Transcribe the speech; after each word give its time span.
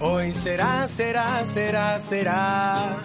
Hoy 0.00 0.32
será, 0.32 0.86
será, 0.86 1.44
será, 1.44 1.98
será 1.98 2.98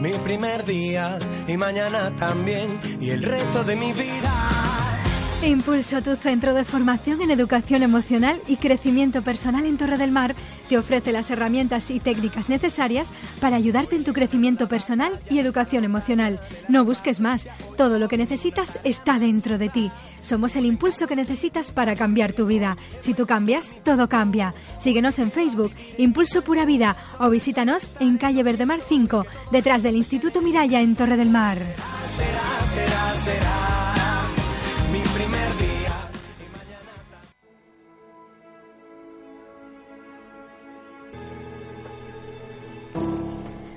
mi 0.00 0.12
primer 0.18 0.64
día 0.64 1.18
y 1.46 1.56
mañana 1.56 2.14
también 2.16 2.80
y 3.00 3.10
el 3.10 3.22
resto 3.22 3.62
de 3.62 3.76
mi 3.76 3.92
vida. 3.92 4.65
Impulso, 5.44 6.02
tu 6.02 6.16
centro 6.16 6.54
de 6.54 6.64
formación 6.64 7.20
en 7.20 7.30
educación 7.30 7.82
emocional 7.82 8.40
y 8.48 8.56
crecimiento 8.56 9.22
personal 9.22 9.66
en 9.66 9.76
Torre 9.76 9.98
del 9.98 10.10
Mar, 10.10 10.34
te 10.68 10.78
ofrece 10.78 11.12
las 11.12 11.30
herramientas 11.30 11.90
y 11.90 12.00
técnicas 12.00 12.48
necesarias 12.48 13.10
para 13.38 13.56
ayudarte 13.56 13.96
en 13.96 14.02
tu 14.02 14.12
crecimiento 14.12 14.66
personal 14.66 15.20
y 15.30 15.38
educación 15.38 15.84
emocional. 15.84 16.40
No 16.68 16.84
busques 16.84 17.20
más, 17.20 17.48
todo 17.76 17.98
lo 17.98 18.08
que 18.08 18.16
necesitas 18.16 18.80
está 18.82 19.18
dentro 19.18 19.58
de 19.58 19.68
ti. 19.68 19.92
Somos 20.20 20.56
el 20.56 20.64
impulso 20.64 21.06
que 21.06 21.14
necesitas 21.14 21.70
para 21.70 21.94
cambiar 21.94 22.32
tu 22.32 22.46
vida. 22.46 22.76
Si 23.00 23.14
tú 23.14 23.26
cambias, 23.26 23.76
todo 23.84 24.08
cambia. 24.08 24.54
Síguenos 24.78 25.18
en 25.18 25.30
Facebook, 25.30 25.72
Impulso 25.98 26.42
Pura 26.42 26.64
Vida, 26.64 26.96
o 27.20 27.30
visítanos 27.30 27.90
en 28.00 28.16
calle 28.18 28.42
Verdemar 28.42 28.80
5, 28.80 29.26
detrás 29.52 29.82
del 29.82 29.96
Instituto 29.96 30.42
Miraya 30.42 30.80
en 30.80 30.96
Torre 30.96 31.16
del 31.16 31.30
Mar. 31.30 31.58
Será, 32.16 32.64
será, 32.72 33.14
será 33.16 33.75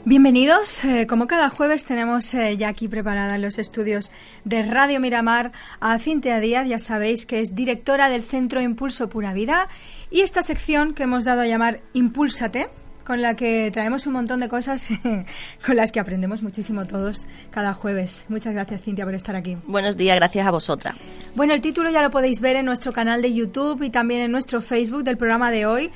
Bienvenidos. 0.10 0.84
Eh, 0.86 1.06
como 1.06 1.28
cada 1.28 1.52
jueves 1.52 1.86
tenemos 1.86 2.34
eh, 2.34 2.58
ya 2.58 2.70
aquí 2.70 2.88
preparada 2.88 3.36
en 3.36 3.44
los 3.44 3.60
estudios 3.60 4.12
de 4.44 4.64
Radio 4.64 5.00
Miramar 5.00 5.52
a 5.80 6.00
Cintia 6.00 6.40
Díaz, 6.40 6.68
ya 6.68 6.80
sabéis 6.80 7.28
que 7.28 7.42
es 7.42 7.54
directora 7.54 8.10
del 8.10 8.24
Centro 8.24 8.60
Impulso 8.60 9.08
Pura 9.08 9.34
Vida 9.34 9.68
y 10.10 10.22
esta 10.22 10.42
sección 10.42 10.96
que 10.96 11.04
hemos 11.04 11.26
dado 11.26 11.42
a 11.42 11.46
llamar 11.46 11.82
Impúlsate, 11.94 12.70
con 13.06 13.22
la 13.22 13.36
que 13.36 13.70
traemos 13.72 14.08
un 14.08 14.14
montón 14.14 14.40
de 14.40 14.50
cosas 14.50 14.90
con 15.64 15.76
las 15.76 15.92
que 15.92 16.00
aprendemos 16.00 16.42
muchísimo 16.42 16.88
todos 16.88 17.28
cada 17.52 17.76
jueves. 17.76 18.26
Muchas 18.30 18.56
gracias 18.56 18.82
Cintia 18.82 19.06
por 19.06 19.14
estar 19.14 19.36
aquí. 19.36 19.58
Buenos 19.68 19.96
días, 19.96 20.16
gracias 20.16 20.48
a 20.48 20.50
vosotras. 20.50 20.96
Bueno, 21.36 21.54
el 21.54 21.62
título 21.62 21.92
ya 21.92 22.02
lo 22.02 22.10
podéis 22.10 22.42
ver 22.42 22.56
en 22.56 22.66
nuestro 22.66 22.94
canal 22.94 23.22
de 23.22 23.32
YouTube 23.32 23.84
y 23.84 23.92
también 23.92 24.22
en 24.22 24.32
nuestro 24.32 24.60
Facebook 24.60 25.04
del 25.04 25.18
programa 25.18 25.52
de 25.52 25.68
hoy. 25.68 25.92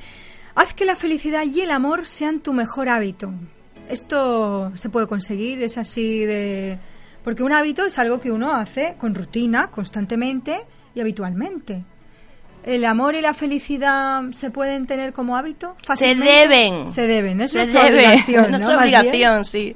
Haz 0.53 0.75
que 0.75 0.86
la 0.86 0.95
felicidad 0.95 1.45
y 1.45 1.61
el 1.61 1.72
amor 1.72 2.05
sean 2.05 2.42
tu 2.42 2.53
mejor 2.53 2.89
hábito. 2.89 3.33
Esto 3.89 4.72
se 4.76 4.89
puede 4.89 5.08
conseguir, 5.08 5.62
es 5.62 5.78
así 5.78 6.26
de... 6.26 6.78
Porque 7.23 7.44
un 7.44 7.53
hábito 7.53 7.86
es 7.86 7.98
algo 8.00 8.20
que 8.20 8.31
uno 8.31 8.53
hace 8.53 8.95
con 8.98 9.16
rutina, 9.16 9.70
constantemente 9.70 10.62
y 10.94 11.00
habitualmente. 11.00 11.84
¿El 12.66 12.86
amor 12.86 13.16
y 13.16 13.22
la 13.22 13.34
felicidad 13.34 14.23
se 14.31 14.50
pueden 14.50 14.88
tener 14.88 15.14
como 15.14 15.38
hábito? 15.38 15.76
Se 15.95 16.16
deben. 16.16 16.88
Se 16.89 17.08
deben, 17.08 17.42
es 17.42 17.52
Se 17.52 17.58
nuestra 17.58 17.86
debe. 17.86 18.08
obligación. 18.08 18.44
Es 18.45 18.52
nuestra 18.52 18.78
obligación, 18.78 19.45
sí. 19.45 19.76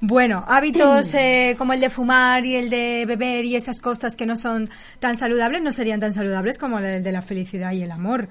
Bueno, 0.00 0.44
hábitos 0.48 1.14
eh, 1.14 1.54
como 1.58 1.72
el 1.74 1.80
de 1.80 1.88
fumar 1.88 2.44
y 2.44 2.56
el 2.56 2.70
de 2.70 3.04
beber 3.06 3.44
y 3.44 3.54
esas 3.54 3.80
cosas 3.80 4.16
que 4.16 4.26
no 4.26 4.34
son 4.34 4.68
tan 4.98 5.16
saludables 5.16 5.62
no 5.62 5.70
serían 5.70 6.00
tan 6.00 6.12
saludables 6.12 6.58
como 6.58 6.80
el 6.80 7.04
de 7.04 7.12
la 7.12 7.22
felicidad 7.22 7.70
y 7.70 7.82
el 7.82 7.90
amor. 7.92 8.28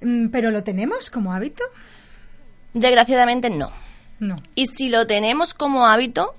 Mm, 0.00 0.28
¿Pero 0.28 0.50
lo 0.50 0.62
tenemos 0.64 1.10
como 1.10 1.34
hábito? 1.34 1.62
Desgraciadamente 2.72 3.50
no. 3.50 3.70
No. 4.24 4.36
Y 4.54 4.68
si 4.68 4.88
lo 4.88 5.06
tenemos 5.06 5.52
como 5.52 5.86
hábito, 5.86 6.34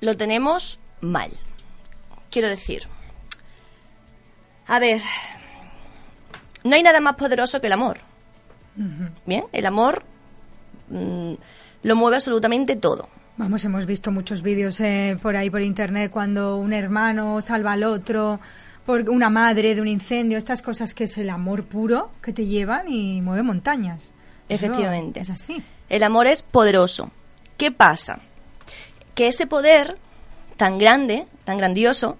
lo 0.00 0.16
tenemos 0.16 0.80
mal. 1.00 1.30
Quiero 2.30 2.48
decir, 2.48 2.88
a 4.66 4.80
ver, 4.80 5.00
no 6.64 6.74
hay 6.74 6.82
nada 6.82 7.00
más 7.00 7.14
poderoso 7.14 7.60
que 7.60 7.68
el 7.68 7.72
amor. 7.74 7.98
Bien, 9.24 9.44
el 9.52 9.66
amor 9.66 10.02
mm, 10.88 11.34
lo 11.84 11.96
mueve 11.96 12.16
absolutamente 12.16 12.74
todo. 12.74 13.08
Vamos, 13.36 13.64
hemos 13.64 13.86
visto 13.86 14.10
muchos 14.10 14.42
vídeos 14.42 14.80
eh, 14.80 15.16
por 15.22 15.36
ahí 15.36 15.50
por 15.50 15.62
internet 15.62 16.10
cuando 16.10 16.56
un 16.56 16.72
hermano 16.72 17.40
salva 17.42 17.72
al 17.72 17.84
otro, 17.84 18.40
por 18.84 19.08
una 19.08 19.30
madre 19.30 19.76
de 19.76 19.80
un 19.80 19.86
incendio, 19.86 20.36
estas 20.36 20.62
cosas 20.62 20.94
que 20.94 21.04
es 21.04 21.16
el 21.18 21.30
amor 21.30 21.62
puro 21.64 22.10
que 22.20 22.32
te 22.32 22.46
llevan 22.46 22.92
y 22.92 23.20
mueve 23.22 23.44
montañas. 23.44 24.12
Eso 24.48 24.66
Efectivamente. 24.66 25.20
Es 25.20 25.30
así. 25.30 25.62
El 25.94 26.02
amor 26.02 26.26
es 26.26 26.42
poderoso. 26.42 27.12
¿Qué 27.56 27.70
pasa? 27.70 28.18
Que 29.14 29.28
ese 29.28 29.46
poder 29.46 29.96
tan 30.56 30.76
grande, 30.76 31.24
tan 31.44 31.56
grandioso, 31.56 32.18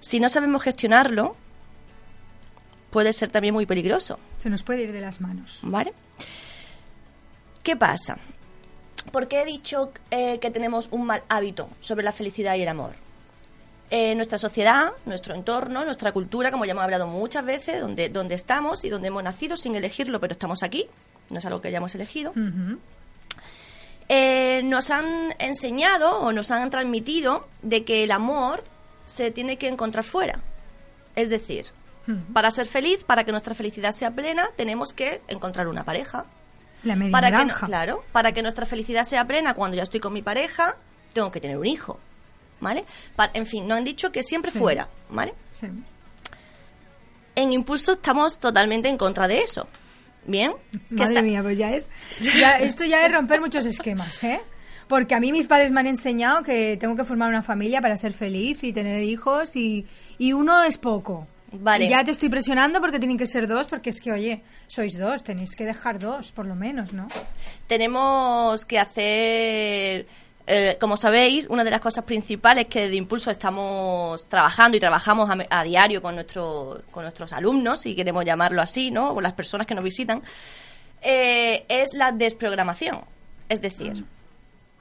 si 0.00 0.18
no 0.18 0.28
sabemos 0.28 0.64
gestionarlo, 0.64 1.36
puede 2.90 3.12
ser 3.12 3.30
también 3.30 3.54
muy 3.54 3.66
peligroso. 3.66 4.18
Se 4.38 4.50
nos 4.50 4.64
puede 4.64 4.82
ir 4.82 4.90
de 4.90 5.00
las 5.00 5.20
manos. 5.20 5.60
¿Vale? 5.62 5.92
¿Qué 7.62 7.76
pasa? 7.76 8.18
¿Por 9.12 9.28
qué 9.28 9.42
he 9.42 9.44
dicho 9.44 9.92
eh, 10.10 10.40
que 10.40 10.50
tenemos 10.50 10.88
un 10.90 11.06
mal 11.06 11.22
hábito 11.28 11.68
sobre 11.78 12.02
la 12.02 12.10
felicidad 12.10 12.56
y 12.56 12.62
el 12.62 12.68
amor? 12.68 12.94
Eh, 13.90 14.16
nuestra 14.16 14.38
sociedad, 14.38 14.90
nuestro 15.06 15.36
entorno, 15.36 15.84
nuestra 15.84 16.10
cultura, 16.10 16.50
como 16.50 16.64
ya 16.64 16.72
hemos 16.72 16.82
hablado 16.82 17.06
muchas 17.06 17.44
veces, 17.44 17.80
donde, 17.80 18.08
donde 18.08 18.34
estamos 18.34 18.82
y 18.82 18.88
donde 18.88 19.06
hemos 19.06 19.22
nacido 19.22 19.56
sin 19.56 19.76
elegirlo, 19.76 20.18
pero 20.18 20.32
estamos 20.32 20.64
aquí, 20.64 20.88
no 21.30 21.38
es 21.38 21.46
algo 21.46 21.60
que 21.60 21.68
hayamos 21.68 21.94
elegido. 21.94 22.32
Eh, 24.08 24.62
nos 24.64 24.90
han 24.90 25.34
enseñado 25.38 26.20
o 26.20 26.32
nos 26.32 26.50
han 26.50 26.70
transmitido 26.70 27.46
de 27.62 27.84
que 27.84 28.04
el 28.04 28.10
amor 28.12 28.64
se 29.06 29.30
tiene 29.30 29.56
que 29.56 29.68
encontrar 29.68 30.04
fuera. 30.04 30.40
Es 31.16 31.28
decir, 31.30 31.66
para 32.32 32.50
ser 32.50 32.66
feliz, 32.66 33.02
para 33.04 33.24
que 33.24 33.30
nuestra 33.32 33.54
felicidad 33.54 33.92
sea 33.92 34.10
plena, 34.10 34.48
tenemos 34.56 34.92
que 34.92 35.22
encontrar 35.28 35.68
una 35.68 35.84
pareja. 35.84 36.26
La 36.82 36.96
media 36.96 37.12
Para 37.12 37.30
que, 37.30 37.44
no- 37.46 37.54
claro, 37.66 38.04
para 38.12 38.32
que 38.32 38.42
nuestra 38.42 38.66
felicidad 38.66 39.04
sea 39.04 39.24
plena, 39.26 39.54
cuando 39.54 39.76
ya 39.76 39.82
estoy 39.84 40.00
con 40.00 40.12
mi 40.12 40.20
pareja, 40.20 40.76
tengo 41.14 41.30
que 41.32 41.40
tener 41.40 41.56
un 41.56 41.66
hijo. 41.66 41.98
¿Vale? 42.60 42.84
Pa- 43.16 43.30
en 43.34 43.46
fin, 43.46 43.66
nos 43.66 43.78
han 43.78 43.84
dicho 43.84 44.12
que 44.12 44.22
siempre 44.22 44.50
Sí. 44.50 44.58
fuera. 44.58 44.88
¿Vale? 45.10 45.34
Sí. 45.50 45.66
En 47.36 47.52
Impulso 47.52 47.92
estamos 47.92 48.38
totalmente 48.38 48.88
en 48.88 48.96
contra 48.96 49.26
de 49.26 49.42
eso. 49.42 49.66
¿Bien? 50.26 50.52
Madre 50.90 51.04
está- 51.14 51.22
mía, 51.22 51.42
pues 51.42 51.58
ya 51.58 51.72
es. 51.74 51.90
ya- 52.40 52.58
esto 52.58 52.84
ya 52.84 53.04
es 53.04 53.12
romper 53.12 53.40
muchos 53.40 53.66
esquemas, 53.66 54.22
¿eh? 54.24 54.40
Porque 54.88 55.14
a 55.14 55.20
mí 55.20 55.32
mis 55.32 55.46
padres 55.46 55.70
me 55.72 55.80
han 55.80 55.86
enseñado 55.86 56.42
que 56.42 56.76
tengo 56.78 56.94
que 56.96 57.04
formar 57.04 57.28
una 57.30 57.42
familia 57.42 57.80
para 57.80 57.96
ser 57.96 58.12
feliz 58.12 58.62
y 58.64 58.72
tener 58.72 59.02
hijos 59.02 59.56
y, 59.56 59.86
y 60.18 60.32
uno 60.32 60.62
es 60.62 60.76
poco. 60.78 61.26
Vale. 61.52 61.84
Y 61.84 61.88
ya 61.88 62.02
te 62.04 62.10
estoy 62.10 62.28
presionando 62.28 62.80
porque 62.80 62.98
tienen 62.98 63.16
que 63.16 63.26
ser 63.26 63.46
dos, 63.46 63.66
porque 63.68 63.90
es 63.90 64.00
que, 64.00 64.10
oye, 64.12 64.42
sois 64.66 64.98
dos, 64.98 65.22
tenéis 65.22 65.54
que 65.56 65.64
dejar 65.64 65.98
dos, 66.00 66.32
por 66.32 66.46
lo 66.46 66.54
menos, 66.56 66.92
¿no? 66.92 67.06
tenemos 67.68 68.64
que 68.66 68.78
hacer, 68.78 70.06
eh, 70.46 70.76
como 70.80 70.96
sabéis, 70.96 71.46
una 71.48 71.64
de 71.64 71.70
las 71.70 71.80
cosas 71.80 72.04
principales 72.04 72.66
que 72.66 72.88
de 72.88 72.96
Impulso 72.96 73.30
estamos 73.30 74.28
trabajando 74.28 74.76
y 74.76 74.80
trabajamos 74.80 75.30
a, 75.50 75.62
diario 75.64 76.02
con, 76.02 76.14
nuestro, 76.16 76.82
con 76.90 77.02
nuestros 77.04 77.32
alumnos, 77.32 77.80
si 77.80 77.94
queremos 77.96 78.24
llamarlo 78.24 78.60
así, 78.60 78.90
¿no? 78.90 79.12
O 79.12 79.20
las 79.20 79.32
personas 79.32 79.66
que 79.66 79.74
nos 79.74 79.82
visitan, 79.84 80.22
eh, 81.02 81.64
es 81.68 81.94
la 81.94 82.12
desprogramación. 82.12 83.00
Es 83.48 83.60
decir, 83.60 84.04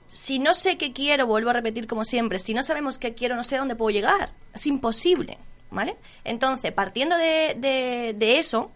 si 0.09 0.39
no 0.39 0.53
sé 0.53 0.77
qué 0.77 0.91
quiero, 0.93 1.27
vuelvo 1.27 1.49
a 1.49 1.53
repetir 1.53 1.87
como 1.87 2.03
siempre, 2.05 2.39
si 2.39 2.53
no 2.53 2.61
sabemos 2.63 2.97
qué 2.97 3.13
quiero, 3.13 3.35
no 3.35 3.43
sé 3.43 3.55
a 3.55 3.59
dónde 3.59 3.75
puedo 3.75 3.89
llegar. 3.89 4.31
Es 4.53 4.67
imposible, 4.67 5.37
¿vale? 5.71 5.95
Entonces, 6.23 6.71
partiendo 6.71 7.17
de, 7.17 7.55
de- 7.57 8.13
de 8.17 8.37
eso, 8.39 8.69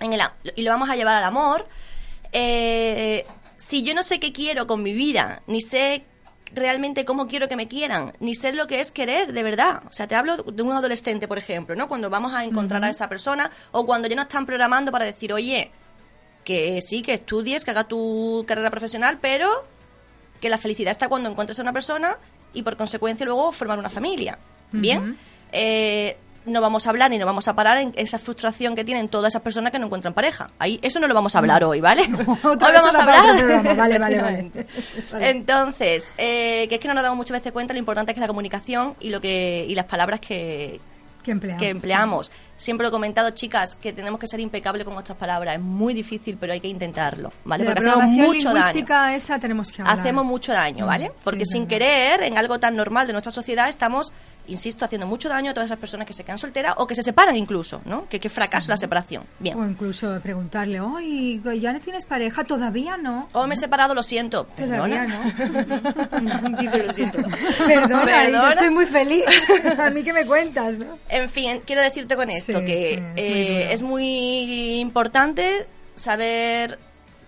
en 0.00 0.12
el, 0.12 0.20
y 0.56 0.62
lo 0.62 0.70
vamos 0.72 0.90
a 0.90 0.96
llevar 0.96 1.16
al 1.16 1.24
amor, 1.24 1.64
eh, 2.32 3.24
si 3.58 3.82
yo 3.82 3.94
no 3.94 4.02
sé 4.02 4.20
qué 4.20 4.32
quiero 4.32 4.66
con 4.66 4.82
mi 4.82 4.92
vida, 4.92 5.42
ni 5.46 5.60
sé 5.60 6.04
realmente 6.54 7.04
cómo 7.04 7.26
quiero 7.26 7.48
que 7.48 7.56
me 7.56 7.68
quieran, 7.68 8.12
ni 8.20 8.34
sé 8.34 8.52
lo 8.52 8.66
que 8.66 8.80
es 8.80 8.90
querer 8.90 9.32
de 9.32 9.42
verdad. 9.42 9.82
O 9.88 9.92
sea, 9.92 10.06
te 10.06 10.14
hablo 10.14 10.36
de 10.36 10.62
un 10.62 10.72
adolescente, 10.72 11.28
por 11.28 11.38
ejemplo, 11.38 11.74
¿no? 11.76 11.88
Cuando 11.88 12.10
vamos 12.10 12.34
a 12.34 12.44
encontrar 12.44 12.82
a 12.84 12.88
esa 12.90 13.08
persona 13.08 13.50
o 13.72 13.84
cuando 13.86 14.08
ya 14.08 14.16
nos 14.16 14.24
están 14.26 14.46
programando 14.46 14.92
para 14.92 15.04
decir, 15.04 15.32
oye, 15.32 15.70
que 16.44 16.80
sí, 16.82 17.02
que 17.02 17.14
estudies, 17.14 17.64
que 17.64 17.72
hagas 17.72 17.88
tu 17.88 18.44
carrera 18.46 18.70
profesional, 18.70 19.18
pero 19.20 19.48
que 20.40 20.48
la 20.48 20.58
felicidad 20.58 20.92
está 20.92 21.08
cuando 21.08 21.28
encuentres 21.28 21.58
a 21.58 21.62
una 21.62 21.72
persona 21.72 22.16
y 22.54 22.62
por 22.62 22.76
consecuencia 22.76 23.26
luego 23.26 23.50
formar 23.52 23.78
una 23.78 23.90
familia. 23.90 24.38
Bien, 24.72 25.16
Eh, 25.52 26.16
no 26.46 26.60
vamos 26.60 26.86
a 26.86 26.90
hablar 26.90 27.10
ni 27.10 27.18
no 27.18 27.26
vamos 27.26 27.48
a 27.48 27.54
parar 27.54 27.78
en 27.78 27.92
esa 27.96 28.18
frustración 28.18 28.74
que 28.74 28.84
tienen 28.84 29.08
todas 29.08 29.32
esas 29.32 29.42
personas 29.42 29.72
que 29.72 29.78
no 29.78 29.86
encuentran 29.86 30.14
pareja. 30.14 30.48
Ahí 30.58 30.78
eso 30.82 30.98
no 31.00 31.06
lo 31.06 31.14
vamos 31.14 31.34
a 31.34 31.38
hablar 31.38 31.62
hoy, 31.64 31.80
¿vale? 31.80 32.02
Otra 32.44 32.68
hoy 32.68 32.74
vamos 32.74 32.94
a 32.94 33.02
hablar. 33.02 33.76
Vale, 33.76 33.98
vale, 33.98 33.98
vale. 33.98 34.50
Vale. 35.12 35.30
Entonces, 35.30 36.12
eh, 36.18 36.66
que 36.68 36.76
es 36.76 36.80
que 36.80 36.88
no 36.88 36.94
nos 36.94 37.02
damos 37.02 37.16
muchas 37.16 37.32
veces 37.38 37.52
cuenta 37.52 37.72
lo 37.72 37.78
importante 37.78 38.14
que 38.14 38.20
es 38.20 38.22
la 38.22 38.28
comunicación 38.28 38.94
y 39.00 39.10
lo 39.10 39.20
que 39.20 39.66
y 39.68 39.74
las 39.74 39.86
palabras 39.86 40.20
que, 40.20 40.80
que 41.22 41.32
empleamos. 41.70 42.30
siempre 42.56 42.84
lo 42.84 42.88
he 42.88 42.92
comentado, 42.92 43.30
chicas, 43.30 43.74
que 43.74 43.92
tenemos 43.92 44.20
que 44.20 44.28
ser 44.28 44.38
impecables 44.38 44.84
con 44.84 44.94
nuestras 44.94 45.18
palabras. 45.18 45.56
Es 45.56 45.60
muy 45.60 45.92
difícil, 45.92 46.36
pero 46.40 46.52
hay 46.52 46.60
que 46.60 46.68
intentarlo, 46.68 47.32
¿vale? 47.44 47.64
De 47.64 47.70
la 47.70 47.74
Porque 47.74 47.90
hacemos 47.90 48.10
mucho 48.10 48.48
daño. 48.48 48.58
lingüística 48.66 49.14
esa 49.14 49.38
tenemos 49.40 49.72
que 49.72 49.82
hablar. 49.82 49.98
Hacemos 50.00 50.24
mucho 50.24 50.52
daño, 50.52 50.86
¿vale? 50.86 51.08
Mm, 51.08 51.12
Porque 51.24 51.44
sí, 51.44 51.52
sin 51.54 51.62
verdad. 51.66 51.78
querer, 51.78 52.22
en 52.22 52.38
algo 52.38 52.60
tan 52.60 52.76
normal 52.76 53.06
de 53.08 53.12
nuestra 53.12 53.32
sociedad, 53.32 53.68
estamos, 53.68 54.12
insisto, 54.48 54.84
haciendo 54.84 55.06
mucho 55.06 55.28
daño 55.28 55.50
a 55.50 55.54
todas 55.54 55.68
esas 55.68 55.78
personas 55.78 56.06
que 56.06 56.12
se 56.12 56.24
quedan 56.24 56.38
solteras 56.38 56.74
o 56.78 56.86
que 56.86 56.94
se 56.94 57.02
separan 57.02 57.36
incluso, 57.36 57.82
¿no? 57.84 58.08
Que 58.08 58.20
qué 58.20 58.28
fracaso 58.28 58.68
la 58.70 58.76
separación. 58.76 59.24
Bien. 59.38 59.58
O 59.58 59.66
incluso 59.66 60.20
preguntarle, 60.22 60.80
oye, 60.80 61.40
¿ya 61.60 61.72
no 61.72 61.80
tienes 61.80 62.04
pareja? 62.06 62.44
Todavía 62.44 62.96
no. 62.96 63.28
O 63.32 63.46
me 63.46 63.54
he 63.54 63.56
separado, 63.56 63.94
lo 63.94 64.02
siento. 64.02 64.44
Todavía 64.56 65.06
¿Perdona? 65.06 66.20
no. 66.20 66.58
Dice, 66.60 66.82
lo 66.82 66.92
siento. 66.92 67.18
Perdona, 67.66 68.02
y 68.28 68.32
yo 68.32 68.32
Perdona. 68.32 68.48
estoy 68.50 68.70
muy 68.70 68.86
feliz. 68.86 69.24
A 69.78 69.90
mí 69.90 70.02
que 70.02 70.12
me 70.12 70.24
cuentas, 70.26 70.78
¿no? 70.78 70.98
En 71.08 71.28
fin, 71.30 71.60
quiero 71.64 71.82
decirte 71.82 72.16
con 72.16 72.30
esto 72.30 72.58
Sí, 72.60 72.64
que 72.64 72.76
sí, 72.76 72.92
es 72.94 73.02
muy 73.02 73.22
eh, 73.24 73.58
duro. 73.62 73.74
es 73.74 73.82
muy 73.82 74.80
importante 74.80 75.66
saber 75.94 76.78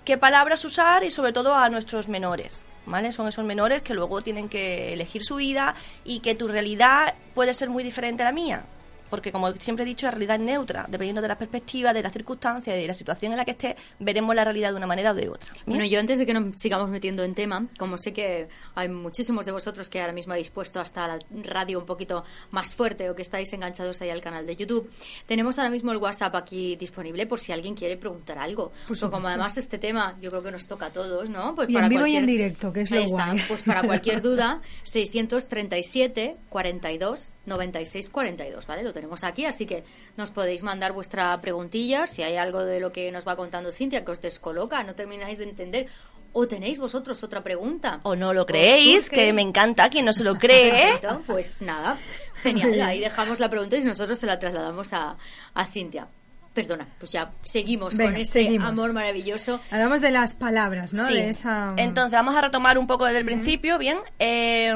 qué 0.05 0.17
palabras 0.19 0.65
usar 0.65 1.05
y 1.05 1.11
sobre 1.11 1.33
todo 1.33 1.55
a 1.55 1.69
nuestros 1.69 2.09
menores. 2.09 2.63
¿Vale? 2.89 3.13
Son 3.13 3.29
esos 3.29 3.45
menores 3.45 3.83
que 3.83 3.93
luego 3.93 4.23
tienen 4.23 4.49
que 4.49 4.95
elegir 4.95 5.23
su 5.23 5.37
vida 5.37 5.75
y 6.05 6.21
que 6.21 6.35
tu 6.35 6.49
realidad 6.49 7.15
puede 7.35 7.53
ser 7.53 7.69
muy 7.69 7.85
diferente 7.85 8.23
a 8.23 8.27
la 8.27 8.33
mía. 8.33 8.65
Porque 9.09 9.33
como 9.33 9.53
siempre 9.53 9.85
he 9.85 9.87
dicho, 9.87 10.07
la 10.07 10.13
realidad 10.13 10.37
es 10.37 10.43
neutra. 10.43 10.87
Dependiendo 10.89 11.23
de 11.23 11.29
la 11.29 11.39
perspectiva, 11.39 11.93
de 11.93 12.03
las 12.03 12.13
circunstancias, 12.13 12.77
de 12.77 12.87
la 12.87 12.95
situación 12.95 13.33
en 13.33 13.39
la 13.39 13.45
que 13.45 13.53
estés, 13.53 13.75
veremos 13.99 14.35
la 14.35 14.45
realidad 14.45 14.71
de 14.71 14.77
una 14.77 14.87
manera 14.87 15.13
o 15.13 15.15
de 15.15 15.29
otra. 15.29 15.51
Bueno, 15.67 15.85
yo 15.85 16.01
antes 16.01 16.19
de 16.19 16.27
que 16.27 16.35
nos 16.35 16.57
sigamos 16.57 16.89
metiendo 16.91 17.23
en 17.25 17.35
tema, 17.35 17.67
como 17.79 17.99
sé 17.99 18.13
que 18.13 18.49
hay 18.75 18.89
muchísimos 18.89 19.47
de 19.47 19.53
vosotros 19.53 19.89
que 19.89 20.01
ahora 20.01 20.13
mismo 20.13 20.33
habéis 20.33 20.51
puesto 20.51 20.81
hasta 20.81 21.07
la 21.07 21.19
radio 21.45 21.79
un 21.79 21.87
poquito 21.87 22.25
más 22.51 22.75
fuerte 22.75 23.09
o 23.11 23.15
que 23.15 23.23
estáis 23.23 23.53
enganchados 23.53 24.01
ahí 24.03 24.11
al 24.11 24.21
canal 24.21 24.47
de 24.47 24.57
YouTube, 24.57 24.91
tenemos 25.27 25.59
ahora 25.59 25.71
mismo 25.71 25.93
el 25.93 25.99
WhatsApp 25.99 26.35
aquí 26.35 26.77
disponible 26.77 27.27
por 27.27 27.39
si 27.39 27.53
alguien 27.53 27.75
quiere 27.75 27.97
preguntar 27.97 28.39
algo. 28.39 28.73
Pues 28.87 29.01
como 29.01 29.29
además 29.29 29.57
este 29.57 29.79
tema 29.79 30.17
yo 30.21 30.31
creo 30.31 30.43
que 30.43 30.51
nos 30.51 30.67
toca 30.67 30.87
a 30.87 30.93
todos, 30.93 31.29
¿no? 31.29 31.55
Pues 31.55 31.69
Y 31.71 31.77
en 31.77 31.89
vivo 31.89 32.07
y 32.07 32.17
en 32.17 32.27
directo, 32.27 32.73
que 32.73 32.83
es 32.83 32.91
lo 32.91 32.99
Ahí 32.99 33.05
está. 33.05 33.27
guay. 33.27 33.45
Pues 33.49 33.63
para 33.63 33.83
cualquier 33.83 34.23
duda, 34.29 34.61
637 34.85 36.37
42 36.49 37.31
96 37.47 38.11
42, 38.11 38.67
¿vale? 38.67 38.83
Lo 38.83 38.93
tenemos 38.99 39.23
aquí, 39.23 39.45
así 39.47 39.65
que 39.65 39.85
nos 40.17 40.31
podéis 40.33 40.65
mandar 40.65 40.93
vuestra 40.93 41.41
preguntilla, 41.41 42.07
si 42.09 42.23
hay 42.25 42.37
algo 42.37 42.65
de 42.65 42.81
lo 42.81 42.91
que 42.91 43.13
nos 43.13 43.27
va 43.27 43.37
contando 43.37 43.71
Cintia 43.71 44.05
que 44.05 44.11
os 44.11 44.21
descoloca, 44.21 44.83
no 44.83 44.95
termináis 44.97 45.39
de 45.39 45.45
entender, 45.45 45.87
o 46.33 46.47
tenéis 46.49 46.79
vosotros 46.81 47.23
otra 47.23 47.43
pregunta. 47.43 48.01
O 48.03 48.17
no 48.17 48.33
lo 48.33 48.41
¿Os 48.43 48.47
creéis, 48.47 49.09
que 49.09 49.33
me 49.33 49.43
encanta 49.43 49.89
quien 49.89 50.05
no 50.05 50.13
se 50.13 50.25
lo 50.25 50.35
cree. 50.35 50.71
Perfecto, 51.01 51.23
pues 51.27 51.63
nada, 51.63 51.97
genial. 52.43 52.81
Ahí 52.83 52.99
dejamos 53.01 53.39
la 53.39 53.49
pregunta 53.49 53.77
y 53.77 53.85
nosotros 53.85 54.19
se 54.19 54.27
la 54.27 54.39
trasladamos 54.39 54.93
a, 54.93 55.17
a 55.55 55.65
Cintia. 55.65 56.09
Perdona, 56.53 56.89
pues 56.99 57.13
ya 57.13 57.31
seguimos 57.45 57.97
Venga, 57.97 58.11
con 58.11 58.21
este 58.21 58.43
seguimos. 58.43 58.69
amor 58.69 58.93
maravilloso. 58.93 59.61
Hablamos 59.71 60.01
de 60.01 60.11
las 60.11 60.35
palabras, 60.35 60.93
¿no? 60.93 61.07
Sí. 61.07 61.15
De 61.15 61.29
esa... 61.29 61.73
Entonces, 61.77 62.13
vamos 62.15 62.35
a 62.35 62.41
retomar 62.41 62.79
un 62.79 62.89
poco 62.89 63.05
desde 63.05 63.21
el 63.21 63.25
principio, 63.25 63.79
¿bien? 63.79 63.99
Eh, 64.19 64.75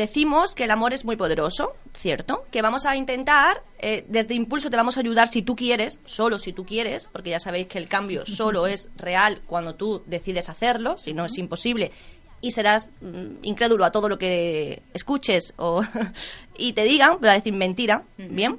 decimos 0.00 0.54
que 0.54 0.64
el 0.64 0.70
amor 0.70 0.92
es 0.92 1.04
muy 1.04 1.16
poderoso, 1.16 1.74
¿cierto? 1.94 2.44
Que 2.50 2.62
vamos 2.62 2.86
a 2.86 2.96
intentar, 2.96 3.62
eh, 3.78 4.04
desde 4.08 4.34
impulso 4.34 4.70
te 4.70 4.76
vamos 4.76 4.96
a 4.96 5.00
ayudar 5.00 5.28
si 5.28 5.42
tú 5.42 5.54
quieres, 5.54 6.00
solo 6.04 6.38
si 6.38 6.52
tú 6.52 6.64
quieres, 6.64 7.08
porque 7.12 7.30
ya 7.30 7.38
sabéis 7.38 7.68
que 7.68 7.78
el 7.78 7.88
cambio 7.88 8.24
solo 8.26 8.66
es 8.66 8.88
real 8.96 9.42
cuando 9.46 9.74
tú 9.74 10.02
decides 10.06 10.48
hacerlo, 10.48 10.98
si 10.98 11.12
no 11.12 11.26
es 11.26 11.38
imposible. 11.38 11.92
Y 12.40 12.52
serás 12.52 12.88
mm, 13.00 13.42
incrédulo 13.42 13.84
a 13.84 13.92
todo 13.92 14.08
lo 14.08 14.18
que 14.18 14.82
escuches 14.94 15.54
o 15.56 15.82
y 16.58 16.72
te 16.72 16.84
digan, 16.84 17.18
voy 17.20 17.28
a 17.28 17.34
decir 17.34 17.52
mentira, 17.52 18.02
¿bien? 18.16 18.58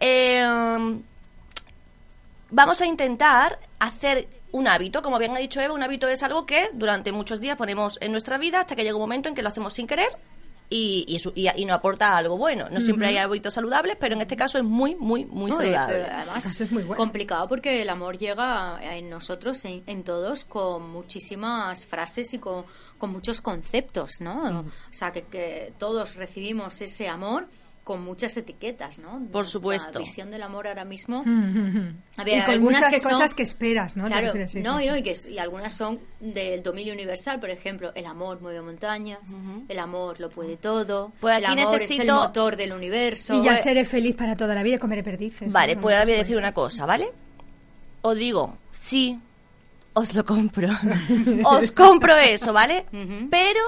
Eh, 0.00 0.46
vamos 2.50 2.80
a 2.80 2.86
intentar 2.86 3.58
hacer 3.78 4.28
un 4.52 4.68
hábito. 4.68 5.02
Como 5.02 5.18
bien 5.18 5.36
ha 5.36 5.40
dicho 5.40 5.60
Eva, 5.60 5.74
un 5.74 5.82
hábito 5.82 6.08
es 6.08 6.22
algo 6.22 6.46
que 6.46 6.70
durante 6.72 7.12
muchos 7.12 7.40
días 7.40 7.56
ponemos 7.56 7.98
en 8.00 8.12
nuestra 8.12 8.38
vida 8.38 8.60
hasta 8.60 8.76
que 8.76 8.84
llega 8.84 8.96
un 8.96 9.02
momento 9.02 9.28
en 9.28 9.34
que 9.34 9.42
lo 9.42 9.48
hacemos 9.48 9.74
sin 9.74 9.86
querer 9.86 10.08
y, 10.70 11.04
y, 11.08 11.18
su- 11.18 11.32
y- 11.34 11.48
y 11.56 11.64
nos 11.64 11.78
aporta 11.78 12.16
algo 12.16 12.36
bueno. 12.36 12.68
No 12.70 12.80
siempre 12.80 13.06
hay 13.08 13.16
hábitos 13.16 13.54
saludables, 13.54 13.96
pero 13.98 14.14
en 14.14 14.20
este 14.20 14.36
caso 14.36 14.58
es 14.58 14.64
muy, 14.64 14.94
muy, 14.96 15.24
muy 15.24 15.50
saludable. 15.50 16.04
además 16.04 16.44
Este 16.46 16.64
es 16.64 16.72
muy 16.72 16.82
bueno. 16.82 16.96
complicado 17.02 17.48
porque 17.48 17.80
el 17.82 17.88
amor 17.88 18.18
llega 18.18 18.78
en 18.96 19.08
nosotros, 19.08 19.64
en, 19.64 19.82
en 19.86 20.04
todos, 20.04 20.44
con 20.44 20.90
muchísimas 20.90 21.86
frases 21.86 22.34
y 22.34 22.38
con, 22.38 22.64
con 22.98 23.10
muchos 23.12 23.40
conceptos, 23.40 24.20
¿no? 24.20 24.60
O 24.60 24.64
sea, 24.92 25.10
que, 25.12 25.22
que 25.22 25.72
todos 25.78 26.16
recibimos 26.16 26.80
ese 26.82 27.08
amor 27.08 27.46
con 27.88 28.04
muchas 28.04 28.36
etiquetas, 28.36 28.98
¿no? 28.98 29.12
Por 29.12 29.20
Nuestra 29.32 29.44
supuesto. 29.46 29.98
visión 29.98 30.30
del 30.30 30.42
amor 30.42 30.68
ahora 30.68 30.84
mismo. 30.84 31.24
A 32.18 32.22
ver, 32.24 32.38
y 32.38 32.42
con 32.42 32.50
algunas 32.54 32.80
muchas 32.80 32.90
que 32.94 33.00
son- 33.00 33.12
cosas 33.12 33.32
que 33.34 33.42
esperas, 33.42 33.96
¿no? 33.96 34.04
Claro, 34.08 34.34
no, 34.34 34.46
sí, 34.46 34.58
y, 34.58 34.62
no, 34.62 34.78
y, 34.98 35.02
que, 35.02 35.16
y 35.30 35.38
algunas 35.38 35.72
son 35.72 35.98
del 36.20 36.62
dominio 36.62 36.92
universal, 36.92 37.40
por 37.40 37.48
ejemplo, 37.48 37.90
el 37.94 38.04
amor 38.04 38.42
mueve 38.42 38.60
montañas, 38.60 39.20
el 39.68 39.78
amor 39.78 40.20
lo 40.20 40.28
puede 40.28 40.58
todo, 40.58 41.12
Pues 41.18 41.38
el 41.38 41.46
aquí 41.46 41.60
amor 41.62 41.80
es 41.80 41.90
el 41.90 41.98
necesito- 42.00 42.14
motor 42.20 42.56
del 42.56 42.72
universo. 42.74 43.34
Y 43.40 43.44
ya 43.44 43.52
Pues- 43.52 43.62
seré 43.64 43.84
feliz 43.86 44.14
para 44.16 44.36
toda 44.36 44.54
la 44.54 44.62
vida 44.62 44.76
y 44.76 44.78
comeré 44.78 45.02
perdices. 45.02 45.50
Vale, 45.50 45.74
¿no? 45.76 45.80
pues 45.80 45.94
ahora 45.94 46.04
voy 46.04 46.14
a 46.14 46.18
decir 46.18 46.36
una 46.36 46.52
cosa, 46.52 46.84
¿vale? 46.84 47.10
Os 48.02 48.16
digo, 48.18 48.56
sí, 48.70 49.18
os 49.94 50.12
lo 50.14 50.26
compro. 50.26 50.68
os 51.46 51.70
compro 51.72 52.16
eso, 52.18 52.52
¿vale? 52.52 52.84
Pero, 53.30 53.60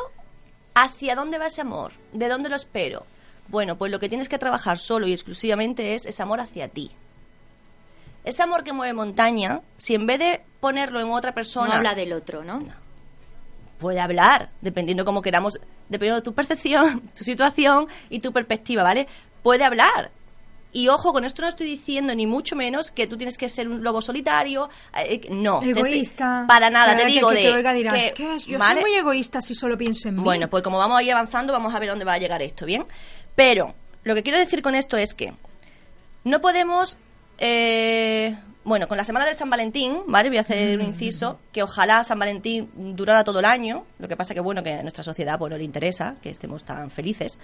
¿hacia 0.74 1.14
dónde 1.14 1.38
va 1.38 1.46
ese 1.46 1.62
amor? 1.62 1.92
¿De 2.12 2.28
dónde 2.28 2.48
lo 2.50 2.56
espero? 2.56 3.06
Bueno, 3.50 3.76
pues 3.76 3.90
lo 3.90 3.98
que 3.98 4.08
tienes 4.08 4.28
que 4.28 4.38
trabajar 4.38 4.78
solo 4.78 5.06
y 5.06 5.12
exclusivamente 5.12 5.94
es 5.94 6.06
ese 6.06 6.22
amor 6.22 6.40
hacia 6.40 6.68
ti. 6.68 6.90
Ese 8.24 8.42
amor 8.42 8.64
que 8.64 8.72
mueve 8.72 8.92
montaña, 8.92 9.60
si 9.76 9.94
en 9.94 10.06
vez 10.06 10.18
de 10.18 10.40
ponerlo 10.60 11.00
en 11.00 11.10
otra 11.10 11.30
no 11.30 11.34
persona, 11.34 11.76
habla 11.78 11.94
del 11.94 12.12
otro, 12.12 12.44
¿no? 12.44 12.62
puede 13.78 13.98
hablar, 13.98 14.50
dependiendo 14.60 15.06
cómo 15.06 15.22
queramos, 15.22 15.58
dependiendo 15.88 16.16
de 16.16 16.22
tu 16.22 16.34
percepción, 16.34 17.00
tu 17.16 17.24
situación 17.24 17.86
y 18.10 18.18
tu 18.20 18.30
perspectiva, 18.30 18.82
¿vale? 18.82 19.08
Puede 19.42 19.64
hablar. 19.64 20.10
Y 20.72 20.88
ojo, 20.88 21.12
con 21.14 21.24
esto 21.24 21.40
no 21.42 21.48
estoy 21.48 21.66
diciendo 21.66 22.14
ni 22.14 22.26
mucho 22.26 22.54
menos 22.56 22.90
que 22.90 23.06
tú 23.06 23.16
tienes 23.16 23.38
que 23.38 23.48
ser 23.48 23.66
un 23.68 23.82
lobo 23.82 24.02
solitario, 24.02 24.68
eh, 24.96 25.22
no. 25.30 25.60
te 25.60 25.70
estoy- 25.70 25.92
Egoísta. 25.94 26.44
para 26.46 26.68
nada, 26.68 26.94
te 26.96 27.04
que- 27.04 27.08
digo 27.08 27.30
que 27.30 27.36
de 27.36 27.42
te 27.42 27.52
oiga 27.54 27.72
dirás, 27.72 27.94
que- 28.08 28.12
"¿Qué 28.14 28.34
es? 28.34 28.44
Yo 28.44 28.58
¿vale? 28.58 28.82
soy 28.82 28.90
muy 28.90 28.98
egoísta 28.98 29.40
si 29.40 29.54
solo 29.54 29.76
pienso 29.78 30.08
en 30.10 30.16
mí. 30.16 30.22
Bueno, 30.22 30.48
pues 30.50 30.62
como 30.62 30.76
vamos 30.76 30.98
a 30.98 31.02
ir 31.02 31.10
avanzando, 31.12 31.52
vamos 31.54 31.74
a 31.74 31.78
ver 31.80 31.88
dónde 31.88 32.04
va 32.04 32.12
a 32.12 32.18
llegar 32.18 32.40
esto, 32.42 32.66
¿bien? 32.66 32.84
Pero 33.40 33.74
lo 34.04 34.14
que 34.14 34.22
quiero 34.22 34.38
decir 34.38 34.60
con 34.60 34.74
esto 34.74 34.98
es 34.98 35.14
que 35.14 35.32
no 36.24 36.42
podemos... 36.42 36.98
eh, 37.38 38.36
bueno, 38.64 38.86
con 38.86 38.98
la 38.98 39.04
semana 39.04 39.24
del 39.24 39.34
San 39.34 39.48
Valentín, 39.48 40.02
¿vale? 40.08 40.28
Voy 40.28 40.36
a 40.36 40.42
hacer 40.42 40.78
un 40.78 40.84
inciso, 40.84 41.38
que 41.50 41.62
ojalá 41.62 42.04
San 42.04 42.18
Valentín 42.18 42.68
durara 42.74 43.24
todo 43.24 43.38
el 43.38 43.46
año. 43.46 43.86
Lo 43.98 44.08
que 44.08 44.16
pasa 44.18 44.34
que, 44.34 44.40
bueno, 44.40 44.62
que 44.62 44.74
a 44.74 44.82
nuestra 44.82 45.02
sociedad 45.02 45.38
pues, 45.38 45.50
no 45.50 45.56
le 45.56 45.64
interesa 45.64 46.16
que 46.22 46.28
estemos 46.28 46.64
tan 46.64 46.90
felices. 46.90 47.38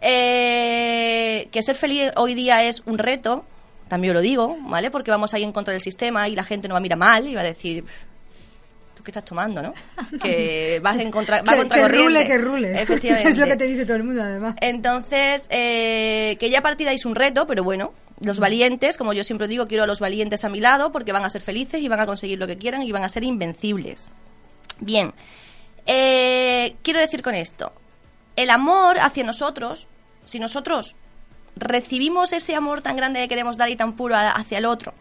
Eh, 0.00 1.48
que 1.52 1.62
ser 1.62 1.76
feliz 1.76 2.12
hoy 2.16 2.32
día 2.32 2.64
es 2.64 2.82
un 2.86 2.96
reto, 2.96 3.44
también 3.88 4.14
lo 4.14 4.22
digo, 4.22 4.56
¿vale? 4.62 4.90
Porque 4.90 5.10
vamos 5.10 5.34
ahí 5.34 5.44
en 5.44 5.52
contra 5.52 5.72
del 5.72 5.82
sistema 5.82 6.30
y 6.30 6.34
la 6.34 6.44
gente 6.44 6.66
nos 6.66 6.76
va 6.76 6.78
a 6.78 6.80
mirar 6.80 6.98
mal 6.98 7.28
y 7.28 7.34
va 7.34 7.42
a 7.42 7.44
decir, 7.44 7.84
¿tú 9.06 9.12
qué 9.12 9.12
estás 9.12 9.24
tomando, 9.24 9.62
no? 9.62 9.74
Que 10.22 10.80
vas 10.82 10.98
en 10.98 11.10
contra, 11.10 11.42
va 11.42 11.52
que, 11.52 11.58
contra 11.58 11.88
que 11.88 11.88
rule, 11.88 12.26
que 12.26 12.38
rule. 12.38 12.82
Efectivamente. 12.82 13.28
es 13.30 13.38
lo 13.38 13.46
que 13.46 13.56
te 13.56 13.64
dice 13.64 13.84
todo 13.84 13.96
el 13.96 14.02
mundo, 14.02 14.22
además. 14.22 14.56
Entonces, 14.60 15.46
eh, 15.50 16.36
que 16.40 16.50
ya 16.50 16.60
partida 16.60 16.92
es 16.92 17.06
un 17.06 17.14
reto, 17.14 17.46
pero 17.46 17.62
bueno, 17.62 17.92
los 18.20 18.40
valientes, 18.40 18.98
como 18.98 19.12
yo 19.12 19.22
siempre 19.22 19.46
digo, 19.46 19.66
quiero 19.68 19.84
a 19.84 19.86
los 19.86 20.00
valientes 20.00 20.44
a 20.44 20.48
mi 20.48 20.60
lado 20.60 20.90
porque 20.90 21.12
van 21.12 21.24
a 21.24 21.28
ser 21.28 21.42
felices 21.42 21.80
y 21.80 21.88
van 21.88 22.00
a 22.00 22.06
conseguir 22.06 22.38
lo 22.38 22.46
que 22.46 22.58
quieran 22.58 22.82
y 22.82 22.90
van 22.90 23.04
a 23.04 23.08
ser 23.08 23.24
invencibles. 23.24 24.08
Bien, 24.80 25.12
eh, 25.86 26.76
quiero 26.82 27.00
decir 27.00 27.22
con 27.22 27.34
esto, 27.34 27.72
el 28.34 28.50
amor 28.50 28.98
hacia 29.00 29.24
nosotros, 29.24 29.86
si 30.24 30.38
nosotros 30.38 30.96
recibimos 31.54 32.32
ese 32.32 32.54
amor 32.54 32.82
tan 32.82 32.96
grande 32.96 33.20
que 33.20 33.28
queremos 33.28 33.56
dar 33.56 33.70
y 33.70 33.76
tan 33.76 33.94
puro 33.94 34.16
hacia 34.16 34.58
el 34.58 34.66
otro, 34.66 34.92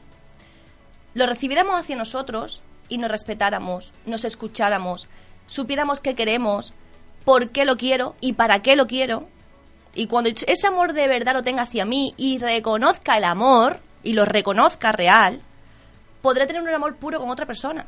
lo 1.14 1.26
recibiéramos 1.26 1.80
hacia 1.80 1.96
nosotros 1.96 2.62
y 2.90 2.98
nos 2.98 3.12
respetáramos, 3.12 3.94
nos 4.06 4.26
escucháramos, 4.26 5.08
supiéramos 5.48 6.00
qué 6.02 6.16
queremos, 6.16 6.74
por 7.24 7.50
qué 7.50 7.66
lo 7.66 7.78
quiero 7.78 8.16
y 8.22 8.34
para 8.34 8.62
qué 8.62 8.76
lo 8.76 8.88
quiero, 8.88 9.28
y 9.94 10.08
cuando 10.08 10.30
ese 10.30 10.68
amor 10.68 10.94
de 10.94 11.08
verdad 11.08 11.34
lo 11.34 11.44
tenga 11.44 11.64
hacia 11.64 11.86
mí 11.86 12.14
y 12.18 12.38
reconozca 12.38 13.18
el 13.18 13.24
amor 13.24 13.80
y 14.04 14.14
lo 14.14 14.26
reconozca 14.26 14.92
real, 14.92 15.42
podré 16.22 16.46
tener 16.48 16.62
un 16.62 16.70
amor 16.70 16.96
puro 16.96 17.20
con 17.20 17.30
otra 17.30 17.46
persona. 17.46 17.86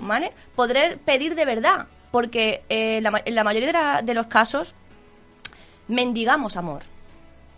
¿Vale? 0.00 0.32
Podré 0.56 0.96
pedir 0.96 1.34
de 1.34 1.44
verdad, 1.44 1.86
porque 2.10 2.62
eh, 2.68 3.00
la 3.02 3.22
en 3.24 3.34
la 3.34 3.44
mayoría 3.44 3.66
de, 3.68 3.72
la- 3.74 4.02
de 4.02 4.14
los 4.14 4.26
casos 4.26 4.74
mendigamos 5.86 6.56
amor, 6.56 6.82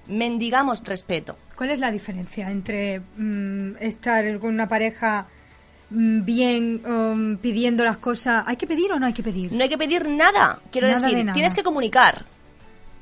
mendigamos 0.07 0.83
respeto. 0.85 1.37
¿Cuál 1.57 1.71
es 1.71 1.79
la 1.79 1.91
diferencia 1.91 2.51
entre 2.51 3.01
mm, 3.17 3.77
estar 3.81 4.39
con 4.39 4.51
una 4.55 4.69
pareja 4.69 5.27
bien 5.91 6.83
um, 6.87 7.37
pidiendo 7.37 7.85
las 7.85 7.99
cosas? 7.99 8.45
¿Hay 8.47 8.57
que 8.57 8.67
pedir 8.67 8.93
o 8.93 8.99
no 8.99 9.07
hay 9.07 9.13
que 9.13 9.23
pedir? 9.23 9.53
No 9.53 9.63
hay 9.63 9.69
que 9.69 9.79
pedir 9.79 10.09
nada, 10.09 10.61
quiero 10.71 10.87
Nada 10.89 11.01
decir, 11.01 11.17
de 11.17 11.25
nada. 11.25 11.35
tienes 11.35 11.55
que 11.55 11.63
comunicar. 11.63 12.25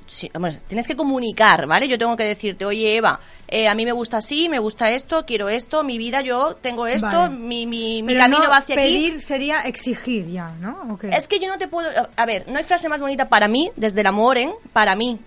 Sí, 0.07 0.30
tienes 0.68 0.88
que 0.88 0.97
comunicar, 0.97 1.66
¿vale? 1.66 1.87
Yo 1.87 1.99
tengo 1.99 2.16
que 2.16 2.25
decirte, 2.25 2.64
oye 2.64 2.97
Eva, 2.97 3.21
eh, 3.47 3.68
a 3.68 3.75
mí 3.75 3.85
me 3.85 3.92
gusta 3.92 4.16
así, 4.16 4.49
me 4.49 4.59
gusta 4.59 4.90
esto, 4.90 5.26
quiero 5.26 5.50
esto, 5.50 5.85
mi 5.85 5.99
vida, 5.99 6.23
yo 6.23 6.57
tengo 6.57 6.87
esto, 6.87 7.07
Vale. 7.07 7.37
mi, 7.37 7.66
mi, 7.66 8.02
mi 8.02 8.16
camino 8.16 8.45
no 8.45 8.49
va 8.49 8.57
hacia 8.57 8.75
pedir 8.75 9.12
aquí. 9.12 9.21
sería 9.21 9.61
exigir 9.62 10.26
ya, 10.30 10.50
¿no? 10.61 10.99
Es 11.02 11.28
que 11.28 11.38
yo 11.38 11.47
no 11.49 11.59
te 11.59 11.68
puedo... 11.68 11.90
A 12.16 12.25
ver, 12.25 12.47
no 12.49 12.57
hay 12.57 12.64
frase 12.64 12.88
más 12.88 13.02
bonita 13.02 13.28
para 13.28 13.49
mí, 13.49 13.71
desde 13.76 14.00
el 14.00 14.07
amor, 14.07 14.38
¿eh? 14.38 14.50
Para 14.73 14.95
mí. 14.97 15.18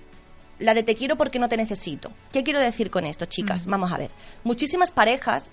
La 0.58 0.74
de 0.74 0.82
te 0.82 0.96
quiero 0.96 1.16
porque 1.16 1.38
no 1.38 1.48
te 1.48 1.58
necesito. 1.58 2.12
¿Qué 2.32 2.42
quiero 2.44 2.60
decir 2.60 2.90
con 2.90 3.06
esto, 3.06 3.26
chicas? 3.26 3.68
Vamos 3.68 3.92
a 3.92 3.98
ver. 3.98 4.10
Muchísimas 4.44 4.90
parejas, 4.90 5.52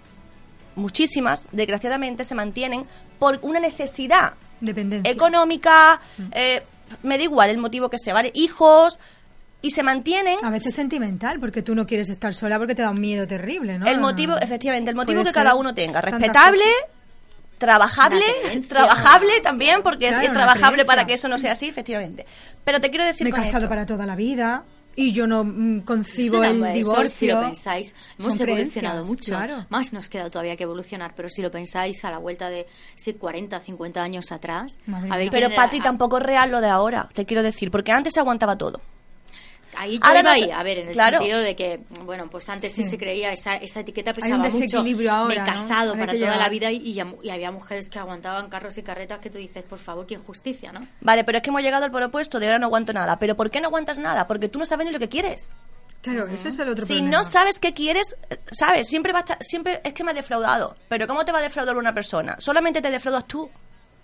muchísimas, 0.78 1.47
desgraciadamente, 1.52 2.25
se 2.25 2.35
mantienen 2.35 2.87
por 3.18 3.38
una 3.42 3.61
necesidad 3.61 4.32
Dependencia. 4.61 5.12
económica, 5.12 6.00
eh, 6.32 6.62
me 7.02 7.18
da 7.18 7.25
igual 7.25 7.50
el 7.50 7.58
motivo 7.58 7.90
que 7.90 7.99
sea, 7.99 8.14
¿vale? 8.14 8.30
Hijos, 8.35 8.99
y 9.61 9.73
se 9.73 9.82
mantienen... 9.82 10.38
A 10.42 10.50
veces 10.50 10.75
sentimental, 10.75 11.38
porque 11.40 11.62
tú 11.62 11.75
no 11.75 11.87
quieres 11.87 12.08
estar 12.11 12.32
sola 12.35 12.58
porque 12.58 12.75
te 12.75 12.82
da 12.82 12.90
un 12.90 13.00
miedo 13.00 13.26
terrible, 13.26 13.78
¿no? 13.78 13.87
El 13.87 13.99
motivo, 14.00 14.37
efectivamente, 14.40 14.90
el 14.90 14.97
motivo 14.97 15.25
que 15.25 15.32
cada 15.32 15.54
uno 15.56 15.75
tenga. 15.75 16.00
Respetable, 16.00 16.64
trabajable, 17.58 18.23
trabajable 18.68 19.40
también, 19.42 19.82
porque 19.82 20.06
es- 20.06 20.11
Claro, 20.12 20.25
es 20.25 20.30
una 20.30 20.38
trabajable 20.44 20.85
para 20.85 21.06
que 21.06 21.14
eso 21.14 21.28
no 21.28 21.38
sea 21.38 21.52
así, 21.52 21.68
efectivamente. 21.68 22.25
Pero 22.64 22.80
te 22.80 22.90
quiero 22.90 23.04
decir 23.04 23.25
Me 23.25 23.30
he 23.30 23.32
con 23.32 23.40
casado 23.40 23.58
esto- 23.64 23.68
para 23.68 23.85
toda 23.87 24.06
la 24.06 24.14
vida 24.14 24.62
y 25.00 25.12
yo 25.12 25.26
no 25.26 25.45
mm, 25.45 25.81
concibo 25.83 26.43
el 26.43 26.62
eso, 26.64 26.73
divorcio. 26.75 27.09
si 27.09 27.26
lo 27.28 27.40
pensáis, 27.40 27.95
hemos 28.19 28.40
evolucionado 28.40 29.05
mucho. 29.05 29.33
Claro. 29.33 29.67
Más 29.69 29.93
nos 29.93 30.09
queda 30.09 30.28
todavía 30.28 30.57
que 30.57 30.64
evolucionar, 30.64 31.14
pero 31.14 31.28
si 31.28 31.40
lo 31.40 31.50
pensáis 31.50 32.05
a 32.05 32.11
la 32.11 32.19
vuelta 32.19 32.50
de 32.50 32.67
sí, 32.97 33.14
40, 33.14 33.61
50 33.61 34.02
años 34.02 34.33
atrás, 34.33 34.76
a 35.11 35.17
ver. 35.17 35.31
Pero 35.31 35.55
Patri 35.55 35.78
era- 35.78 35.85
tampoco 35.85 36.19
es 36.19 36.25
real 36.25 36.50
lo 36.50 36.61
de 36.61 36.69
ahora, 36.69 37.09
te 37.14 37.25
quiero 37.26 37.43
decir, 37.43 37.71
porque 37.71 37.93
antes 37.93 38.14
se 38.14 38.21
aguantaba 38.21 38.57
todo. 38.59 38.81
Ahí 39.80 39.94
yo 39.99 40.00
Ahora 40.04 40.20
iba 40.20 40.32
no 40.35 40.38
sé- 40.40 40.52
a 40.52 40.62
ver, 40.64 40.78
en 40.80 40.88
el 40.88 40.94
claro. 40.94 41.18
sentido 41.18 41.38
de 41.38 41.54
que, 41.54 41.80
bueno, 42.04 42.28
pues 42.28 42.49
antes 42.49 42.73
sí, 42.73 42.82
Sí. 42.82 42.90
se 42.90 42.99
creía, 42.99 43.30
esa, 43.32 43.54
esa 43.56 43.80
etiqueta 43.80 44.11
Hay 44.11 44.14
pesaba 44.16 44.35
un 44.35 44.40
mucho. 44.42 44.58
desequilibrio 44.58 45.12
ahora, 45.12 45.35
Me 45.35 45.40
he 45.40 45.44
casado 45.54 45.92
hay 45.92 45.99
para 46.00 46.12
toda 46.18 46.37
la 46.37 46.49
vida 46.49 46.73
y, 46.73 46.76
y, 46.78 47.00
y 47.23 47.30
había 47.30 47.50
mujeres 47.52 47.88
que 47.88 47.99
aguantaban 47.99 48.49
carros 48.50 48.76
y 48.78 48.82
carretas 48.82 49.20
que 49.20 49.30
tú 49.30 49.38
dices, 49.38 49.62
por 49.62 49.78
favor, 49.78 50.04
qué 50.06 50.14
injusticia, 50.14 50.73
¿no? 50.73 50.87
Vale, 51.00 51.23
pero 51.25 51.38
es 51.38 51.42
que 51.42 51.50
hemos 51.50 51.62
llegado 51.62 51.85
al 51.85 51.90
polo 51.92 52.06
opuesto, 52.06 52.40
de 52.40 52.47
ahora 52.47 52.58
no 52.58 52.66
aguanto 52.66 52.92
nada. 52.92 53.18
¿Pero 53.18 53.37
por 53.37 53.50
qué 53.50 53.61
no 53.61 53.68
aguantas 53.68 53.99
nada? 54.00 54.26
Porque 54.26 54.49
tú 54.49 54.58
no 54.58 54.66
sabes 54.66 54.85
ni 54.87 54.92
lo 54.92 54.99
que 54.99 55.08
quieres. 55.08 55.49
Claro, 56.02 56.26
ese 56.28 56.49
es 56.49 56.58
el 56.61 56.68
otro 56.70 56.87
Si 56.87 56.94
problema. 56.94 57.18
no 57.18 57.25
sabes 57.25 57.58
qué 57.58 57.75
quieres, 57.75 58.16
sabes, 58.52 58.88
siempre 58.88 59.12
va 59.12 59.18
a 59.18 59.23
estar, 59.23 59.38
siempre 59.42 59.80
es 59.85 59.92
que 59.92 60.04
me 60.04 60.12
ha 60.12 60.14
defraudado. 60.14 60.76
Pero 60.88 61.06
¿cómo 61.06 61.25
te 61.25 61.32
va 61.32 61.38
a 61.38 61.42
defraudar 61.42 61.76
una 61.76 61.92
persona? 61.94 62.37
Solamente 62.40 62.80
te 62.82 62.90
defraudas 62.90 63.26
tú. 63.26 63.50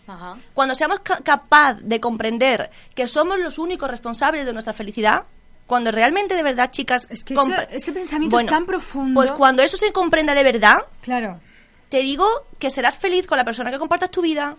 Ajá. 0.07 0.37
Cuando 0.53 0.75
seamos 0.75 1.01
ca- 1.01 1.21
capaz 1.23 1.75
de 1.81 1.99
comprender 2.01 2.71
que 2.95 3.07
somos 3.07 3.39
los 3.39 3.59
únicos 3.59 3.91
responsables 3.91 4.45
de 4.45 4.53
nuestra 4.53 4.73
felicidad, 4.73 5.23
cuando 5.67 5.91
realmente 5.91 6.35
de 6.37 6.43
verdad, 6.43 6.71
chicas, 6.71 7.07
Es 7.11 7.25
que 7.25 7.35
ese- 7.71 7.93
pensamiento 7.93 8.39
es 8.39 8.47
tan 8.47 8.67
profundo. 8.67 9.21
Pues 9.21 9.31
cuando 9.33 9.63
eso 9.63 9.77
se 9.77 9.93
comprenda 9.93 10.35
de 10.35 10.43
verdad, 10.45 10.79
Claro. 11.03 11.41
te 11.89 11.99
digo 11.99 12.27
que 12.59 12.71
serás 12.71 12.99
feliz 12.99 13.27
con 13.27 13.39
la 13.39 13.45
persona 13.45 13.71
que 13.71 13.79
compartas 13.79 14.11
tu 14.11 14.21
vida. 14.23 14.57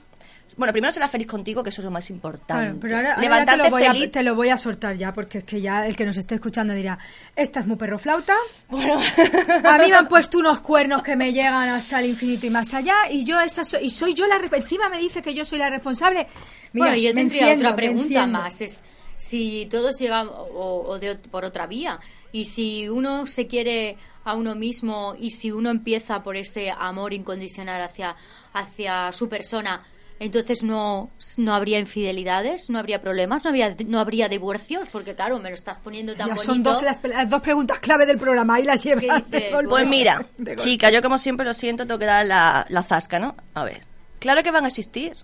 Bueno, 0.57 0.71
primero 0.71 0.93
serás 0.93 1.09
feliz 1.11 1.25
contigo, 1.27 1.63
que 1.63 1.69
eso 1.69 1.81
es 1.81 1.85
lo 1.85 1.91
más 1.91 2.09
importante. 2.11 2.53
Claro, 2.53 2.77
pero 2.79 2.95
ahora, 2.97 3.15
ahora 3.15 3.45
te, 3.45 3.57
lo 3.57 3.69
voy 3.71 3.83
feliz. 3.83 4.07
a, 4.07 4.11
te 4.11 4.23
lo 4.23 4.35
voy 4.35 4.49
a 4.49 4.57
soltar 4.57 4.95
ya, 4.95 5.11
porque 5.11 5.39
es 5.39 5.43
que 5.43 5.59
ya 5.59 5.85
el 5.87 5.95
que 5.95 6.05
nos 6.05 6.17
esté 6.17 6.35
escuchando 6.35 6.73
dirá, 6.73 6.97
esta 7.35 7.59
es 7.61 7.65
muy 7.65 7.75
perro 7.77 7.97
flauta, 7.99 8.35
Bueno, 8.69 8.99
a 9.65 9.77
mí 9.79 9.89
me 9.89 9.95
han 9.95 10.07
puesto 10.07 10.37
unos 10.37 10.61
cuernos 10.61 11.01
que 11.03 11.15
me 11.15 11.33
llegan 11.33 11.67
hasta 11.69 11.99
el 11.99 12.05
infinito 12.05 12.45
y 12.45 12.51
más 12.51 12.73
allá, 12.75 12.93
y 13.11 13.25
yo 13.25 13.39
esa 13.41 13.63
so- 13.65 13.79
y 13.81 13.89
soy 13.89 14.13
yo 14.13 14.27
la 14.27 14.35
encima 14.37 14.87
me 14.87 14.99
dice 14.99 15.21
que 15.23 15.33
yo 15.33 15.43
soy 15.45 15.57
la 15.59 15.69
responsable. 15.69 16.27
Mira, 16.73 16.87
bueno, 16.87 16.95
yo 17.01 17.13
tendría 17.13 17.41
enciendo, 17.41 17.65
otra 17.69 17.75
pregunta 17.75 18.27
más. 18.27 18.61
Es 18.61 18.83
si 19.17 19.67
todos 19.71 19.97
llegan 19.99 20.27
o, 20.29 20.83
o 20.87 20.99
de, 20.99 21.15
por 21.15 21.45
otra 21.45 21.67
vía 21.67 21.99
y 22.31 22.45
si 22.45 22.89
uno 22.89 23.25
se 23.25 23.47
quiere 23.47 23.97
a 24.23 24.33
uno 24.35 24.55
mismo 24.55 25.15
y 25.19 25.31
si 25.31 25.51
uno 25.51 25.69
empieza 25.69 26.23
por 26.23 26.35
ese 26.35 26.71
amor 26.71 27.13
incondicional 27.13 27.81
hacia, 27.81 28.15
hacia 28.53 29.11
su 29.11 29.29
persona, 29.29 29.85
entonces 30.19 30.63
no, 30.63 31.09
no 31.37 31.53
habría 31.53 31.77
infidelidades, 31.77 32.69
no 32.69 32.79
habría 32.79 33.01
problemas, 33.01 33.43
no 33.43 33.49
habría, 33.49 33.75
no 33.85 33.99
habría 33.99 34.27
divorcios, 34.29 34.87
porque 34.89 35.13
claro, 35.13 35.39
me 35.39 35.49
lo 35.49 35.55
estás 35.55 35.77
poniendo 35.77 36.15
tan 36.15 36.29
Ya 36.29 36.35
bonito. 36.35 36.53
son 36.53 36.63
dos 36.63 36.81
las, 36.81 37.01
dos 37.29 37.41
preguntas 37.41 37.79
clave 37.79 38.05
del 38.05 38.17
programa 38.17 38.59
y 38.59 38.63
las 38.63 38.81
llevas. 38.83 39.23
Pues 39.69 39.87
mira, 39.87 40.25
chica, 40.55 40.89
yo 40.89 41.01
como 41.01 41.17
siempre 41.17 41.45
lo 41.45 41.53
siento, 41.53 41.85
tengo 41.85 41.99
que 41.99 42.05
dar 42.05 42.25
la, 42.25 42.65
la 42.69 42.81
zasca, 42.81 43.19
¿no? 43.19 43.35
A 43.53 43.63
ver, 43.65 43.85
claro 44.19 44.41
que 44.41 44.51
van 44.51 44.63
a 44.63 44.69
existir, 44.69 45.15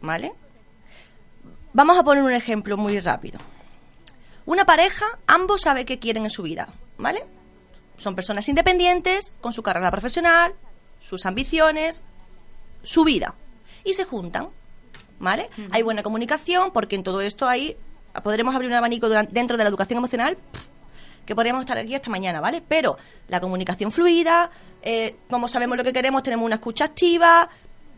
¿vale? 0.00 0.32
Vamos 1.72 1.98
a 1.98 2.02
poner 2.02 2.22
un 2.22 2.32
ejemplo 2.32 2.76
muy 2.76 2.98
rápido. 2.98 3.38
Una 4.46 4.64
pareja, 4.64 5.04
ambos 5.26 5.62
saben 5.62 5.84
qué 5.84 5.98
quieren 5.98 6.24
en 6.24 6.30
su 6.30 6.42
vida, 6.42 6.68
¿vale? 6.96 7.24
Son 7.98 8.14
personas 8.14 8.48
independientes, 8.48 9.34
con 9.40 9.52
su 9.52 9.62
carrera 9.62 9.90
profesional, 9.90 10.54
sus 10.98 11.26
ambiciones, 11.26 12.02
su 12.82 13.04
vida. 13.04 13.34
Y 13.84 13.94
se 13.94 14.04
juntan, 14.04 14.48
¿vale? 15.18 15.50
Hay 15.72 15.82
buena 15.82 16.02
comunicación, 16.02 16.70
porque 16.72 16.96
en 16.96 17.02
todo 17.02 17.20
esto 17.20 17.46
hay... 17.46 17.76
Podremos 18.24 18.54
abrir 18.54 18.70
un 18.70 18.76
abanico 18.76 19.08
dentro 19.08 19.56
de 19.58 19.64
la 19.64 19.68
educación 19.68 19.98
emocional 19.98 20.36
pff, 20.36 20.66
que 21.26 21.34
podríamos 21.34 21.60
estar 21.60 21.76
aquí 21.76 21.94
hasta 21.94 22.08
mañana, 22.08 22.40
¿vale? 22.40 22.62
Pero 22.66 22.96
la 23.28 23.40
comunicación 23.40 23.92
fluida, 23.92 24.50
eh, 24.82 25.16
como 25.28 25.46
sabemos 25.46 25.76
lo 25.76 25.84
que 25.84 25.92
queremos, 25.92 26.22
tenemos 26.22 26.46
una 26.46 26.54
escucha 26.54 26.86
activa, 26.86 27.48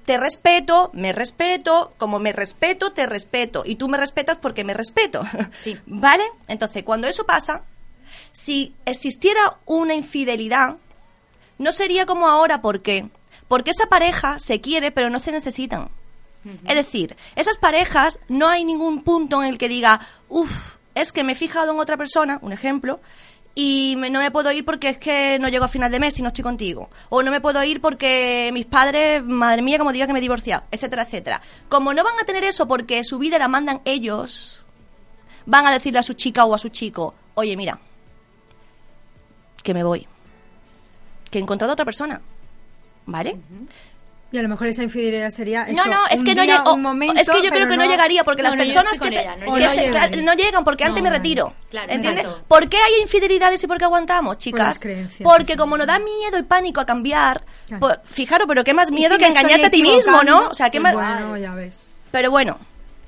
te 0.05 0.17
respeto, 0.19 0.91
me 0.93 1.13
respeto, 1.13 1.93
como 1.99 2.19
me 2.19 2.33
respeto, 2.33 2.93
te 2.93 3.07
respeto, 3.07 3.63
y 3.65 3.77
tú 3.77 3.89
me 3.89 3.99
respetas 3.99 4.39
porque 4.39 4.65
me 4.65 4.75
respeto. 4.75 5.23
Sí. 5.57 5.79
¿Vale? 5.87 6.25
Entonces, 6.49 6.83
cuando 6.85 7.07
eso 7.09 7.27
pasa, 7.27 7.63
si 8.33 8.75
existiera 8.87 9.59
una 9.67 9.95
infidelidad, 9.95 10.77
no 11.59 11.73
sería 11.73 12.07
como 12.07 12.29
ahora, 12.29 12.63
¿por 12.63 12.83
qué? 12.83 13.07
Porque 13.49 13.73
esa 13.73 13.87
pareja 13.87 14.39
se 14.39 14.61
quiere, 14.61 14.91
pero 14.91 15.11
no 15.11 15.21
se 15.21 15.33
necesitan. 15.33 15.91
Es 16.67 16.75
decir, 16.75 17.17
esas 17.37 17.59
parejas 17.59 18.19
no 18.29 18.49
hay 18.49 18.65
ningún 18.65 19.03
punto 19.03 19.43
en 19.43 19.51
el 19.51 19.59
que 19.59 19.69
diga, 19.69 20.01
uff, 20.29 20.77
es 20.95 21.13
que 21.13 21.23
me 21.23 21.33
he 21.33 21.37
fijado 21.37 21.73
en 21.73 21.79
otra 21.79 21.99
persona, 21.99 22.39
un 22.41 22.53
ejemplo, 22.53 23.01
y 23.55 23.95
me- 23.99 24.11
no 24.11 24.21
me 24.21 24.31
puedo 24.31 24.51
ir 24.53 24.65
porque 24.65 24.89
es 24.91 24.99
que 24.99 25.39
no 25.41 25.49
llego 25.49 25.65
a 25.65 25.69
final 25.69 25.91
de 25.91 26.01
mes 26.01 26.19
y 26.19 26.23
no 26.23 26.29
estoy 26.29 26.45
contigo. 26.45 26.89
O 27.09 27.23
no 27.23 27.31
me 27.31 27.41
puedo 27.41 27.63
ir 27.65 27.81
porque 27.81 28.51
mis 28.53 28.67
padres, 28.67 29.23
madre 29.25 29.63
mía, 29.63 29.79
como 29.79 29.93
diga 29.93 30.07
que 30.07 30.13
me 30.13 30.19
he 30.19 30.23
divorciado, 30.23 30.65
etcétera, 30.71 31.03
etcétera. 31.03 31.43
Como 31.69 31.93
no 31.93 32.05
van 32.05 32.19
a 32.21 32.25
tener 32.25 32.45
eso 32.45 32.67
porque 32.69 33.03
su 33.05 33.19
vida 33.19 33.39
la 33.39 33.49
mandan 33.49 33.81
ellos, 33.85 34.65
van 35.47 35.67
a 35.67 35.73
decirle 35.73 35.99
a 35.99 36.03
su 36.05 36.15
chica 36.15 36.45
o 36.45 36.55
a 36.55 36.59
su 36.59 36.69
chico, 36.69 37.15
oye, 37.35 37.57
mira, 37.57 37.79
que 39.63 39.75
me 39.75 39.83
voy. 39.83 40.07
Que 41.31 41.39
he 41.39 41.43
encontrado 41.43 41.73
a 41.73 41.75
otra 41.75 41.85
persona. 41.85 42.21
¿Vale? 43.07 43.37
Y 44.33 44.39
a 44.39 44.43
lo 44.43 44.49
mejor 44.49 44.69
esa 44.69 44.85
infidelidad 44.85 45.31
sería 45.31 45.65
No, 45.67 45.73
eso, 45.73 45.91
no, 45.91 46.07
es 46.09 46.21
un 46.21 46.25
que 46.25 46.35
no 46.37 46.43
día, 46.43 46.63
un 46.63 46.83
momento, 46.83 47.21
es 47.21 47.29
que 47.29 47.43
yo 47.43 47.51
creo 47.51 47.67
que 47.67 47.77
no, 47.77 47.85
llegaría 47.85 48.23
porque 48.23 48.43
No, 48.43 48.51
las 48.51 48.59
no, 48.59 48.63
personas 48.65 49.01
que, 49.01 49.09
ella, 49.09 49.35
no 49.37 49.55
que 49.55 49.69
se- 49.69 49.87
No 49.87 49.91
claro, 49.93 50.23
no 50.23 50.35
llegan 50.35 50.65
porque 50.65 50.85
antes 50.85 51.03
No, 51.03 51.11
me 51.11 51.17
retiro. 51.17 51.53
claro, 51.69 51.91
¿Entiendes? 51.93 52.25
exacto. 52.27 52.45
¿Por 52.47 52.69
qué 52.69 52.77
hay 52.77 52.93
infidelidades 53.03 53.63
y 53.65 53.67
por 53.67 53.79
qué 53.79 53.85
aguantamos, 53.87 54.39
chicas? 54.39 54.81
porque 55.25 55.57
como 55.57 55.77
nos 55.77 55.87
da 55.89 55.99
miedo 55.99 56.39
y 56.39 56.43
pánico 56.45 56.81
a 56.81 56.87
cambiar, 56.87 57.45
Claro. 57.67 57.81
pues, 57.81 57.99
fijaros, 58.07 58.47
pero 58.47 58.63
qué 58.63 58.73
más 58.73 58.91
miedo 58.93 59.15
si 59.17 59.19
que 59.21 59.27
engañarte 59.27 59.67
a 59.67 59.71
ti 59.71 59.83
mismo, 59.83 60.23
¿no? 60.23 60.49
O 60.49 60.55
sea, 60.55 60.71
qué 60.71 60.79
más. 60.79 60.95
Bueno, 60.95 61.37
ya 61.37 61.53
ves. 61.55 61.95
Pero 62.13 62.31
bueno, 62.31 62.59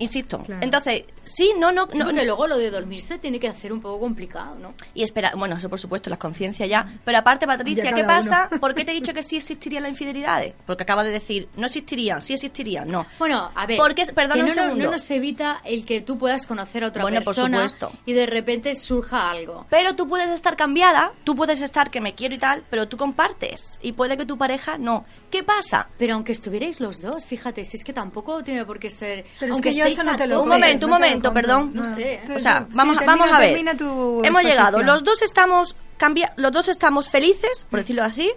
insisto. 0.02 0.38
Claro. 0.40 0.62
Entonces, 0.62 1.04
sí, 1.24 1.52
no, 1.58 1.72
no, 1.72 1.88
Sí, 1.90 1.98
no. 1.98 2.04
porque 2.06 2.24
luego 2.24 2.46
lo 2.46 2.56
de 2.58 2.70
dormirse 2.70 3.18
tiene 3.18 3.38
que 3.40 3.48
hacer 3.48 3.72
un 3.72 3.80
poco 3.80 4.00
complicado, 4.00 4.56
¿no? 4.58 4.74
Y 4.94 5.02
espera, 5.02 5.32
bueno, 5.36 5.56
eso 5.56 5.68
por 5.68 5.78
supuesto, 5.78 6.10
las 6.10 6.18
conciencias 6.18 6.68
ya. 6.68 6.86
Pero 7.04 7.18
aparte, 7.18 7.46
Patricia, 7.46 7.84
Ya 7.84 7.92
¿qué 7.94 8.04
pasa? 8.04 8.48
uno. 8.50 8.60
¿Por 8.60 8.74
qué 8.74 8.84
te 8.84 8.92
he 8.92 8.94
dicho 8.94 9.14
que 9.14 9.22
sí 9.22 9.36
existirían 9.36 9.82
las 9.84 9.90
infidelidades? 9.90 10.54
Porque 10.66 10.82
acaba 10.82 11.02
de 11.04 11.10
decir, 11.10 11.48
no 11.56 11.66
existirían, 11.66 12.20
sí 12.20 12.34
existirían, 12.34 12.88
no. 12.88 13.06
Bueno, 13.18 13.50
a 13.54 13.66
ver, 13.66 13.78
Porque, 13.78 14.04
perdona 14.06 14.34
que 14.34 14.40
un 14.42 14.46
no, 14.48 14.54
segundo. 14.54 14.84
no 14.84 14.90
nos 14.92 15.10
evita 15.10 15.60
el 15.64 15.84
que 15.84 16.00
tú 16.00 16.18
puedas 16.18 16.46
conocer 16.46 16.84
a 16.84 16.88
otra 16.88 17.02
Bueno, 17.02 17.18
por 17.18 17.26
persona 17.26 17.68
supuesto. 17.68 17.92
y 18.06 18.12
de 18.12 18.26
repente 18.26 18.74
surja 18.74 19.30
algo. 19.30 19.66
Pero 19.70 19.94
tú 19.94 20.08
puedes 20.08 20.28
estar 20.28 20.56
cambiada, 20.56 21.12
tú 21.24 21.34
puedes 21.36 21.60
estar 21.60 21.90
que 21.90 22.00
me 22.00 22.14
quiero 22.14 22.34
y 22.34 22.38
tal, 22.38 22.64
pero 22.70 22.88
tú 22.88 22.96
compartes. 22.96 23.78
Y 23.82 23.92
puede 23.92 24.16
que 24.16 24.26
tu 24.26 24.36
pareja 24.38 24.78
no. 24.78 25.04
¿Qué 25.30 25.42
pasa? 25.42 25.88
Pero 25.98 26.14
aunque 26.14 26.32
estuvierais 26.32 26.80
los 26.80 27.00
dos, 27.00 27.24
fíjate, 27.24 27.64
si 27.64 27.76
es 27.76 27.84
que 27.84 27.92
tampoco 27.92 28.42
tiene 28.42 28.64
por 28.64 28.78
qué 28.78 28.90
ser... 28.90 29.24
Pero 29.38 29.52
es 29.52 29.56
aunque 29.56 29.70
que 29.70 29.76
yo 29.76 29.84
estéis 29.84 29.91
eso 29.92 30.02
no 30.04 30.16
te 30.16 30.26
lo 30.26 30.40
Un 30.42 30.48
creo, 30.48 30.58
momento, 30.58 30.86
un 30.86 30.90
no 30.90 30.96
momento, 30.98 31.32
perdón. 31.34 31.70
No 31.74 31.84
sé. 31.84 32.20
Tú- 32.26 32.34
O 32.34 32.38
sea, 32.38 32.66
vamos, 32.70 32.96
sí, 32.98 33.04
vamos 33.06 33.30
a 33.32 33.38
ver. 33.38 33.48
termina 33.50 33.76
tu 33.76 34.22
Hemos 34.24 34.42
llegado, 34.42 34.82
los 34.82 35.04
dos 35.04 35.22
estamos 35.22 35.76
cambia 35.96 36.32
los 36.36 36.50
dos 36.52 36.68
estamos 36.68 37.08
felices, 37.10 37.66
por 37.70 37.80
decirlo 37.80 38.02
así. 38.02 38.30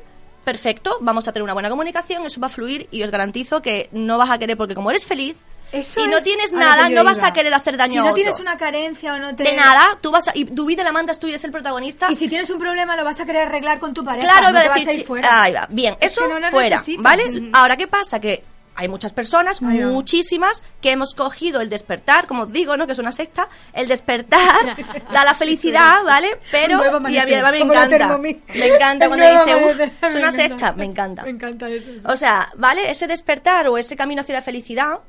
Perfecto, 0.43 0.97
vamos 1.01 1.27
a 1.27 1.33
tener 1.33 1.43
una 1.43 1.53
buena 1.53 1.69
comunicación, 1.69 2.23
eso 2.25 2.39
va 2.39 2.47
a 2.47 2.49
fluir 2.51 2.87
y 2.91 3.01
os 3.01 3.09
garantizo 3.09 3.61
que 3.63 3.89
no 3.91 4.17
vas 4.19 4.29
a 4.29 4.37
querer 4.37 4.55
porque 4.55 4.75
como 4.75 4.91
eres 4.91 5.03
feliz 5.07 5.35
Eso 5.71 6.05
y 6.05 6.07
no 6.07 6.17
es 6.19 6.23
tienes 6.23 6.53
nada, 6.53 6.87
no 6.87 7.03
vas 7.03 7.17
iba. 7.17 7.27
a 7.29 7.33
querer 7.33 7.51
hacer 7.51 7.77
daño 7.77 7.93
si 7.93 7.97
a 7.97 8.01
no 8.01 8.05
otro. 8.09 8.15
tienes 8.17 8.39
una 8.39 8.55
carencia 8.55 9.15
o 9.15 9.17
no 9.17 9.35
te... 9.35 9.41
de 9.43 9.53
nada, 9.53 9.97
tú 10.01 10.11
vas 10.11 10.27
a, 10.27 10.33
y 10.35 10.45
tu 10.45 10.67
vida 10.67 10.83
la 10.83 10.91
mandas 10.91 11.17
tú 11.17 11.25
y 11.25 11.31
eres 11.31 11.43
el 11.45 11.51
protagonista. 11.51 12.11
Y 12.11 12.15
si 12.15 12.27
tienes 12.27 12.47
un 12.51 12.59
problema 12.59 12.95
lo 12.95 13.03
vas 13.03 13.19
a 13.19 13.25
querer 13.25 13.47
arreglar 13.47 13.79
con 13.79 13.95
tu 13.95 14.05
pareja. 14.05 14.27
Claro, 14.27 14.43
no 14.43 14.49
iba 14.51 14.59
te 14.61 14.65
a 14.67 14.69
vas 14.69 14.75
decir, 14.75 14.89
a 14.89 14.93
ir 14.93 14.99
chi- 14.99 15.07
fuera. 15.07 15.41
ahí 15.43 15.53
va, 15.53 15.67
bien, 15.71 15.97
Es 15.99 16.11
eso 16.11 16.27
no 16.27 16.51
fuera, 16.51 16.75
necesitas. 16.77 17.03
¿vale? 17.03 17.23
Ahora, 17.53 17.75
¿qué 17.75 17.87
pasa? 17.87 18.19
Que 18.19 18.43
hay 18.75 18.87
muchas 18.89 19.13
personas, 19.13 19.61
muchísimas, 19.61 20.63
que 20.81 20.91
hemos 20.91 21.13
cogido 21.13 21.61
el 21.61 21.69
despertar, 21.69 22.27
como 22.27 22.43
os 22.43 22.51
digo, 22.51 22.75
¿no? 22.77 22.85
Que 22.87 22.93
es 22.93 22.99
una 22.99 23.11
secta. 23.11 23.47
El 23.73 23.87
despertar 23.87 24.75
da 25.13 25.23
la 25.23 25.33
felicidad, 25.33 26.03
¿vale? 26.03 26.37
Pero, 26.51 26.81
y 27.09 27.17
a 27.17 27.25
mí 27.25 27.31
me 27.51 27.59
encanta. 27.59 28.17
Me 28.17 28.67
encanta 28.67 29.07
cuando 29.07 29.25
dice, 29.25 29.91
es 30.01 30.13
una 30.15 30.31
secta, 30.31 30.73
me 30.73 30.85
encanta. 30.85 31.23
Me 31.23 31.29
encanta 31.31 31.69
eso. 31.69 31.91
O 32.07 32.17
sea, 32.17 32.49
¿vale? 32.57 32.89
Ese 32.91 33.07
despertar 33.07 33.67
o 33.67 33.77
ese 33.77 33.95
camino 33.95 34.21
hacia 34.21 34.35
la 34.35 34.41
felicidad, 34.41 34.99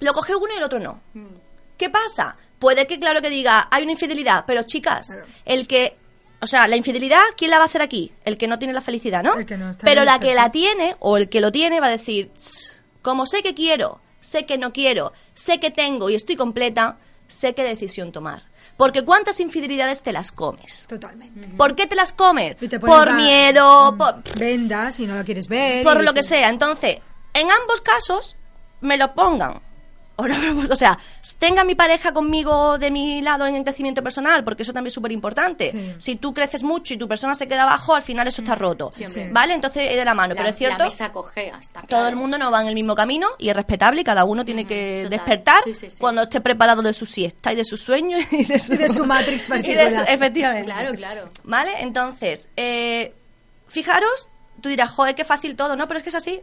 lo 0.00 0.12
coge 0.14 0.34
uno 0.34 0.52
y 0.54 0.56
el 0.56 0.62
otro 0.62 0.80
no. 0.80 1.00
Mm. 1.14 1.26
¿Qué 1.76 1.90
pasa? 1.90 2.36
Puede 2.58 2.86
que, 2.86 2.98
claro, 2.98 3.20
que 3.22 3.30
diga, 3.30 3.68
hay 3.70 3.82
una 3.82 3.92
infidelidad, 3.92 4.44
pero 4.46 4.62
chicas, 4.62 5.08
Claro. 5.08 5.26
el 5.44 5.66
que. 5.66 5.96
O 6.40 6.46
sea, 6.46 6.66
la 6.66 6.74
infidelidad, 6.76 7.20
¿quién 7.36 7.50
la 7.52 7.58
va 7.58 7.64
a 7.64 7.66
hacer 7.66 7.82
aquí? 7.82 8.12
El 8.24 8.36
que 8.36 8.48
no 8.48 8.58
tiene 8.58 8.74
la 8.74 8.80
felicidad, 8.80 9.22
¿no? 9.22 9.34
El 9.38 9.46
que 9.46 9.56
no 9.56 9.70
está 9.70 9.84
pero 9.84 10.02
la 10.04 10.18
que 10.18 10.34
la 10.34 10.50
tiene, 10.50 10.96
o 10.98 11.16
el 11.16 11.28
que 11.28 11.40
lo 11.40 11.52
tiene, 11.52 11.78
va 11.80 11.86
a 11.86 11.90
decir, 11.90 12.32
"Tss, 12.36 12.81
como 13.02 13.26
sé 13.26 13.42
que 13.42 13.54
quiero, 13.54 14.00
sé 14.20 14.46
que 14.46 14.58
no 14.58 14.72
quiero, 14.72 15.12
sé 15.34 15.60
que 15.60 15.70
tengo 15.70 16.08
y 16.08 16.14
estoy 16.14 16.36
completa, 16.36 16.96
sé 17.28 17.54
qué 17.54 17.62
decisión 17.64 18.12
tomar. 18.12 18.44
Porque 18.76 19.04
¿cuántas 19.04 19.38
infidelidades 19.40 20.02
te 20.02 20.12
las 20.12 20.32
comes? 20.32 20.86
Totalmente. 20.88 21.48
¿Por 21.56 21.76
qué 21.76 21.86
te 21.86 21.94
las 21.94 22.12
comes? 22.12 22.56
Y 22.60 22.68
te 22.68 22.80
pones 22.80 22.96
Por 22.96 23.12
miedo, 23.14 23.94
por, 23.98 24.22
Vendas 24.38 24.98
y 24.98 25.06
no 25.06 25.16
lo 25.16 25.24
quieres 25.24 25.46
ver. 25.48 25.84
por 25.84 26.02
lo 26.02 26.14
que 26.14 26.22
sea. 26.22 26.48
Entonces, 26.48 26.98
en 27.34 27.50
ambos 27.50 27.80
casos, 27.80 28.36
me 28.80 28.96
lo 28.96 29.14
pongan. 29.14 29.60
O, 30.16 30.28
no, 30.28 30.66
o 30.70 30.76
sea, 30.76 30.98
tenga 31.38 31.64
mi 31.64 31.74
pareja 31.74 32.12
conmigo 32.12 32.78
de 32.78 32.90
mi 32.90 33.22
lado 33.22 33.46
en 33.46 33.54
el 33.54 33.62
crecimiento 33.64 34.02
personal, 34.02 34.44
porque 34.44 34.62
eso 34.62 34.72
también 34.72 34.88
es 34.88 34.94
súper 34.94 35.10
importante. 35.10 35.70
Sí. 35.72 35.94
Si 35.98 36.16
tú 36.16 36.34
creces 36.34 36.62
mucho 36.62 36.92
y 36.92 36.98
tu 36.98 37.08
persona 37.08 37.34
se 37.34 37.48
queda 37.48 37.62
abajo, 37.62 37.94
al 37.94 38.02
final 38.02 38.28
eso 38.28 38.42
está 38.42 38.54
roto. 38.54 38.90
Siempre. 38.92 39.30
¿Vale? 39.32 39.54
Entonces, 39.54 39.90
es 39.90 39.96
de 39.96 40.04
la 40.04 40.12
mano. 40.14 40.34
La, 40.34 40.40
Pero 40.42 40.50
es 40.54 40.60
la 40.60 40.86
cierto, 40.88 41.12
cogea, 41.14 41.56
está 41.58 41.80
todo 41.80 41.86
claro. 41.88 42.08
el 42.08 42.16
mundo 42.16 42.36
no 42.36 42.50
va 42.50 42.60
en 42.60 42.68
el 42.68 42.74
mismo 42.74 42.94
camino 42.94 43.28
y 43.38 43.48
es 43.48 43.56
respetable 43.56 44.02
y 44.02 44.04
cada 44.04 44.24
uno 44.24 44.44
tiene 44.44 44.66
que 44.66 45.00
total. 45.04 45.18
despertar 45.18 45.60
Sí, 45.64 45.74
sí, 45.74 45.88
sí. 45.90 45.96
cuando 45.98 46.22
esté 46.22 46.40
preparado 46.42 46.82
de 46.82 46.92
su 46.92 47.06
siesta 47.06 47.52
y 47.52 47.56
de 47.56 47.64
sus 47.64 47.80
sueños 47.80 48.20
y 48.32 48.44
de 48.44 48.58
su, 48.58 48.74
Y 48.74 48.76
de 48.76 48.88
su 48.90 49.06
matrix 49.06 49.42
su- 49.46 49.54
efectivamente. 49.54 50.70
Claro, 50.70 50.94
claro. 50.94 51.28
¿Vale? 51.44 51.70
Entonces, 51.80 52.50
eh, 52.56 53.14
fijaros, 53.66 54.28
tú 54.60 54.68
dirás, 54.68 54.90
joder, 54.90 55.14
qué 55.14 55.24
fácil 55.24 55.56
todo, 55.56 55.74
¿no? 55.74 55.88
Pero 55.88 55.96
es 55.98 56.02
que 56.04 56.10
es 56.10 56.14
así. 56.16 56.40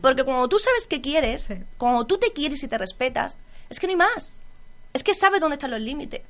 Porque 0.00 0.24
cuando 0.24 0.48
tú 0.48 0.58
sabes 0.58 0.86
qué 0.86 1.00
quieres, 1.00 1.42
Sí. 1.42 1.54
cuando 1.78 2.06
tú 2.06 2.18
te 2.18 2.32
quieres 2.32 2.62
y 2.62 2.68
te 2.68 2.78
respetas, 2.78 3.38
es 3.68 3.78
que 3.80 3.86
no 3.86 3.92
hay 3.92 3.96
más. 3.96 4.40
Es 4.92 5.02
que 5.02 5.14
sabes 5.14 5.40
dónde 5.40 5.54
están 5.56 5.70
los 5.70 5.80
límites. 5.80 6.22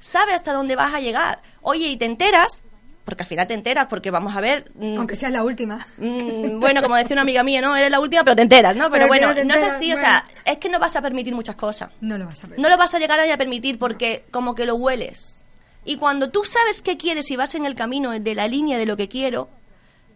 Sabes 0.00 0.34
hasta 0.34 0.52
dónde 0.52 0.74
vas 0.76 0.94
a 0.94 1.00
llegar. 1.00 1.40
Oye, 1.60 1.86
y 1.86 1.96
te 1.96 2.04
enteras, 2.04 2.62
porque 3.04 3.22
al 3.22 3.28
final 3.28 3.46
te 3.46 3.54
enteras, 3.54 3.86
porque 3.88 4.10
vamos 4.10 4.34
a 4.36 4.40
ver... 4.40 4.70
mm, 4.74 4.96
Aunque 4.98 5.14
sea 5.16 5.30
la 5.30 5.44
última. 5.44 5.86
Mm, 5.98 6.58
bueno, 6.60 6.82
como 6.82 6.96
decía 6.96 7.14
una 7.14 7.22
amiga 7.22 7.42
mía, 7.44 7.60
¿no? 7.60 7.76
Eres 7.76 7.90
la 7.90 8.00
última, 8.00 8.24
pero 8.24 8.34
te 8.36 8.42
enteras, 8.42 8.74
¿no? 8.74 8.90
Pero, 8.90 9.08
Pero 9.08 9.28
bueno, 9.28 9.44
no 9.44 9.54
es 9.54 9.62
así, 9.62 9.92
o 9.92 9.96
sea, 9.96 10.24
es 10.44 10.58
que 10.58 10.68
no 10.68 10.78
vas 10.80 10.96
a 10.96 11.02
permitir 11.02 11.34
muchas 11.34 11.54
cosas. 11.56 11.90
No 12.00 12.18
lo 12.18 12.26
vas 12.26 12.42
a 12.42 12.48
ver. 12.48 12.58
No 12.58 12.68
lo 12.68 12.76
vas 12.76 12.94
a 12.94 12.98
llegar 12.98 13.20
a 13.20 13.36
permitir 13.36 13.78
porque 13.78 14.24
como 14.32 14.54
que 14.56 14.66
lo 14.66 14.74
hueles. 14.74 15.40
Y 15.84 15.96
cuando 15.96 16.30
tú 16.30 16.44
sabes 16.44 16.80
qué 16.82 16.96
quieres 16.96 17.30
y 17.30 17.36
vas 17.36 17.54
en 17.54 17.66
el 17.66 17.74
camino 17.74 18.10
de 18.10 18.34
la 18.34 18.46
línea 18.48 18.78
de 18.78 18.86
lo 18.86 18.96
que 18.96 19.08
quiero, 19.08 19.48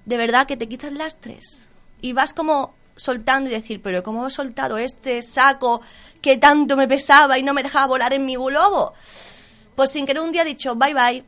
de 0.05 0.16
verdad 0.16 0.47
que 0.47 0.57
te 0.57 0.69
quitas 0.69 0.93
lastres. 0.93 1.69
Y 2.00 2.12
vas 2.12 2.33
como 2.33 2.75
soltando 2.95 3.50
y 3.50 3.53
decir, 3.53 3.81
pero 3.83 4.03
¿cómo 4.03 4.26
he 4.26 4.31
soltado 4.31 4.79
este 4.79 5.23
saco 5.23 5.81
que 6.21 6.38
tanto 6.38 6.76
me 6.76 6.88
pesaba 6.88 7.38
y 7.38 7.43
no 7.43 7.55
me 7.55 7.62
dejaba 7.62 7.87
volar 7.87 8.12
en 8.12 8.25
mi 8.25 8.37
globo? 8.37 8.95
Pues 9.75 9.91
sin 9.93 10.07
querer 10.07 10.23
un 10.23 10.33
día 10.33 10.43
he 10.43 10.47
dicho, 10.47 10.75
bye 10.75 10.95
bye, 10.95 11.25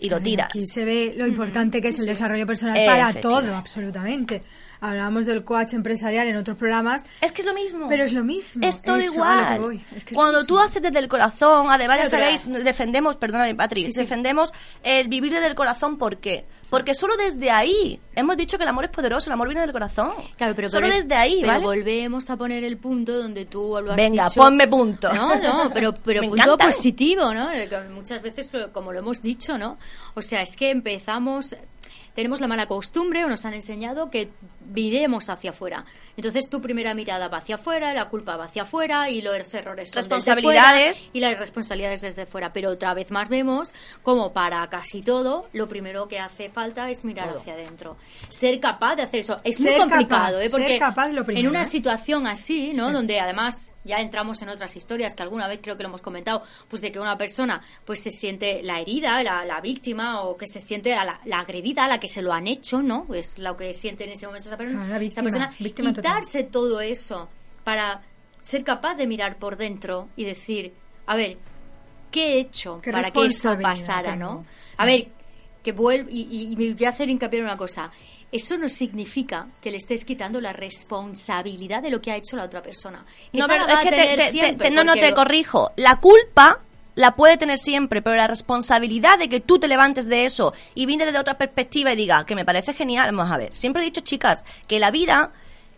y 0.00 0.08
lo 0.08 0.20
tiras. 0.20 0.48
Aquí 0.48 0.66
se 0.66 0.84
ve 0.84 1.14
lo 1.16 1.26
importante 1.26 1.80
que 1.80 1.88
es 1.88 1.98
el 1.98 2.06
desarrollo 2.06 2.46
personal 2.46 2.76
para 2.86 3.12
todo, 3.14 3.54
absolutamente. 3.54 4.42
Hablábamos 4.80 5.26
del 5.26 5.44
coach 5.44 5.72
empresarial 5.74 6.26
en 6.28 6.36
otros 6.36 6.56
programas, 6.56 7.04
Es 7.20 7.32
que 7.32 7.42
es 7.42 7.46
lo 7.46 7.54
mismo. 7.54 7.88
pero 7.88 8.04
es 8.04 8.12
lo 8.12 8.22
mismo. 8.24 8.66
Es 8.66 8.80
todo 8.82 8.96
Eso, 8.96 9.14
igual. 9.14 9.82
Es 9.96 10.04
que 10.04 10.10
es 10.10 10.14
Cuando 10.14 10.44
tú 10.44 10.58
haces 10.58 10.80
desde 10.82 10.98
el 11.00 11.08
corazón, 11.08 11.66
además 11.70 11.98
ya 11.98 12.06
sabéis, 12.06 12.46
defendemos, 12.64 13.16
perdóname 13.16 13.54
Patrick, 13.54 13.86
Sí, 13.86 13.92
sí. 13.92 13.98
defendemos 14.00 14.52
el 14.82 15.08
vivir 15.08 15.32
desde 15.32 15.48
el 15.48 15.54
corazón, 15.54 15.98
¿por 15.98 16.18
qué? 16.18 16.44
Porque 16.70 16.94
solo 16.94 17.16
desde 17.16 17.50
ahí, 17.50 17.98
hemos 18.14 18.36
dicho 18.36 18.56
que 18.56 18.62
el 18.64 18.68
amor 18.68 18.84
es 18.84 18.90
poderoso, 18.90 19.28
el 19.30 19.32
amor 19.34 19.48
viene 19.48 19.62
del 19.62 19.72
corazón. 19.72 20.10
Claro, 20.36 20.54
pero 20.54 20.68
solo 20.68 20.86
desde 20.88 21.14
ahí, 21.14 21.38
pero 21.40 21.52
¿vale? 21.54 21.64
volvemos 21.64 22.30
a 22.30 22.36
poner 22.36 22.62
el 22.62 22.76
punto 22.76 23.16
donde 23.18 23.46
tú 23.46 23.78
lo 23.82 23.90
has 23.92 23.96
Venga, 23.96 24.24
dicho. 24.28 24.40
ponme 24.40 24.68
punto. 24.68 25.12
No, 25.12 25.34
no, 25.36 25.70
pero, 25.74 25.92
pero 26.04 26.20
punto 26.22 26.36
encantan. 26.36 26.66
positivo, 26.68 27.32
¿no? 27.34 27.50
Eh, 27.52 27.68
Muchas 27.90 28.22
veces, 28.22 28.52
como 28.72 28.92
lo 28.92 29.00
hemos 29.00 29.22
dicho, 29.22 29.58
¿no? 29.58 29.76
O 30.14 30.22
sea, 30.22 30.42
es 30.42 30.56
que 30.56 30.70
empezamos, 30.70 31.56
tenemos 32.14 32.40
la 32.40 32.46
mala 32.48 32.66
costumbre 32.66 33.24
o 33.24 33.28
nos 33.28 33.44
han 33.44 33.54
enseñado 33.54 34.10
que 34.10 34.30
viremos 34.68 35.28
hacia 35.28 35.50
afuera. 35.50 35.84
Entonces 36.16 36.48
tu 36.48 36.60
primera 36.60 36.94
mirada 36.94 37.28
va 37.28 37.38
hacia 37.38 37.56
afuera, 37.56 37.92
la 37.94 38.08
culpa 38.08 38.36
va 38.36 38.44
hacia 38.44 38.62
afuera 38.62 39.10
y 39.10 39.22
los 39.22 39.32
errores 39.54 39.90
son 39.90 39.96
desde 40.02 40.14
Responsabilidades. 40.14 40.98
fuera 40.98 41.10
y 41.12 41.20
las 41.20 41.38
responsabilidades 41.38 42.00
desde 42.02 42.26
fuera. 42.26 42.52
Pero 42.52 42.70
otra 42.70 42.94
vez 42.94 43.10
más 43.10 43.28
vemos 43.28 43.74
como 44.02 44.32
para 44.32 44.66
casi 44.68 45.02
todo 45.02 45.48
lo 45.52 45.68
primero 45.68 46.08
que 46.08 46.18
hace 46.18 46.50
falta 46.50 46.90
es 46.90 47.04
mirar 47.04 47.28
hacia 47.28 47.54
adentro. 47.54 47.96
Ser 48.28 48.60
capaz 48.60 48.96
de 48.96 49.02
hacer 49.02 49.20
eso. 49.20 49.40
Es 49.44 49.60
muy 49.60 49.76
complicado, 49.76 50.36
capaz, 50.38 50.40
¿eh? 50.40 50.48
ser 50.48 50.50
Porque 50.50 50.78
capaz 50.78 51.08
lo 51.08 51.20
en 51.20 51.26
primero, 51.26 51.50
una 51.50 51.62
¿eh? 51.62 51.66
situación 51.66 52.26
así, 52.26 52.72
¿no? 52.74 52.88
Sí. 52.88 52.92
Donde 52.92 53.20
además 53.20 53.72
ya 53.84 53.96
entramos 54.00 54.42
en 54.42 54.50
otras 54.50 54.76
historias 54.76 55.14
que 55.14 55.22
alguna 55.22 55.48
vez 55.48 55.60
creo 55.62 55.76
que 55.76 55.82
lo 55.82 55.88
hemos 55.88 56.02
comentado, 56.02 56.42
pues 56.68 56.82
de 56.82 56.92
que 56.92 57.00
una 57.00 57.16
persona 57.16 57.62
pues 57.86 58.02
se 58.02 58.10
siente 58.10 58.62
la 58.62 58.80
herida, 58.80 59.22
la, 59.22 59.44
la 59.46 59.60
víctima 59.60 60.22
o 60.22 60.36
que 60.36 60.46
se 60.46 60.60
siente 60.60 60.94
a 60.94 61.04
la, 61.04 61.20
la 61.24 61.40
agredida, 61.40 61.84
a 61.84 61.88
la 61.88 61.98
que 61.98 62.08
se 62.08 62.20
lo 62.20 62.32
han 62.32 62.46
hecho, 62.46 62.82
¿no? 62.82 63.06
Es 63.14 63.38
lo 63.38 63.56
que 63.56 63.72
siente 63.72 64.04
en 64.04 64.10
ese 64.10 64.26
momento 64.26 64.46
esa, 64.46 64.57
Ah, 64.60 64.72
la 64.80 64.84
esa 64.86 64.98
víctima, 64.98 65.22
persona. 65.24 65.54
víctima 65.58 65.92
total. 65.92 66.02
Quitarse 66.12 66.42
todo 66.44 66.80
eso 66.80 67.28
para 67.64 68.02
ser 68.42 68.64
capaz 68.64 68.94
de 68.94 69.06
mirar 69.06 69.36
por 69.38 69.56
dentro 69.56 70.08
y 70.16 70.24
decir, 70.24 70.72
a 71.06 71.16
ver, 71.16 71.36
¿qué 72.10 72.34
he 72.34 72.40
hecho 72.40 72.80
¿Qué 72.82 72.90
para 72.92 73.10
que 73.10 73.26
esto 73.26 73.58
pasara, 73.60 74.12
tengo? 74.12 74.24
no? 74.26 74.46
A 74.76 74.86
ver, 74.86 75.08
que 75.62 75.72
vuelvo 75.72 76.08
y, 76.10 76.22
y- 76.22 76.52
y 76.52 76.56
me 76.56 76.72
voy 76.74 76.84
a 76.86 76.90
hacer 76.90 77.08
hincapié 77.10 77.40
en 77.40 77.44
una 77.44 77.56
cosa. 77.56 77.90
Eso 78.30 78.56
no 78.58 78.68
significa 78.68 79.48
que 79.62 79.70
le 79.70 79.78
estés 79.78 80.04
quitando 80.04 80.40
la 80.40 80.52
responsabilidad 80.52 81.82
de 81.82 81.90
lo 81.90 82.00
que 82.00 82.10
ha 82.12 82.16
hecho 82.16 82.36
la 82.36 82.44
otra 82.44 82.62
persona. 82.62 83.04
No, 83.32 83.38
Esa 83.40 83.48
pero 83.48 83.66
la 83.66 83.72
va 83.74 83.80
es 83.82 83.86
a 83.86 83.90
que 83.90 83.96
te- 83.96 84.02
tener 84.02 84.18
te- 84.18 84.24
te- 84.24 84.30
siempre, 84.30 84.68
te- 84.70 84.74
no, 84.74 84.84
no 84.84 84.92
te 84.94 85.10
lo- 85.10 85.16
corrijo. 85.16 85.72
La 85.76 85.96
culpa 86.00 86.60
la 86.98 87.14
puede 87.14 87.36
tener 87.36 87.58
siempre, 87.58 88.02
pero 88.02 88.16
la 88.16 88.26
responsabilidad 88.26 89.20
de 89.20 89.28
que 89.28 89.38
tú 89.38 89.60
te 89.60 89.68
levantes 89.68 90.08
de 90.08 90.24
eso 90.24 90.52
y 90.74 90.84
vienes 90.84 91.06
desde 91.06 91.20
otra 91.20 91.38
perspectiva 91.38 91.92
y 91.92 91.96
diga 91.96 92.26
que 92.26 92.34
me 92.34 92.44
parece 92.44 92.74
genial, 92.74 93.14
vamos 93.14 93.32
a 93.32 93.36
ver. 93.36 93.56
Siempre 93.56 93.82
he 93.82 93.84
dicho, 93.84 94.00
chicas, 94.00 94.42
que 94.66 94.80
la 94.80 94.90
vida 94.90 95.30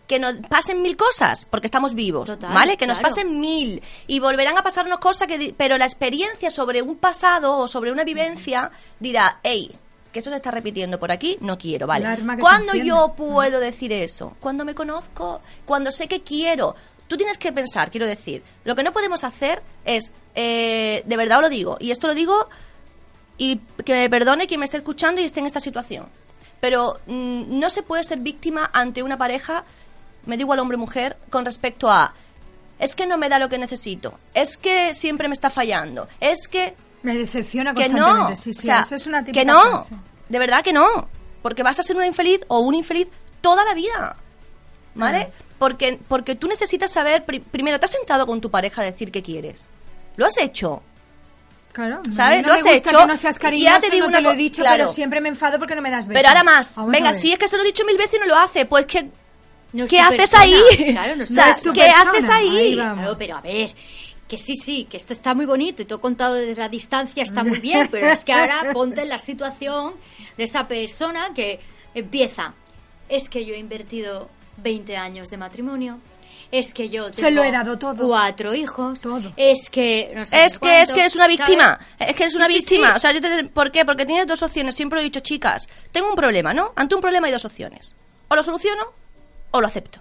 que 0.07 0.17
nos 0.17 0.33
pasen 0.49 0.81
mil 0.81 0.97
cosas 0.97 1.45
porque 1.45 1.67
estamos 1.67 1.93
vivos, 1.93 2.25
Total, 2.25 2.51
¿vale? 2.51 2.75
Que 2.75 2.87
nos 2.87 2.97
pasen 2.97 3.39
mil 3.39 3.83
y 4.07 4.19
volverán 4.19 4.57
a 4.57 4.63
pasarnos 4.63 4.97
cosas 4.97 5.27
que 5.27 5.53
pero 5.55 5.77
la 5.77 5.85
experiencia 5.85 6.49
sobre 6.49 6.81
un 6.81 6.95
pasado 6.95 7.55
o 7.55 7.67
sobre 7.67 7.91
una 7.91 8.03
vivencia 8.03 8.71
dirá, 8.99 9.41
hey, 9.43 9.71
que 10.11 10.19
esto 10.19 10.31
se 10.31 10.37
está 10.37 10.51
repitiendo 10.51 10.99
por 10.99 11.11
aquí, 11.11 11.37
no 11.39 11.57
quiero, 11.57 11.87
¿vale? 11.87 12.17
¿Cuándo 12.39 12.73
yo 12.73 13.13
puedo 13.15 13.59
decir 13.59 13.93
eso? 13.93 14.35
Cuando 14.39 14.65
me 14.65 14.75
conozco, 14.75 15.41
cuando 15.65 15.91
sé 15.91 16.07
que 16.07 16.21
quiero. 16.21 16.75
Tú 17.11 17.17
tienes 17.17 17.37
que 17.37 17.51
pensar, 17.51 17.91
quiero 17.91 18.07
decir, 18.07 18.41
lo 18.63 18.73
que 18.73 18.83
no 18.83 18.93
podemos 18.93 19.25
hacer 19.25 19.61
es, 19.83 20.13
eh, 20.33 21.03
de 21.05 21.17
verdad 21.17 21.39
os 21.39 21.41
lo 21.41 21.49
digo, 21.49 21.75
y 21.77 21.91
esto 21.91 22.07
lo 22.07 22.13
digo 22.13 22.47
y 23.37 23.57
que 23.83 23.91
me 23.91 24.09
perdone 24.09 24.47
quien 24.47 24.61
me 24.61 24.65
esté 24.65 24.77
escuchando 24.77 25.19
y 25.19 25.25
esté 25.25 25.41
en 25.41 25.45
esta 25.45 25.59
situación. 25.59 26.07
Pero 26.61 27.01
mm, 27.07 27.59
no 27.59 27.69
se 27.69 27.83
puede 27.83 28.05
ser 28.05 28.19
víctima 28.19 28.69
ante 28.71 29.03
una 29.03 29.17
pareja, 29.17 29.65
me 30.25 30.37
da 30.37 30.41
igual 30.43 30.59
hombre 30.59 30.77
o 30.77 30.79
mujer, 30.79 31.17
con 31.29 31.43
respecto 31.43 31.91
a 31.91 32.13
es 32.79 32.95
que 32.95 33.05
no 33.05 33.17
me 33.17 33.27
da 33.27 33.39
lo 33.39 33.49
que 33.49 33.57
necesito, 33.57 34.17
es 34.33 34.55
que 34.55 34.93
siempre 34.93 35.27
me 35.27 35.33
está 35.33 35.49
fallando, 35.49 36.07
es 36.21 36.47
que 36.47 36.77
Me 37.03 37.13
decepciona 37.13 37.73
que 37.73 37.89
constantemente. 37.89 38.29
no, 38.29 38.35
Sí, 38.37 38.53
sí, 38.53 38.59
o 38.61 38.63
sea, 38.63 38.79
eso 38.79 38.95
es 38.95 39.05
una 39.05 39.21
típica 39.21 39.41
que 39.41 39.45
no, 39.45 39.59
frase. 39.59 39.95
de 40.29 40.39
verdad 40.39 40.63
que 40.63 40.71
no, 40.71 41.09
porque 41.41 41.61
vas 41.61 41.77
a 41.77 41.83
ser 41.83 41.97
una 41.97 42.07
infeliz 42.07 42.39
o 42.47 42.61
un 42.61 42.73
infeliz 42.73 43.09
toda 43.41 43.65
la 43.65 43.73
vida, 43.73 44.15
¿vale? 44.95 45.29
Porque 45.61 45.99
porque 46.07 46.33
tú 46.33 46.47
necesitas 46.47 46.91
saber 46.91 47.23
pri- 47.23 47.39
primero 47.39 47.79
te 47.79 47.85
has 47.85 47.91
sentado 47.91 48.25
con 48.25 48.41
tu 48.41 48.49
pareja 48.49 48.81
a 48.81 48.85
decir 48.85 49.11
qué 49.11 49.21
quieres, 49.21 49.67
lo 50.15 50.25
has 50.25 50.35
hecho, 50.39 50.81
Claro, 51.71 52.01
¿Sabes? 52.11 52.37
mí 52.39 52.41
Lo 52.41 52.47
no 52.49 52.53
has 52.55 52.63
me 52.65 52.71
gusta 52.73 52.89
hecho, 52.89 52.99
que 52.99 53.05
no 53.05 53.15
seas 53.17 53.35
y 53.35 53.37
ya 53.37 53.41
cariñoso, 53.41 53.79
te 53.81 53.89
digo 53.91 54.05
no 54.05 54.09
una 54.09 54.17
te 54.17 54.23
lo 54.23 54.31
he 54.31 54.35
dicho, 54.35 54.61
claro. 54.63 54.77
pero 54.85 54.91
siempre 54.91 55.21
me 55.21 55.29
enfado 55.29 55.59
porque 55.59 55.75
no 55.75 55.81
me 55.83 55.91
das 55.91 56.07
besos. 56.07 56.19
pero 56.19 56.29
ahora 56.29 56.43
más, 56.43 56.75
Vamos 56.75 56.91
venga, 56.91 57.13
si 57.13 57.31
es 57.31 57.37
que 57.37 57.47
se 57.47 57.57
lo 57.57 57.63
he 57.63 57.65
dicho 57.67 57.85
mil 57.85 57.95
veces 57.97 58.15
y 58.15 58.19
no 58.19 58.25
lo 58.25 58.35
hace, 58.37 58.65
pues 58.65 58.85
que 58.87 59.07
No 59.73 59.85
¿qué 59.85 59.99
haces 60.01 60.17
persona. 60.17 60.41
ahí? 60.43 60.61
Claro, 60.93 61.15
no 61.17 61.23
o 61.23 61.27
sea, 61.27 61.51
es 61.51 61.61
tu 61.61 61.71
¿qué 61.71 61.81
persona. 61.81 62.11
haces 62.11 62.29
ahí? 62.29 62.57
Ahí. 62.57 62.73
Claro, 62.73 63.15
pero 63.17 63.37
a 63.37 63.41
ver, 63.41 63.71
que 64.27 64.37
sí, 64.37 64.55
sí, 64.57 64.85
que 64.89 64.97
esto 64.97 65.13
está 65.13 65.33
muy 65.35 65.45
bonito 65.45 65.81
y 65.83 65.85
todo 65.85 66.01
contado 66.01 66.33
desde 66.33 66.59
la 66.59 66.67
distancia 66.69 67.21
está 67.23 67.43
muy 67.43 67.59
bien, 67.59 67.87
pero 67.91 68.09
es 68.09 68.25
que 68.25 68.33
ahora 68.33 68.65
ponte 68.73 69.03
en 69.03 69.09
la 69.09 69.19
situación 69.19 69.93
de 70.37 70.43
esa 70.43 70.67
persona 70.67 71.29
que 71.35 71.59
empieza. 71.93 72.53
Es 73.07 73.29
que 73.29 73.45
yo 73.45 73.53
he 73.53 73.57
invertido 73.59 74.29
20 74.57 74.95
años 74.97 75.29
de 75.29 75.37
matrimonio. 75.37 75.99
Es 76.51 76.73
que 76.73 76.89
yo 76.89 77.03
tengo 77.05 77.15
Se 77.15 77.31
lo 77.31 77.43
he 77.45 77.51
dado 77.51 77.79
todo. 77.79 78.05
cuatro 78.07 78.53
hijos. 78.53 79.01
Todo. 79.01 79.31
Es 79.37 79.69
que 79.69 80.11
no 80.13 80.25
sé 80.25 80.43
Es 80.43 80.59
que 80.59 80.81
es 80.81 80.91
que 80.91 81.05
es 81.05 81.15
una 81.15 81.27
víctima, 81.27 81.79
¿sabes? 81.97 82.09
es 82.09 82.15
que 82.15 82.23
es 82.25 82.35
una 82.35 82.47
sí, 82.47 82.55
víctima. 82.55 82.89
sí. 82.91 82.95
O 82.97 82.99
sea, 82.99 83.11
yo 83.13 83.21
te- 83.21 83.45
¿por 83.45 83.71
qué? 83.71 83.85
Porque 83.85 84.05
tienes 84.05 84.27
dos 84.27 84.43
opciones. 84.43 84.75
Siempre 84.75 84.97
lo 84.97 85.01
he 85.01 85.05
dicho, 85.05 85.21
chicas. 85.21 85.69
Tengo 85.93 86.09
un 86.09 86.15
problema, 86.15 86.53
¿no? 86.53 86.73
Ante 86.75 86.93
un 86.95 86.99
problema 87.01 87.27
hay 87.27 87.33
dos 87.33 87.45
opciones. 87.45 87.95
O 88.27 88.35
lo 88.35 88.43
soluciono 88.43 88.83
o 89.51 89.61
lo 89.61 89.67
acepto. 89.67 89.99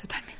Totalmente. 0.00 0.32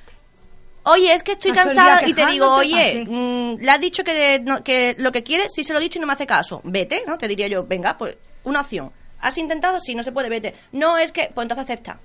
Oye, 0.84 1.12
es 1.14 1.22
que 1.22 1.32
estoy 1.32 1.52
cansada 1.52 2.06
y 2.08 2.14
te 2.14 2.24
digo, 2.26 2.50
oye, 2.54 3.04
mm, 3.06 3.58
le 3.60 3.70
has 3.70 3.80
dicho 3.80 4.02
que, 4.04 4.40
no- 4.42 4.64
que 4.64 4.94
lo 4.98 5.12
que 5.12 5.22
quiere, 5.22 5.48
sí 5.50 5.62
se 5.64 5.72
lo 5.74 5.78
he 5.78 5.82
dicho 5.82 5.98
y 5.98 6.00
no 6.00 6.06
me 6.06 6.14
hace 6.14 6.26
caso. 6.26 6.60
Vete, 6.64 7.04
¿no? 7.06 7.18
Te 7.18 7.28
diría 7.28 7.46
yo, 7.48 7.64
venga, 7.66 7.98
pues 7.98 8.16
una 8.44 8.62
opción. 8.62 8.90
¿Has 9.20 9.36
intentado? 9.38 9.78
Sí, 9.80 9.94
no 9.94 10.02
se 10.02 10.10
puede, 10.12 10.28
vete. 10.30 10.54
No, 10.72 10.96
es 10.98 11.12
que, 11.12 11.30
pues 11.32 11.44
entonces 11.44 11.64
acepta. 11.64 11.98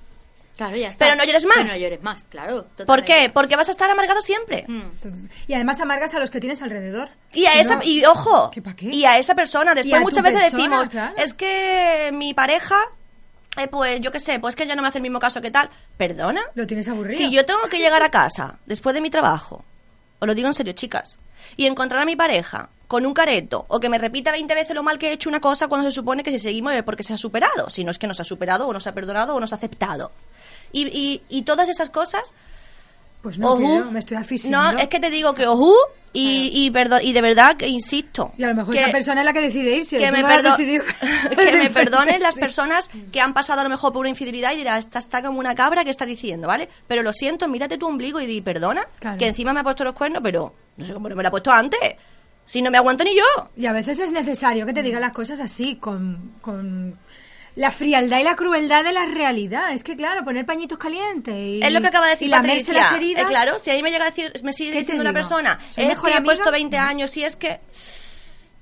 Claro, 0.58 0.76
ya 0.76 0.90
está. 0.90 1.06
Pero 1.06 1.16
no 1.18 1.24
llores 1.24 1.46
más. 1.46 1.58
Pero 1.58 1.70
no 1.70 1.78
llores 1.78 2.02
más, 2.04 2.24
claro. 2.26 2.68
¿Por 2.86 3.04
qué? 3.06 3.30
Porque 3.34 3.56
vas 3.56 3.70
a 3.70 3.72
estar 3.72 3.90
amargado 3.90 4.22
siempre. 4.22 4.66
Mm. 4.68 4.82
Y 5.48 5.54
además 5.54 5.80
amargas 5.80 6.14
a 6.16 6.20
los 6.20 6.30
que 6.32 6.40
tienes 6.40 6.62
alrededor. 6.62 7.10
Y 7.34 7.46
a 7.46 7.60
esa, 7.60 7.76
no- 7.76 7.84
y 7.84 8.04
ojo, 8.06 8.50
¿Que 8.52 8.62
pa' 8.62 8.76
qué? 8.76 8.88
y 8.88 9.06
a 9.06 9.18
esa 9.20 9.36
persona. 9.36 9.76
Después 9.76 10.02
muchas 10.02 10.24
veces 10.24 10.42
persona, 10.42 10.58
decimos, 10.64 10.90
claro. 10.90 11.16
es 11.18 11.34
que 11.36 12.10
mi 12.14 12.34
pareja, 12.34 12.76
eh, 13.58 13.68
pues 13.68 14.02
yo 14.02 14.12
qué 14.12 14.20
sé, 14.20 14.40
pues 14.40 14.56
que 14.56 14.66
ya 14.66 14.76
no 14.76 14.82
me 14.82 14.88
hace 14.88 14.98
el 14.98 15.04
mismo 15.04 15.20
caso 15.20 15.42
que 15.42 15.52
tal. 15.52 15.70
¿Perdona? 15.96 16.42
Lo 16.56 16.66
tienes 16.66 16.88
aburrido. 16.88 17.18
Si 17.18 17.30
yo 17.32 17.46
tengo 17.46 17.62
que 17.70 17.78
llegar 17.78 18.02
a 18.02 18.10
casa 18.12 18.58
después 18.66 18.94
de 18.96 19.02
mi 19.02 19.10
trabajo, 19.12 19.64
os 20.20 20.28
lo 20.28 20.34
digo 20.34 20.48
en 20.48 20.54
serio, 20.56 20.74
chicas, 20.74 21.20
y 21.56 21.68
encontrar 21.68 22.02
a 22.02 22.06
mi 22.06 22.16
pareja 22.16 22.70
con 22.88 23.06
un 23.06 23.14
careto 23.14 23.66
o 23.68 23.80
que 23.80 23.90
me 23.90 23.98
repita 23.98 24.32
20 24.32 24.56
veces 24.56 24.74
lo 24.74 24.82
mal 24.82 24.98
que 24.98 25.10
he 25.10 25.12
hecho 25.12 25.28
una 25.30 25.42
cosa 25.42 25.68
cuando 25.68 25.88
se 25.90 25.94
supone 25.94 26.24
que 26.24 26.32
si 26.32 26.40
seguimos 26.40 26.72
es 26.74 26.84
porque 26.84 27.04
se 27.04 27.14
ha 27.14 27.18
superado, 27.18 27.70
si 27.70 27.84
no 27.84 27.92
es 27.92 28.00
que 28.00 28.08
nos 28.08 28.20
ha 28.20 28.24
superado 28.24 28.66
o 28.68 28.74
nos 28.74 28.88
ha 28.88 28.94
perdonado 28.94 29.36
o 29.36 29.40
nos 29.40 29.52
ha 29.54 29.58
aceptado. 29.58 30.12
Y, 30.72 30.88
y, 30.88 31.22
y 31.30 31.42
todas 31.44 31.70
esas 31.70 31.90
cosas, 31.90 32.34
Pues 33.22 33.38
no 33.38 33.58
me 33.92 34.00
estoy 34.00 34.18
asfixiando. 34.18 34.74
no, 34.74 34.80
es 34.80 34.88
que 34.90 35.00
te 35.00 35.10
digo 35.10 35.34
que 35.34 35.48
ojú 35.48 35.74
y, 36.14 36.50
y, 36.54 36.72
perdón, 36.72 37.02
y 37.04 37.14
de 37.14 37.22
verdad 37.22 37.58
que 37.58 37.68
insisto. 37.68 38.32
Y 38.38 38.44
a 38.44 38.48
lo 38.48 38.56
mejor 38.56 38.74
que- 38.74 38.80
esa 38.82 38.92
persona 38.92 39.22
es 39.22 39.26
la 39.26 39.34
que 39.34 39.42
decide 39.42 39.76
irse. 39.78 39.98
que 40.00 40.12
me, 40.12 40.24
perdo- 40.24 40.56
decidido- 40.56 40.84
que 41.36 41.52
me 41.64 41.70
perdonen 41.70 42.22
las 42.22 42.36
personas 42.36 42.90
que 43.12 43.22
han 43.22 43.34
pasado 43.34 43.62
a 43.62 43.64
lo 43.64 43.70
mejor 43.70 43.92
por 43.94 44.00
una 44.02 44.10
infidelidad 44.10 44.54
y 44.54 44.58
dirá, 44.58 44.78
esta 44.78 45.00
está 45.00 45.22
como 45.22 45.40
una 45.40 45.54
cabra 45.54 45.84
que 45.84 45.92
está 45.92 46.06
diciendo, 46.06 46.48
¿vale? 46.48 46.70
Pero 46.88 47.04
lo 47.04 47.14
siento, 47.14 47.48
mírate 47.48 47.78
tu 47.78 47.88
ombligo 47.88 48.20
y 48.22 48.26
di, 48.26 48.42
perdona, 48.42 48.88
Claro. 49.00 49.18
que 49.18 49.28
encima 49.28 49.54
me 49.54 49.60
ha 49.60 49.64
puesto 49.64 49.84
los 49.84 49.94
cuernos, 49.94 50.22
pero 50.24 50.54
no 50.78 50.86
sé 50.86 50.94
cómo 50.94 51.10
no 51.10 51.16
me 51.16 51.22
lo 51.24 51.28
ha 51.28 51.32
puesto 51.32 51.52
antes. 51.52 51.80
Si 52.46 52.62
no 52.62 52.72
me 52.72 52.78
aguanto 52.78 53.04
ni 53.04 53.14
yo. 53.14 53.24
Y 53.58 53.66
a 53.66 53.74
veces 53.74 54.00
es 54.00 54.14
necesario 54.14 54.66
que 54.66 54.72
te 54.72 54.82
digan 54.82 55.02
las 55.02 55.12
cosas 55.12 55.40
así, 55.42 55.76
con, 55.76 56.32
con 56.42 56.98
la 57.58 57.72
frialdad 57.72 58.20
y 58.20 58.24
la 58.24 58.36
crueldad 58.36 58.84
de 58.84 58.92
la 58.92 59.06
realidad. 59.06 59.72
Es 59.74 59.84
que, 59.84 59.96
claro, 59.96 60.24
poner 60.24 60.46
pañitos 60.46 60.78
calientes 60.78 61.36
y, 61.36 61.60
es 61.62 61.74
lo 61.74 61.82
que 61.82 61.88
acaba 61.88 62.06
de 62.06 62.12
decir 62.12 62.28
y 62.28 62.32
Patricia. 62.32 62.74
las 62.74 62.92
heridas. 62.94 63.24
Eh, 63.24 63.28
claro, 63.28 63.60
si 63.60 63.72
a 63.72 63.74
mí 63.74 63.82
me 63.84 63.90
llega 63.92 64.04
a 64.06 64.10
decir, 64.12 64.32
me 64.44 64.54
sigue 64.54 64.70
¿Qué 64.70 64.76
te 64.76 64.80
diciendo 64.82 65.02
una 65.02 65.10
digo? 65.10 65.20
persona, 65.20 65.60
¿Soy 65.72 65.84
es 65.84 65.90
mejor 65.90 66.12
que 66.12 66.18
he 66.18 66.22
puesto 66.22 66.52
20 66.52 66.78
años, 66.78 67.12
si 67.12 67.24
es 67.24 67.36
que... 67.36 67.60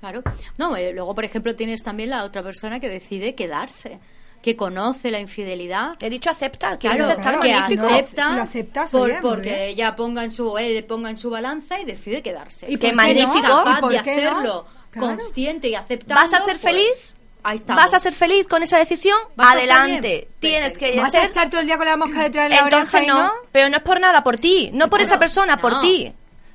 Claro. 0.00 0.22
No, 0.58 0.76
eh, 0.76 0.92
luego, 0.94 1.14
por 1.14 1.24
ejemplo, 1.24 1.54
tienes 1.56 1.82
también 1.82 2.10
la 2.10 2.24
otra 2.24 2.42
persona 2.42 2.78
que 2.80 2.88
decide 2.88 3.34
quedarse, 3.34 3.98
que 4.42 4.54
conoce 4.54 5.10
la 5.10 5.18
infidelidad. 5.18 5.94
He 6.00 6.10
dicho 6.10 6.30
acepta, 6.30 6.78
quieres 6.78 6.98
Claro, 6.98 7.12
aceptar, 7.12 7.40
que 7.40 7.52
magnífico. 7.52 7.86
acepta, 7.88 8.26
Si 8.28 8.32
lo 8.34 8.42
aceptas, 8.42 8.90
por- 8.92 9.00
oye, 9.02 9.12
muy 9.14 9.22
porque 9.22 9.50
bien. 9.50 9.62
ella 9.62 9.96
ponga 9.96 10.22
en 10.22 10.30
su 10.30 10.56
él 10.58 10.84
ponga 10.84 11.10
en 11.10 11.18
su 11.18 11.30
balanza 11.30 11.80
y 11.80 11.84
decide 11.84 12.22
quedarse. 12.22 12.70
¿Y 12.70 12.76
Qué 12.76 12.90
no? 12.90 12.96
magnífico. 12.96 13.40
capaz 13.42 13.78
¿Y 13.78 13.80
por 13.80 13.92
de 13.92 14.02
qué 14.02 14.16
no? 14.16 14.30
hacerlo 14.30 14.66
Claro. 14.90 15.08
consciente 15.08 15.68
y 15.68 15.74
aceptando. 15.74 16.14
¿Vas 16.22 16.32
a 16.34 16.40
ser 16.40 16.58
pues, 16.58 16.74
feliz? 16.74 17.15
Ahí. 17.48 17.62
¿Vas 17.68 17.94
a 17.94 18.00
ser 18.00 18.12
feliz 18.12 18.48
con 18.48 18.64
esa 18.64 18.76
decisión? 18.76 19.16
¿Vas 19.36 19.54
a 19.54 19.58
estar 19.60 19.78
Adelante. 19.82 20.28
Tienes 20.40 20.76
que. 20.76 21.00
¿Vas 21.00 21.14
a 21.14 21.22
estar 21.22 21.48
todo 21.48 21.60
el 21.60 21.66
día 21.68 21.76
con 21.76 21.86
la 21.86 21.96
mosca 21.96 22.22
detrás 22.22 22.50
de 22.50 22.56
la 22.56 22.62
Entonces 22.62 22.94
oreja 22.94 23.04
y 23.04 23.06
no, 23.06 23.22
no? 23.28 23.32
pero 23.52 23.68
no 23.68 23.76
es 23.76 23.82
por 23.84 24.00
nada, 24.00 24.24
por 24.24 24.36
ti, 24.38 24.70
no 24.72 24.90
por 24.90 25.00
esa 25.00 25.16
persona, 25.18 25.56
por 25.60 25.78
ti. 25.80 26.12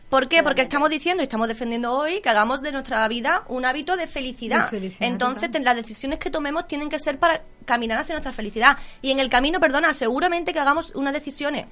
¿Por 0.10 0.28
qué? 0.28 0.44
Porque 0.44 0.64
estamos 0.64 0.90
diciendo 0.90 1.24
y 1.24 1.28
estamos 1.28 1.48
defendiendo 1.48 1.94
hoy 1.94 2.20
que 2.20 2.28
hagamos 2.28 2.62
de 2.62 2.74
nuestra 2.74 3.08
vida 3.08 3.46
un 3.48 3.64
hábito 3.64 3.96
de 3.96 4.08
felicidad. 4.08 4.66
De 4.66 4.70
felicidad, 4.70 5.08
Entonces, 5.08 5.44
total. 5.50 5.64
las 5.64 5.76
decisiones 5.78 6.20
que 6.20 6.30
tomemos 6.30 6.68
tienen 6.68 6.90
que 6.90 7.00
ser 7.00 7.18
para 7.18 7.42
caminar 7.64 7.98
hacia 7.98 8.16
nuestra 8.16 8.34
felicidad. 8.34 8.78
Y 9.02 9.12
en 9.12 9.22
el 9.22 9.30
camino, 9.30 9.62
perdona, 9.62 9.94
seguramente 9.94 10.52
que 10.52 10.60
hagamos 10.60 10.92
unas 10.96 11.14
decisiones, 11.14 11.68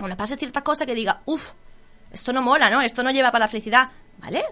o 0.00 0.08
nos 0.08 0.16
pase 0.16 0.38
ciertas 0.38 0.62
cosas 0.62 0.86
que 0.86 0.94
diga, 0.94 1.20
uff, 1.26 1.50
esto 2.10 2.32
no 2.32 2.40
mola, 2.40 2.70
¿no? 2.70 2.80
Esto 2.80 3.02
no 3.02 3.10
lleva 3.10 3.30
para 3.30 3.44
la 3.44 3.48
felicidad. 3.48 3.90
¿Vale? 4.16 4.42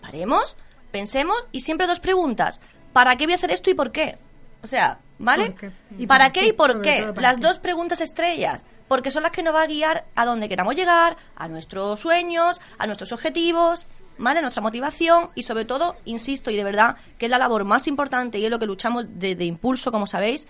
Paremos, 0.00 0.56
pensemos 0.90 1.36
y 1.52 1.60
siempre 1.60 1.86
dos 1.86 2.00
preguntas. 2.00 2.60
¿Para 2.94 3.16
qué 3.16 3.26
voy 3.26 3.34
a 3.34 3.36
hacer 3.36 3.50
esto 3.50 3.68
y 3.68 3.74
por 3.74 3.92
qué? 3.92 4.16
O 4.62 4.66
sea, 4.66 4.98
¿vale? 5.18 5.50
¿Por 5.50 5.60
qué? 5.60 5.70
¿Y 5.98 6.06
¿Para 6.06 6.32
qué 6.32 6.40
qué? 6.40 6.46
y 6.46 6.52
por 6.52 6.80
qué? 6.80 7.02
todo, 7.02 7.14
¿para 7.14 7.28
Las 7.28 7.36
qué? 7.38 7.44
dos 7.46 7.58
preguntas 7.58 8.00
estrellas, 8.00 8.64
porque 8.88 9.10
son 9.10 9.22
las 9.24 9.32
que 9.32 9.42
nos 9.42 9.54
va 9.54 9.62
a 9.62 9.66
guiar 9.66 10.06
a 10.14 10.24
donde 10.24 10.48
queramos 10.48 10.74
llegar, 10.74 11.18
a 11.36 11.48
nuestros 11.48 12.00
sueños, 12.00 12.62
a 12.78 12.86
nuestros 12.86 13.12
objetivos, 13.12 13.86
¿vale? 14.16 14.38
A 14.38 14.42
nuestra 14.42 14.62
motivación 14.62 15.28
y 15.34 15.42
sobre 15.42 15.66
todo, 15.66 15.96
insisto, 16.06 16.50
y 16.50 16.56
de 16.56 16.64
verdad, 16.64 16.96
que 17.18 17.26
es 17.26 17.30
la 17.30 17.36
labor 17.38 17.64
más 17.64 17.86
importante 17.88 18.38
y 18.38 18.44
es 18.46 18.50
lo 18.50 18.58
que 18.58 18.66
luchamos 18.66 19.04
de, 19.18 19.34
de 19.34 19.44
impulso, 19.44 19.92
como 19.92 20.06
sabéis, 20.06 20.46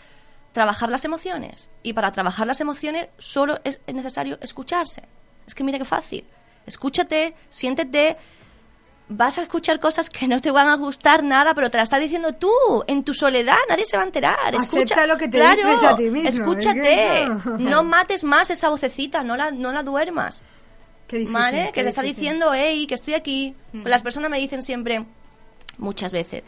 trabajar 0.52 0.90
las 0.90 1.04
emociones. 1.04 1.68
Y 1.83 1.94
para 1.94 2.12
trabajar 2.12 2.46
las 2.46 2.61
emociones 2.61 3.09
solo 3.18 3.59
es 3.64 3.80
necesario 3.92 4.38
escucharse. 4.40 5.02
Es 5.46 5.54
que 5.54 5.64
mira 5.64 5.78
qué 5.78 5.85
fácil. 5.85 6.24
Escúchate, 6.66 7.35
siéntete, 7.50 8.16
vas 9.08 9.38
a 9.38 9.42
escuchar 9.42 9.80
cosas 9.80 10.08
que 10.08 10.26
no 10.26 10.40
te 10.40 10.50
van 10.50 10.68
a 10.68 10.76
gustar 10.76 11.22
nada, 11.22 11.54
pero 11.54 11.70
te 11.70 11.76
la 11.76 11.82
estás 11.82 12.00
diciendo 12.00 12.32
tú, 12.32 12.50
en 12.86 13.04
tu 13.04 13.14
soledad, 13.14 13.56
nadie 13.68 13.84
se 13.84 13.96
va 13.96 14.02
a 14.02 14.06
enterar. 14.06 14.54
Acepta 14.54 14.78
Escucha, 14.78 15.06
lo 15.06 15.16
que 15.16 15.28
te 15.28 15.38
claro, 15.38 15.68
dices 15.68 15.84
a 15.84 15.96
ti 15.96 16.04
mismo, 16.04 16.28
es 16.28 16.36
que 16.36 16.42
Escúchate, 16.42 17.26
no 17.58 17.84
mates 17.84 18.24
más 18.24 18.50
esa 18.50 18.68
vocecita, 18.68 19.22
no 19.22 19.36
la, 19.36 19.50
no 19.50 19.72
la 19.72 19.82
duermas. 19.82 20.42
Qué 21.06 21.18
difícil, 21.18 21.34
¿Vale? 21.34 21.66
qué 21.66 21.72
Que 21.72 21.82
te 21.82 21.88
está 21.90 22.02
diciendo, 22.02 22.52
hey, 22.54 22.86
que 22.86 22.94
estoy 22.94 23.14
aquí. 23.14 23.54
Mm. 23.72 23.86
Las 23.86 24.02
personas 24.02 24.30
me 24.30 24.38
dicen 24.38 24.62
siempre, 24.62 25.04
muchas 25.76 26.12
veces, 26.12 26.42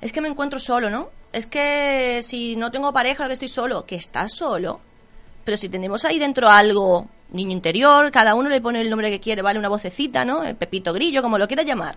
es 0.00 0.12
que 0.12 0.20
me 0.20 0.28
encuentro 0.28 0.58
solo, 0.58 0.90
¿no? 0.90 1.10
Es 1.32 1.46
que 1.46 2.20
si 2.22 2.56
no 2.56 2.70
tengo 2.70 2.92
pareja, 2.92 3.26
que 3.26 3.34
estoy 3.34 3.48
solo. 3.48 3.86
Que 3.86 3.96
estás 3.96 4.32
solo. 4.32 4.80
Pero 5.50 5.58
si 5.58 5.68
tenemos 5.68 6.04
ahí 6.04 6.20
dentro 6.20 6.48
algo, 6.48 7.08
niño 7.32 7.50
interior, 7.50 8.12
cada 8.12 8.36
uno 8.36 8.48
le 8.48 8.60
pone 8.60 8.80
el 8.82 8.88
nombre 8.88 9.10
que 9.10 9.18
quiere, 9.18 9.42
¿vale? 9.42 9.58
Una 9.58 9.68
vocecita, 9.68 10.24
¿no? 10.24 10.44
El 10.44 10.54
pepito 10.54 10.92
grillo, 10.92 11.22
como 11.22 11.38
lo 11.38 11.48
quieras 11.48 11.66
llamar. 11.66 11.96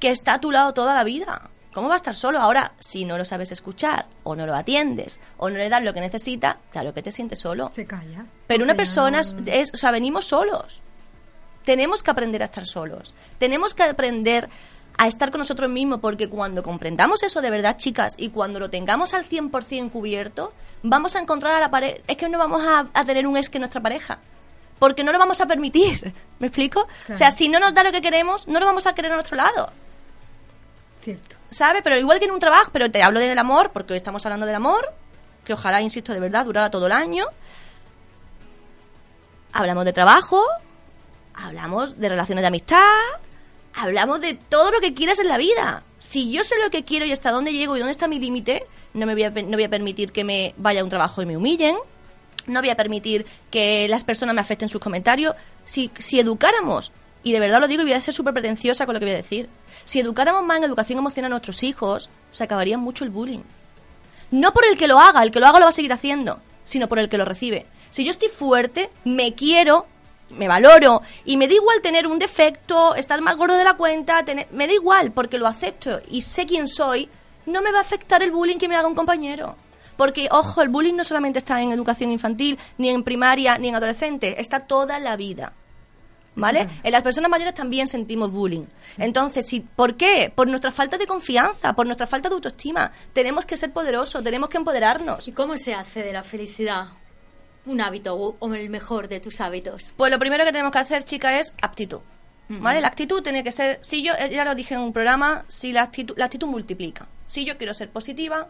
Que 0.00 0.10
está 0.10 0.34
a 0.34 0.40
tu 0.40 0.50
lado 0.50 0.74
toda 0.74 0.92
la 0.92 1.04
vida. 1.04 1.48
¿Cómo 1.72 1.86
va 1.86 1.94
a 1.94 1.96
estar 1.98 2.12
solo? 2.12 2.40
Ahora, 2.40 2.72
si 2.80 3.04
no 3.04 3.16
lo 3.18 3.24
sabes 3.24 3.52
escuchar, 3.52 4.06
o 4.24 4.34
no 4.34 4.46
lo 4.46 4.54
atiendes, 4.56 5.20
o 5.36 5.48
no 5.48 5.58
le 5.58 5.68
das 5.68 5.84
lo 5.84 5.94
que 5.94 6.00
necesita, 6.00 6.58
claro 6.72 6.92
que 6.92 7.02
te 7.04 7.12
sientes 7.12 7.38
solo. 7.38 7.70
Se 7.70 7.86
calla. 7.86 8.26
Pero 8.48 8.64
una 8.64 8.74
persona 8.74 9.20
es- 9.20 9.70
o 9.72 9.76
sea, 9.76 9.92
venimos 9.92 10.24
solos. 10.24 10.80
Tenemos 11.64 12.02
que 12.02 12.10
aprender 12.10 12.42
a 12.42 12.46
estar 12.46 12.66
solos. 12.66 13.14
Tenemos 13.38 13.74
que 13.74 13.84
aprender 13.84 14.48
a 14.98 15.06
estar 15.06 15.30
con 15.30 15.38
nosotros 15.40 15.70
mismos 15.70 16.00
porque 16.00 16.28
cuando 16.28 16.62
comprendamos 16.62 17.22
eso 17.22 17.40
de 17.40 17.50
verdad, 17.50 17.76
chicas, 17.76 18.14
y 18.18 18.30
cuando 18.30 18.60
lo 18.60 18.70
tengamos 18.70 19.14
al 19.14 19.24
100% 19.24 19.90
cubierto, 19.90 20.52
vamos 20.82 21.16
a 21.16 21.20
encontrar 21.20 21.54
a 21.54 21.60
la 21.60 21.70
pareja, 21.70 21.98
es 22.06 22.16
que 22.16 22.28
no 22.28 22.38
vamos 22.38 22.62
a, 22.64 22.86
a 22.92 23.04
tener 23.04 23.26
un 23.26 23.36
ex 23.36 23.50
que 23.50 23.58
nuestra 23.58 23.80
pareja. 23.80 24.18
Porque 24.78 25.04
no 25.04 25.12
lo 25.12 25.18
vamos 25.18 25.40
a 25.40 25.46
permitir. 25.46 26.12
¿Me 26.40 26.48
explico? 26.48 26.88
O 27.08 27.14
sea, 27.14 27.30
si 27.30 27.48
no 27.48 27.60
nos 27.60 27.72
da 27.72 27.84
lo 27.84 27.92
que 27.92 28.00
queremos, 28.00 28.48
no 28.48 28.58
lo 28.58 28.66
vamos 28.66 28.86
a 28.86 28.94
querer 28.94 29.12
a 29.12 29.14
nuestro 29.14 29.36
lado. 29.36 29.72
Cierto. 31.02 31.36
¿Sabes? 31.50 31.82
Pero 31.82 31.98
igual 31.98 32.18
que 32.18 32.24
en 32.24 32.30
un 32.30 32.40
trabajo, 32.40 32.70
pero 32.72 32.90
te 32.90 33.02
hablo 33.02 33.20
del 33.20 33.38
amor, 33.38 33.70
porque 33.72 33.92
hoy 33.92 33.96
estamos 33.98 34.24
hablando 34.26 34.46
del 34.46 34.54
amor, 34.54 34.92
que 35.44 35.52
ojalá, 35.52 35.80
insisto, 35.82 36.12
de 36.12 36.20
verdad 36.20 36.44
durara 36.44 36.70
todo 36.70 36.86
el 36.86 36.92
año. 36.92 37.26
Hablamos 39.52 39.84
de 39.84 39.92
trabajo, 39.92 40.42
hablamos 41.34 41.98
de 41.98 42.08
relaciones 42.08 42.42
de 42.42 42.48
amistad, 42.48 42.80
hablamos 43.74 44.20
de 44.20 44.34
todo 44.34 44.70
lo 44.70 44.80
que 44.80 44.94
quieras 44.94 45.18
en 45.18 45.28
la 45.28 45.38
vida. 45.38 45.82
Si 45.98 46.30
yo 46.32 46.44
sé 46.44 46.56
lo 46.62 46.70
que 46.70 46.84
quiero 46.84 47.04
y 47.04 47.12
hasta 47.12 47.30
dónde 47.30 47.52
llego 47.52 47.76
y 47.76 47.78
dónde 47.78 47.92
está 47.92 48.08
mi 48.08 48.18
límite, 48.18 48.66
no 48.94 49.06
me 49.06 49.14
voy 49.14 49.24
a, 49.24 49.30
no 49.30 49.56
voy 49.56 49.64
a 49.64 49.70
permitir 49.70 50.12
que 50.12 50.24
me 50.24 50.54
vaya 50.56 50.80
a 50.80 50.84
un 50.84 50.90
trabajo 50.90 51.22
y 51.22 51.26
me 51.26 51.36
humillen. 51.36 51.76
No 52.46 52.60
voy 52.60 52.70
a 52.70 52.76
permitir 52.76 53.24
que 53.50 53.86
las 53.88 54.02
personas 54.02 54.34
me 54.34 54.40
afecten 54.40 54.68
sus 54.68 54.80
comentarios. 54.80 55.34
Si, 55.64 55.90
si 55.98 56.18
educáramos, 56.18 56.92
y 57.22 57.32
de 57.32 57.40
verdad 57.40 57.60
lo 57.60 57.68
digo 57.68 57.82
y 57.82 57.86
voy 57.86 57.94
a 57.94 58.00
ser 58.00 58.14
súper 58.14 58.34
pretenciosa 58.34 58.84
con 58.84 58.94
lo 58.94 59.00
que 59.00 59.06
voy 59.06 59.14
a 59.14 59.18
decir, 59.18 59.48
si 59.84 60.00
educáramos 60.00 60.44
más 60.44 60.58
en 60.58 60.64
educación 60.64 60.98
emocional 60.98 61.30
a 61.30 61.34
nuestros 61.34 61.62
hijos, 61.62 62.10
se 62.30 62.44
acabaría 62.44 62.78
mucho 62.78 63.04
el 63.04 63.10
bullying. 63.10 63.42
No 64.30 64.52
por 64.52 64.64
el 64.64 64.76
que 64.76 64.88
lo 64.88 64.98
haga, 64.98 65.22
el 65.22 65.30
que 65.30 65.40
lo 65.40 65.46
haga 65.46 65.60
lo 65.60 65.66
va 65.66 65.70
a 65.70 65.72
seguir 65.72 65.92
haciendo, 65.92 66.40
sino 66.64 66.88
por 66.88 66.98
el 66.98 67.08
que 67.08 67.18
lo 67.18 67.24
recibe. 67.24 67.66
Si 67.90 68.04
yo 68.04 68.10
estoy 68.10 68.28
fuerte, 68.28 68.90
me 69.04 69.34
quiero, 69.34 69.86
me 70.36 70.48
valoro 70.48 71.02
y 71.24 71.36
me 71.36 71.48
da 71.48 71.54
igual 71.54 71.80
tener 71.80 72.06
un 72.06 72.18
defecto, 72.18 72.94
estar 72.94 73.20
más 73.20 73.36
gordo 73.36 73.56
de 73.56 73.64
la 73.64 73.74
cuenta, 73.74 74.24
tener, 74.24 74.48
me 74.52 74.66
da 74.66 74.72
igual 74.72 75.12
porque 75.12 75.38
lo 75.38 75.46
acepto 75.46 76.00
y 76.10 76.22
sé 76.22 76.46
quién 76.46 76.68
soy, 76.68 77.08
no 77.46 77.62
me 77.62 77.72
va 77.72 77.78
a 77.78 77.82
afectar 77.82 78.22
el 78.22 78.30
bullying 78.30 78.58
que 78.58 78.68
me 78.68 78.76
haga 78.76 78.88
un 78.88 78.94
compañero. 78.94 79.56
Porque, 79.96 80.28
ojo, 80.30 80.62
el 80.62 80.68
bullying 80.68 80.94
no 80.94 81.04
solamente 81.04 81.38
está 81.38 81.60
en 81.60 81.70
educación 81.70 82.10
infantil, 82.10 82.58
ni 82.78 82.88
en 82.88 83.02
primaria, 83.02 83.58
ni 83.58 83.68
en 83.68 83.74
adolescente, 83.74 84.40
está 84.40 84.60
toda 84.60 84.98
la 84.98 85.16
vida. 85.16 85.52
¿Vale? 86.34 86.66
En 86.82 86.92
las 86.92 87.02
personas 87.02 87.30
mayores 87.30 87.52
también 87.52 87.88
sentimos 87.88 88.32
bullying. 88.32 88.64
Entonces, 88.96 89.46
si, 89.46 89.60
¿por 89.60 89.96
qué? 89.96 90.32
Por 90.34 90.48
nuestra 90.48 90.70
falta 90.70 90.96
de 90.96 91.06
confianza, 91.06 91.74
por 91.74 91.84
nuestra 91.84 92.06
falta 92.06 92.30
de 92.30 92.36
autoestima. 92.36 92.90
Tenemos 93.12 93.44
que 93.44 93.58
ser 93.58 93.70
poderosos, 93.70 94.22
tenemos 94.22 94.48
que 94.48 94.56
empoderarnos. 94.56 95.28
¿Y 95.28 95.32
cómo 95.32 95.58
se 95.58 95.74
hace 95.74 96.02
de 96.02 96.12
la 96.14 96.22
felicidad 96.22 96.86
un 97.66 97.80
hábito 97.80 98.14
o 98.16 98.54
el 98.54 98.70
mejor 98.70 99.08
de 99.08 99.20
tus 99.20 99.40
hábitos? 99.40 99.92
Pues 99.96 100.10
lo 100.10 100.18
primero 100.18 100.44
que 100.44 100.52
tenemos 100.52 100.72
que 100.72 100.78
hacer, 100.78 101.04
chica, 101.04 101.38
es 101.38 101.54
actitud. 101.62 102.00
¿Vale? 102.48 102.82
La 102.82 102.88
actitud 102.88 103.22
tiene 103.22 103.42
que 103.42 103.50
ser, 103.50 103.78
si 103.80 104.02
yo, 104.02 104.12
eh, 104.18 104.28
ya 104.30 104.44
lo 104.44 104.54
dije 104.54 104.74
en 104.74 104.80
un 104.80 104.92
programa, 104.92 105.44
si 105.48 105.72
la 105.72 105.82
actitud, 105.84 106.14
la 106.18 106.26
actitud 106.26 106.46
multiplica. 106.48 107.06
Si 107.24 107.46
yo 107.46 107.56
quiero 107.56 107.72
ser 107.72 107.88
positiva, 107.88 108.48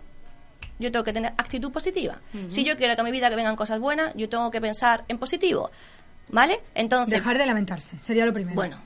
yo 0.81 0.91
tengo 0.91 1.05
que 1.05 1.13
tener 1.13 1.33
actitud 1.37 1.71
positiva. 1.71 2.21
Si 2.49 2.65
yo 2.65 2.77
quiero 2.77 2.97
que 2.97 3.01
a 3.01 3.05
mi 3.05 3.13
vida 3.13 3.31
que 3.31 3.37
vengan 3.37 3.55
cosas 3.55 3.79
buenas, 3.79 4.13
yo 4.17 4.29
tengo 4.29 4.51
que 4.51 4.61
pensar 4.61 5.05
en 5.07 5.19
positivo. 5.19 5.71
¿Vale? 6.31 6.61
Entonces, 6.75 7.11
Dejar 7.15 7.39
de 7.39 7.47
lamentarse, 7.47 8.01
sería 8.01 8.27
lo 8.27 8.33
primero. 8.33 8.57
bueno, 8.57 8.81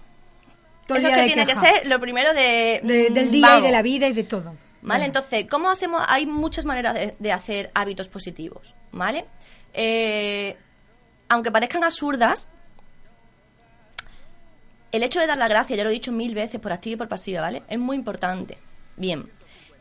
Todo 0.86 0.98
eso 0.98 1.06
día 1.06 1.16
que 1.16 1.26
tiene 1.26 1.46
que 1.46 1.54
ser 1.54 1.86
lo 1.86 1.98
primero 1.98 2.34
de, 2.34 2.80
De- 2.82 3.08
del 3.10 3.28
mm, 3.28 3.30
día 3.30 3.58
y 3.58 3.62
de 3.62 3.70
la 3.70 3.80
vida 3.82 4.08
y 4.08 4.12
de 4.12 4.24
todo. 4.24 4.44
¿Vale? 4.50 4.56
Bueno. 4.82 5.04
Entonces, 5.04 5.46
¿cómo 5.48 5.70
hacemos? 5.70 6.02
Hay 6.08 6.26
muchas 6.26 6.64
maneras 6.66 6.92
de, 6.94 7.14
de 7.18 7.32
hacer 7.32 7.70
hábitos 7.74 8.08
positivos, 8.08 8.74
¿vale? 8.92 9.24
Eh, 9.78 10.56
aunque 11.28 11.52
parezcan 11.52 11.84
absurdas, 11.84 12.48
el 14.92 15.02
hecho 15.02 15.20
de 15.20 15.26
dar 15.26 15.36
la 15.38 15.48
gracia, 15.48 15.76
ya 15.76 15.84
lo 15.84 15.90
he 15.90 15.92
dicho 15.92 16.12
mil 16.12 16.34
veces 16.34 16.60
por 16.60 16.72
activa 16.72 16.94
y 16.94 16.96
por 16.96 17.08
pasiva, 17.08 17.42
¿vale? 17.42 17.62
Es 17.68 17.78
muy 17.78 17.96
importante. 17.96 18.56
Bien. 18.96 19.28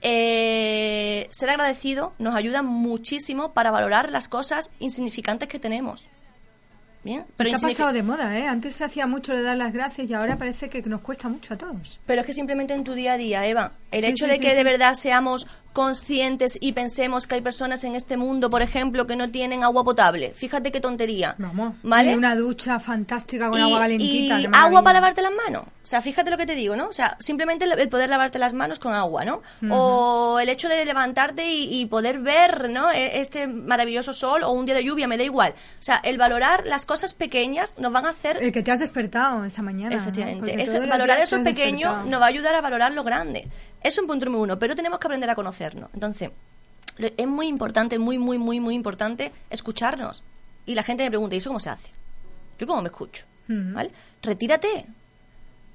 Eh, 0.01 1.27
ser 1.31 1.49
agradecido 1.49 2.13
nos 2.19 2.35
ayuda 2.35 2.61
muchísimo 2.61 3.53
para 3.53 3.71
valorar 3.71 4.09
las 4.11 4.27
cosas 4.27 4.71
insignificantes 4.79 5.47
que 5.47 5.57
tenemos. 5.59 6.07
Bien, 7.03 7.23
pero 7.37 7.49
Está 7.51 7.59
insignifi- 7.67 7.71
pasado 7.71 7.93
de 7.93 8.03
moda, 8.03 8.37
¿eh? 8.37 8.47
Antes 8.47 8.75
se 8.75 8.83
hacía 8.83 9.05
mucho 9.07 9.31
de 9.33 9.43
dar 9.43 9.55
las 9.57 9.71
gracias 9.73 10.09
y 10.09 10.13
ahora 10.13 10.37
parece 10.37 10.69
que 10.69 10.81
nos 10.81 11.01
cuesta 11.01 11.29
mucho 11.29 11.53
a 11.53 11.57
todos. 11.57 11.99
Pero 12.05 12.21
es 12.21 12.27
que 12.27 12.33
simplemente 12.33 12.73
en 12.73 12.83
tu 12.83 12.93
día 12.93 13.13
a 13.13 13.17
día, 13.17 13.45
Eva, 13.45 13.73
el 13.91 14.01
Sí, 14.01 14.07
hecho 14.07 14.25
sí, 14.25 14.31
de 14.31 14.37
sí, 14.37 14.41
que 14.43 14.55
de 14.55 14.63
verdad 14.63 14.95
seamos 14.95 15.45
conscientes 15.75 16.57
y 16.59 16.71
pensemos 16.71 17.27
que 17.27 17.35
hay 17.35 17.41
personas 17.41 17.83
en 17.83 17.95
este 17.95 18.17
mundo, 18.17 18.49
por 18.49 18.61
ejemplo, 18.63 19.05
que 19.05 19.15
no 19.15 19.29
tienen 19.29 19.63
agua 19.63 19.83
potable. 19.83 20.31
Fíjate 20.33 20.71
qué 20.71 20.79
tontería. 20.79 21.35
Vamos. 21.37 21.75
¿Vale? 21.83 22.13
Y 22.13 22.15
una 22.15 22.35
ducha 22.35 22.79
fantástica 22.79 23.49
con 23.49 23.59
Y- 23.59 23.63
agua 23.63 23.79
calentita. 23.79 24.39
y 24.39 24.47
agua 24.51 24.81
para 24.83 24.99
lavarte 24.99 25.21
las 25.21 25.33
manos. 25.33 25.63
O 25.67 25.87
sea, 25.87 26.01
fíjate 26.01 26.31
lo 26.31 26.37
que 26.37 26.47
te 26.47 26.55
digo, 26.55 26.75
¿no? 26.75 26.87
O 26.87 26.93
sea, 26.93 27.15
simplemente 27.19 27.65
el 27.65 27.89
poder 27.89 28.09
lavarte 28.09 28.39
las 28.39 28.53
manos 28.53 28.79
con 28.79 28.93
agua, 28.93 29.23
¿no? 29.25 29.41
O 29.69 30.39
el 30.39 30.49
hecho 30.49 30.67
de 30.69 30.83
levantarte 30.85 31.45
y, 31.45 31.81
y 31.81 31.85
poder 31.85 32.19
ver, 32.19 32.69
¿no? 32.71 32.89
E- 32.91 33.19
Este 33.19 33.45
maravilloso 33.47 34.13
sol 34.13 34.43
o 34.43 34.51
un 34.51 34.65
día 34.65 34.73
de 34.73 34.83
lluvia, 34.83 35.07
me 35.07 35.17
da 35.17 35.23
igual. 35.23 35.51
O 35.79 35.83
sea, 35.83 35.97
el 35.97 36.17
valorar 36.17 36.65
las 36.65 36.85
cosas 36.85 37.13
pequeñas 37.13 37.75
nos 37.77 37.91
van 37.91 38.05
a 38.05 38.09
hacer 38.09 38.37
El 38.41 38.51
que 38.51 38.63
te 38.63 38.71
has 38.71 38.79
despertado 38.79 39.43
esa 39.45 39.61
mañana. 39.61 39.95
¿no? 39.95 40.01
Efectivamente. 40.01 40.63
Eso- 40.63 40.79
los 40.79 40.87
valorar 40.89 41.17
pequeños 41.19 41.43
despertado. 41.43 42.05
nos 42.09 42.21
va 42.21 42.25
a 42.25 42.29
ayudar 42.29 42.55
a 42.55 42.61
valorar 42.61 42.91
lo 42.93 43.03
grande. 43.03 43.47
Es 43.85 43.99
un 43.99 44.07
punto 44.07 44.25
número 44.25 44.41
uno, 44.41 44.57
pero 44.57 44.75
tenemos 44.75 44.97
que 44.97 45.05
aprender 45.05 45.29
a 45.29 45.35
conocernos. 45.35 45.91
Entonces, 45.93 46.31
es 46.97 47.27
muy 47.27 47.45
importante, 47.45 47.99
muy, 47.99 48.17
muy, 48.17 48.39
muy, 48.39 48.59
muy 48.59 48.73
importante 48.73 49.31
escucharnos. 49.51 50.23
Y 50.65 50.73
la 50.73 50.81
gente 50.81 51.03
me 51.03 51.11
pregunta, 51.11 51.35
¿y 51.35 51.37
eso 51.37 51.51
cómo 51.51 51.59
se 51.59 51.69
hace? 51.69 51.89
¿Yo 52.57 52.65
cómo 52.65 52.81
me 52.81 52.87
escucho? 52.87 53.25
¿Vale? 53.47 53.91
Retírate. 54.23 54.87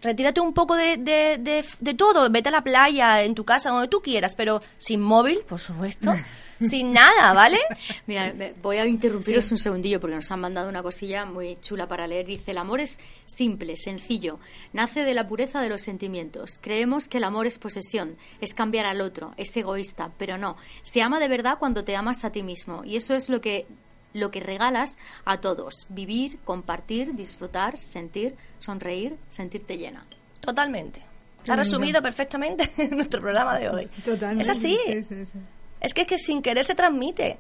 Retírate 0.03 0.41
un 0.41 0.53
poco 0.55 0.75
de, 0.77 0.97
de, 0.97 1.37
de, 1.39 1.65
de 1.81 1.95
todo. 1.95 2.31
Vete 2.31 2.49
a 2.49 2.53
la 2.53 2.63
playa, 2.65 3.23
en 3.23 3.35
tu 3.35 3.45
casa, 3.45 3.71
donde 3.71 3.89
tú 3.89 4.01
quieras, 4.01 4.35
pero 4.35 4.63
sin 4.79 5.01
móvil, 5.01 5.41
por 5.49 5.59
supuesto. 5.59 6.13
sin 6.61 6.93
nada, 6.93 7.33
¿vale? 7.33 7.59
Mira, 8.07 8.33
me- 8.35 8.53
voy 8.63 8.77
a 8.79 8.87
interrumpiros 8.87 9.51
un 9.53 9.59
segundillo 9.59 9.99
porque 10.01 10.17
nos 10.17 10.31
han 10.31 10.41
mandado 10.41 10.69
una 10.69 10.83
cosilla 10.83 11.25
muy 11.25 11.59
chula 11.61 11.87
para 11.89 12.07
leer. 12.07 12.27
Dice, 12.27 12.51
el 12.51 12.59
amor 12.59 12.81
es 12.81 12.99
simple, 13.27 13.77
sencillo, 13.77 14.39
nace 14.73 15.05
de 15.05 15.15
la 15.15 15.27
pureza 15.29 15.61
de 15.63 15.69
los 15.71 15.83
sentimientos. 15.83 16.59
Creemos 16.61 17.09
que 17.09 17.19
el 17.19 17.25
amor 17.25 17.47
es 17.47 17.59
posesión, 17.59 18.17
es 18.41 18.55
cambiar 18.55 18.87
al 18.87 19.01
otro, 19.01 19.33
es 19.37 19.57
egoísta, 19.57 20.11
pero 20.19 20.37
no. 20.39 20.57
Se 20.83 21.03
ama 21.03 21.19
de 21.21 21.29
verdad 21.29 21.57
cuando 21.59 21.85
te 21.85 21.97
amas 21.97 22.25
a 22.25 22.31
ti 22.33 22.43
mismo 22.43 22.85
y 22.85 22.97
eso 22.97 23.15
es 23.15 23.29
lo 23.31 23.41
que 23.41 23.67
lo 24.13 24.31
que 24.31 24.41
regalas 24.41 24.99
a 25.25 25.41
todos. 25.41 25.87
Vivir, 25.89 26.39
compartir, 26.45 27.15
disfrutar, 27.15 27.79
sentir, 27.79 28.35
sonreír, 28.59 29.17
sentirte 29.29 29.77
llena. 29.77 30.05
Totalmente. 30.41 31.03
Ha 31.49 31.57
resumido 31.57 32.03
perfectamente 32.03 32.71
nuestro 32.91 33.21
programa 33.21 33.59
de 33.59 33.69
hoy. 33.69 33.87
Totalmente. 34.05 34.43
Es 34.43 34.49
así. 34.49 34.79
sí, 34.87 35.03
sí, 35.03 35.27
sí. 35.27 35.39
Es 35.81 35.95
que, 35.95 36.03
es 36.03 36.07
que 36.07 36.19
sin 36.19 36.43
querer 36.43 36.65
se 36.65 36.75
transmite. 36.75 37.39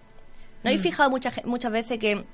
¿No 0.63 0.69
habéis 0.69 0.83
fijado 0.83 1.11
muchas, 1.11 1.45
muchas 1.45 1.73
veces 1.73 1.99
que 1.99 2.25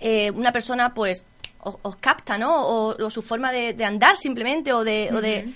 eh, 0.00 0.30
una 0.32 0.52
persona, 0.52 0.92
pues, 0.94 1.24
os, 1.60 1.76
os 1.82 1.96
capta, 1.96 2.38
¿no? 2.38 2.66
O, 2.66 3.02
o 3.02 3.10
su 3.10 3.22
forma 3.22 3.52
de, 3.52 3.72
de 3.72 3.84
andar 3.84 4.16
simplemente, 4.16 4.72
o 4.72 4.84
de... 4.84 5.08
o 5.12 5.20
de 5.20 5.52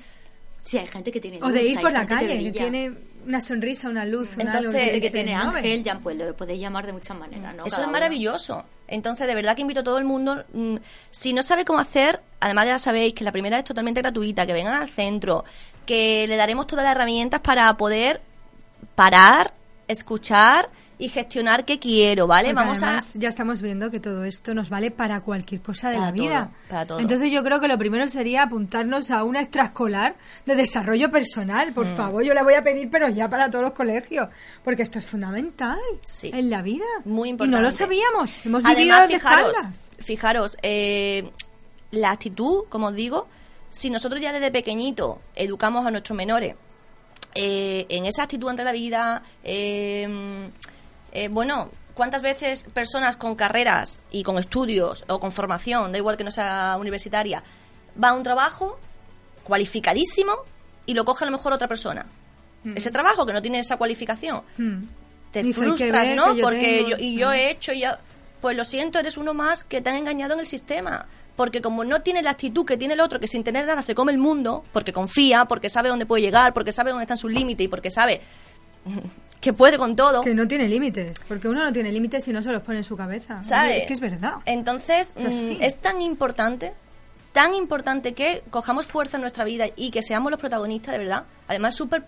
Sí, 0.63 0.79
hay 0.79 0.87
gente 0.87 1.11
que 1.11 1.21
tiene 1.21 1.39
O 1.43 1.49
de 1.49 1.63
luz, 1.63 1.71
ir 1.71 1.81
por 1.81 1.93
la 1.93 2.07
calle, 2.07 2.43
que 2.43 2.53
tiene 2.53 2.93
una 3.27 3.41
sonrisa, 3.41 3.89
una 3.89 4.05
luz, 4.05 4.35
un 4.37 4.43
Entonces, 4.43 4.89
algo 4.89 5.01
que 5.01 5.11
tiene 5.11 5.35
¿no? 5.35 5.51
ángel, 5.51 5.83
ya 5.83 5.99
pues 5.99 6.17
lo 6.17 6.35
podéis 6.37 6.61
llamar 6.61 6.87
de 6.87 6.93
muchas 6.93 7.17
maneras, 7.17 7.55
¿no? 7.55 7.65
Eso 7.65 7.71
Cada 7.77 7.83
es 7.83 7.89
uno. 7.89 7.93
maravilloso. 7.93 8.65
Entonces, 8.89 9.27
de 9.27 9.35
verdad 9.35 9.55
que 9.55 9.63
invito 9.63 9.81
a 9.81 9.85
todo 9.85 9.99
el 9.99 10.05
mundo. 10.05 10.45
mm, 10.53 10.77
si 11.11 11.33
no 11.33 11.43
sabe 11.43 11.65
cómo 11.65 11.79
hacer, 11.79 12.21
además 12.41 12.67
ya 12.67 12.79
sabéis 12.79 13.15
que 13.15 13.25
la 13.25 13.33
primera 13.33 13.59
es 13.59 13.65
totalmente 13.65 14.01
gratuita, 14.03 14.47
que 14.47 14.53
vengan 14.53 14.75
al 14.81 14.89
centro, 14.89 15.45
que 15.87 16.27
le 16.29 16.37
daremos 16.37 16.67
todas 16.67 16.85
las 16.85 16.95
herramientas 16.95 17.41
para 17.41 17.73
poder 17.77 18.21
parar, 18.95 19.53
escuchar 19.89 20.69
y 21.01 21.09
gestionar 21.09 21.65
qué 21.65 21.79
quiero, 21.79 22.27
¿vale? 22.27 22.49
Porque 22.55 22.65
Vamos 22.67 22.83
a 22.83 23.01
ya 23.19 23.29
estamos 23.29 23.63
viendo 23.63 23.91
que 23.91 23.99
todo 23.99 24.23
esto 24.25 24.55
nos 24.55 24.69
vale 24.69 24.91
para 24.91 25.21
cualquier 25.23 25.61
cosa 25.63 25.89
de 25.91 25.97
Para 25.97 26.07
la 26.07 26.13
vida. 26.13 26.51
para 26.69 26.87
todo. 26.87 27.01
Entonces 27.01 27.33
yo 27.33 27.43
creo 27.43 27.59
que 27.59 27.67
lo 27.69 27.79
primero 27.79 28.07
sería 28.07 28.43
apuntarnos 28.43 29.11
a 29.11 29.25
una 29.25 29.41
extraescolar 29.41 30.15
de 30.47 30.55
desarrollo 30.55 31.11
personal. 31.11 31.71
Mm. 31.71 31.75
Por 31.75 31.97
favor, 31.97 32.23
yo 32.23 32.35
la 32.35 32.43
voy 32.43 32.55
a 32.55 32.63
pedir, 32.63 32.91
pero 32.91 33.09
ya 33.09 33.29
para 33.29 33.51
todos 33.51 33.65
los 33.65 33.73
colegios. 33.73 34.29
Porque 34.63 34.83
esto 34.83 34.99
es 34.99 35.07
fundamental 35.07 35.79
Sí. 36.03 36.31
en 36.35 36.51
la 36.51 36.63
vida. 36.63 36.85
Muy 37.07 37.31
Y 37.31 37.33
no 37.33 37.39
lo 37.39 37.45
importante. 37.47 37.73
sabíamos. 37.77 38.47
Hemos 38.47 38.63
vivido 38.63 38.95
Además, 38.95 39.09
de 39.09 39.15
fijaros, 39.15 39.51
espaldas. 39.57 39.91
fijaros 40.01 40.57
eh, 40.63 41.31
la 41.93 42.11
actitud, 42.11 42.65
como 42.69 42.89
os 42.89 42.95
digo, 42.95 43.27
si 43.71 43.89
nosotros 43.89 44.21
ya 44.21 44.33
desde 44.33 44.51
pequeñito 44.51 45.21
educamos 45.35 45.87
a 45.87 45.91
nuestros 45.91 46.17
menores 46.17 46.55
eh, 47.35 47.87
en 47.89 48.05
esa 48.07 48.25
actitud 48.25 48.49
ante 48.49 48.65
la 48.65 48.73
vida, 48.73 49.23
eh, 49.45 50.49
eh, 51.13 51.29
bueno, 51.29 51.71
¿cuántas 51.95 52.23
veces 52.23 52.65
personas 52.73 53.17
con 53.17 53.35
carreras 53.35 54.01
y 54.11 54.23
con 54.23 54.39
estudios 54.39 55.05
o 55.09 55.19
con 55.21 55.33
formación, 55.33 55.93
da 55.93 55.99
igual 55.99 56.17
que 56.17 56.25
no 56.25 56.31
sea 56.31 56.77
universitaria, 56.79 57.43
va 58.03 58.11
a 58.11 58.13
un 58.15 58.23
trabajo 58.23 58.79
cualificadísimo 59.45 60.33
y 60.87 60.95
lo 60.95 61.05
coge 61.05 61.25
a 61.25 61.27
lo 61.31 61.33
mejor 61.37 61.53
otra 61.53 61.69
persona? 61.69 62.07
Ese 62.75 62.91
trabajo 62.91 63.25
que 63.25 63.33
no 63.33 63.41
tiene 63.41 63.59
esa 63.59 63.77
cualificación 63.79 64.43
Mm. 64.59 64.83
te 65.33 65.43
Dice, 65.43 65.61
frustras, 65.63 66.09
ver 66.09 66.17
¿no? 66.17 66.33
que 66.35 66.37
yo 66.39 66.43
Porque 66.45 66.77
tengo- 66.85 66.89
yo, 66.91 66.97
y 66.99 67.17
yo 67.17 67.29
Ah. 67.31 67.39
he 67.39 67.51
hecho 67.51 67.73
ya, 67.73 67.99
pues 68.43 68.57
lo 68.57 68.65
siento, 68.65 68.99
eres 68.99 69.17
uno 69.17 69.33
más 69.33 69.65
que 69.65 69.81
te 69.81 69.89
han 69.91 69.97
engañado 69.97 70.35
en 70.35 70.41
el 70.41 70.47
sistema. 70.47 71.07
Porque 71.37 71.63
como 71.63 71.85
no 71.85 72.03
tiene 72.03 72.21
la 72.23 72.31
actitud 72.33 72.67
que 72.67 72.77
tiene 72.77 72.93
el 72.95 73.01
otro, 73.01 73.19
que 73.19 73.27
sin 73.29 73.43
tener 73.45 73.65
nada 73.67 73.81
se 73.81 73.95
come 73.95 74.13
el 74.13 74.19
mundo, 74.19 74.63
porque 74.75 74.93
confía, 74.93 75.47
porque 75.47 75.71
sabe 75.71 75.89
dónde 75.89 76.05
puede 76.05 76.23
llegar, 76.23 76.53
porque 76.53 76.71
sabe 76.73 76.91
dónde 76.91 77.05
están 77.05 77.17
sus 77.17 77.31
límites 77.33 77.65
y 77.65 77.69
porque 77.69 77.91
sabe 77.91 78.21
que 79.41 79.53
puede 79.53 79.79
con 79.79 79.97
todo, 79.97 80.23
Que 80.23 80.35
no 80.35 80.47
tiene 80.47 80.69
límites. 80.69 81.19
Porque 81.27 81.49
uno 81.49 81.65
no 81.65 81.73
tiene 81.73 81.91
límites 81.91 82.25
si 82.25 82.33
no 82.33 82.43
se 82.43 82.53
los 82.53 82.63
pone 82.63 82.79
en 82.79 82.85
su 82.85 82.97
cabeza. 82.97 83.43
¿sabes? 83.43 83.79
Es 83.79 83.87
que 83.87 83.95
es 83.95 84.01
verdad. 84.01 84.35
Entonces, 84.45 85.15
mm, 85.17 85.63
es 85.63 85.79
tan 85.79 86.03
importante, 86.03 86.75
tan 87.33 87.55
importante 87.55 88.13
que 88.13 88.43
cojamos 88.51 88.87
fuerza 88.87 89.17
en 89.17 89.23
nuestra 89.23 89.45
vida 89.45 89.67
y 89.77 89.91
que 89.91 90.03
seamos 90.03 90.31
los 90.31 90.39
protagonistas 90.41 90.93
de 90.93 90.99
verdad. 90.99 91.25
Además, 91.49 91.75
súper 91.75 92.05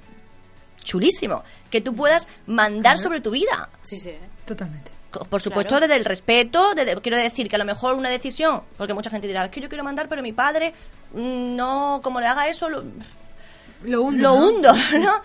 chulísimo, 0.85 1.43
que 1.71 1.81
tú 1.81 1.95
puedas 1.95 2.29
mandar 2.47 2.99
sobre 2.99 3.21
tu 3.21 3.31
vida. 3.31 3.71
Sí, 3.85 3.99
sí. 3.99 4.11
¿eh? 4.11 4.21
Totalmente. 4.45 4.91
Por 5.29 5.41
supuesto, 5.43 5.69
Claro. 5.69 5.87
desde 5.87 5.97
el 5.97 6.05
respeto, 6.07 6.75
desde- 6.75 6.97
quiero 7.03 7.19
decir 7.19 7.49
que 7.49 7.57
a 7.57 7.59
lo 7.59 7.65
mejor 7.67 7.95
una 7.95 8.09
decisión, 8.09 8.63
porque 8.79 8.95
mucha 8.95 9.11
gente 9.11 9.27
dirá, 9.27 9.45
es 9.45 9.51
que 9.51 9.61
yo 9.61 9.69
quiero 9.69 9.85
mandar, 9.85 10.09
pero 10.09 10.23
mi 10.23 10.33
padre 10.33 10.73
mm, 11.15 11.55
no, 11.55 12.01
como 12.03 12.19
le 12.21 12.27
haga 12.27 12.49
eso, 12.49 12.69
lo, 12.71 12.83
Lo 13.85 14.03
hundo. 14.03 14.23
lo 14.23 14.37
¿no? 14.41 14.49
hundo, 14.49 14.73
¿no? 14.99 15.21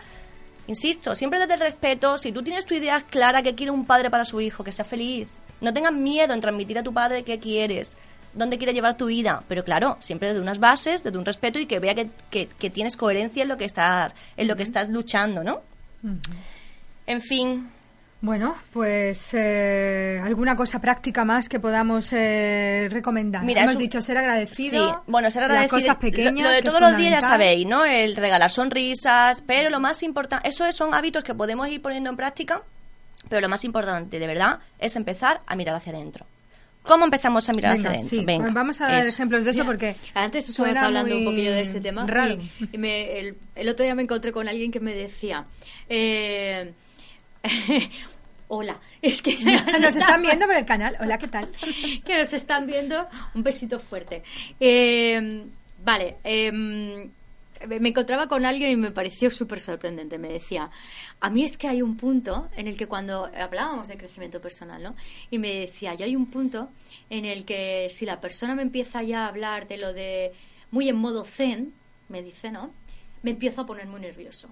Insisto, 0.67 1.15
siempre 1.15 1.39
desde 1.39 1.53
el 1.56 1.60
respeto, 1.62 2.17
si 2.17 2.32
tú 2.32 2.43
tienes 2.43 2.65
tu 2.65 2.73
idea 2.73 3.01
clara 3.01 3.41
que 3.41 3.56
quiere 3.56 3.71
un 3.71 3.86
padre 3.86 4.10
para 4.10 4.25
su 4.25 4.41
hijo, 4.41 4.63
que 4.63 4.71
sea 4.71 4.84
feliz, 4.86 5.27
no 5.62 5.73
tengas 5.73 5.93
miedo 5.93 6.34
en 6.34 6.41
transmitir 6.41 6.77
a 6.77 6.84
tu 6.84 6.93
padre 6.93 7.23
qué 7.23 7.39
quieres, 7.39 7.97
dónde 8.34 8.58
quieres 8.58 8.75
llevar 8.75 8.97
tu 8.97 9.06
vida, 9.06 9.43
pero 9.47 9.63
claro, 9.63 9.95
siempre 9.99 10.27
desde 10.27 10.41
unas 10.41 10.60
bases, 10.60 11.03
desde 11.03 11.17
un 11.17 11.25
respeto 11.25 11.58
y 11.58 11.65
que 11.65 11.80
vea 11.80 11.95
que, 11.95 12.10
que- 12.30 12.47
que 12.47 12.69
tienes 12.69 12.97
coherencia 12.97 13.41
en 13.43 13.49
lo 13.49 13.58
que 13.58 13.65
estás, 13.65 14.13
en 14.36 14.47
lo 14.47 14.56
que 14.58 14.63
estás 14.63 14.89
luchando, 14.89 15.43
¿no? 15.43 15.62
En 17.08 17.21
fin, 17.21 17.71
Bueno, 18.19 18.56
pues 18.73 19.30
eh, 19.34 20.19
alguna 20.23 20.56
cosa 20.56 20.82
práctica 20.82 21.23
más 21.23 21.47
que 21.47 21.60
podamos 21.60 22.12
eh, 22.13 22.88
recomendar. 22.89 23.43
Mira, 23.43 23.62
Hemos 23.62 23.75
un- 23.75 23.82
dicho 23.82 24.01
ser 24.01 24.17
agradecido. 24.17 24.89
Sí, 24.89 24.95
bueno, 25.06 25.30
ser 25.30 25.43
agradecido. 25.43 25.77
Las 25.77 25.84
cosas 25.86 25.97
pequeñas. 25.97 26.34
Lo, 26.34 26.49
lo 26.49 26.56
de 26.56 26.62
todos 26.63 26.82
es 26.82 26.82
los 26.82 26.97
días 26.97 27.12
ya 27.12 27.21
sabéis, 27.21 27.67
¿no? 27.67 27.86
El 27.86 28.15
regalar 28.15 28.49
sonrisas, 28.49 29.41
pero 29.45 29.69
lo 29.69 29.80
más 29.80 30.01
importante, 30.01 30.49
esos 30.49 30.75
son 30.75 30.95
hábitos 30.95 31.23
que 31.23 31.36
podemos 31.36 31.67
ir 31.69 31.80
poniendo 31.80 32.10
en 32.10 32.15
práctica, 32.15 32.63
pero 33.30 33.41
lo 33.41 33.49
más 33.49 33.63
importante, 33.65 34.17
de 34.17 34.25
verdad, 34.27 34.60
es 34.80 34.95
empezar 34.95 35.41
a 35.45 35.56
mirar 35.56 35.75
hacia 35.75 35.93
adentro. 35.93 36.25
¿Cómo 36.82 37.06
empezamos 37.06 37.47
a 37.49 37.53
mirar 37.53 37.73
Venga, 37.73 37.89
hacia 37.89 37.99
adentro? 37.99 38.17
sí, 38.19 38.25
Venga, 38.25 38.43
pues 38.45 38.53
vamos 38.56 38.82
a 38.82 38.88
dar 38.88 38.99
eso. 39.01 39.10
ejemplos 39.10 39.43
de 39.45 39.51
eso 39.51 39.60
Mira, 39.60 39.67
porque 39.71 39.95
antes 40.15 40.49
estuvimos 40.49 40.77
hablando 40.80 41.15
un 41.15 41.23
poquillo 41.25 41.51
de 41.51 41.62
este 41.62 41.82
tema 41.82 42.08
raro. 42.08 42.34
y, 42.34 42.49
y 42.71 42.77
me- 42.80 43.19
el, 43.19 43.36
el 43.56 43.69
otro 43.69 43.84
día 43.84 43.93
me 43.93 44.01
encontré 44.03 44.32
con 44.32 44.47
alguien 44.47 44.71
que 44.71 44.80
me 44.80 44.95
decía 44.95 45.45
eh, 45.89 46.71
hola 48.47 48.79
es 49.01 49.21
que 49.21 49.38
Nos 49.81 49.95
están 49.95 50.21
viendo 50.21 50.45
por 50.45 50.55
el 50.55 50.65
canal. 50.65 50.95
Hola, 50.99 51.17
¿qué 51.17 51.27
tal? 51.27 51.49
que 52.05 52.17
nos 52.17 52.33
están 52.33 52.67
viendo 52.67 53.07
un 53.36 53.43
besito 53.43 53.79
fuerte 53.79 54.23
Eh, 54.60 55.45
vale 55.83 56.17
em, 56.23 57.10
me 57.65 57.89
encontraba 57.89 58.27
con 58.27 58.45
alguien 58.45 58.71
y 58.71 58.75
me 58.75 58.91
pareció 58.91 59.29
súper 59.29 59.60
sorprendente. 59.60 60.17
Me 60.17 60.29
decía, 60.29 60.69
a 61.19 61.29
mí 61.29 61.43
es 61.43 61.57
que 61.57 61.67
hay 61.67 61.81
un 61.81 61.97
punto 61.97 62.47
en 62.55 62.67
el 62.67 62.77
que 62.77 62.88
cuando 62.88 63.29
hablábamos 63.36 63.88
de 63.88 63.97
crecimiento 63.97 64.41
personal, 64.41 64.83
¿no? 64.83 64.95
Y 65.31 65.39
me 65.39 65.53
decía, 65.53 65.95
yo 65.95 66.05
hay 66.05 66.15
un 66.15 66.27
punto 66.27 66.69
en 67.10 67.25
el 67.25 67.45
que 67.45 67.88
si 67.89 68.05
la 68.05 68.21
persona 68.21 68.55
me 68.55 68.62
empieza 68.62 69.01
ya 69.03 69.25
a 69.25 69.29
hablar 69.29 69.67
de 69.67 69.77
lo 69.77 69.93
de 69.93 70.33
muy 70.71 70.89
en 70.89 70.97
modo 70.97 71.23
zen, 71.23 71.73
me 72.10 72.21
dice, 72.21 72.51
¿no? 72.51 72.71
Me 73.23 73.31
empiezo 73.31 73.62
a 73.62 73.65
poner 73.65 73.88
muy 73.88 74.01
nervioso. 74.01 74.49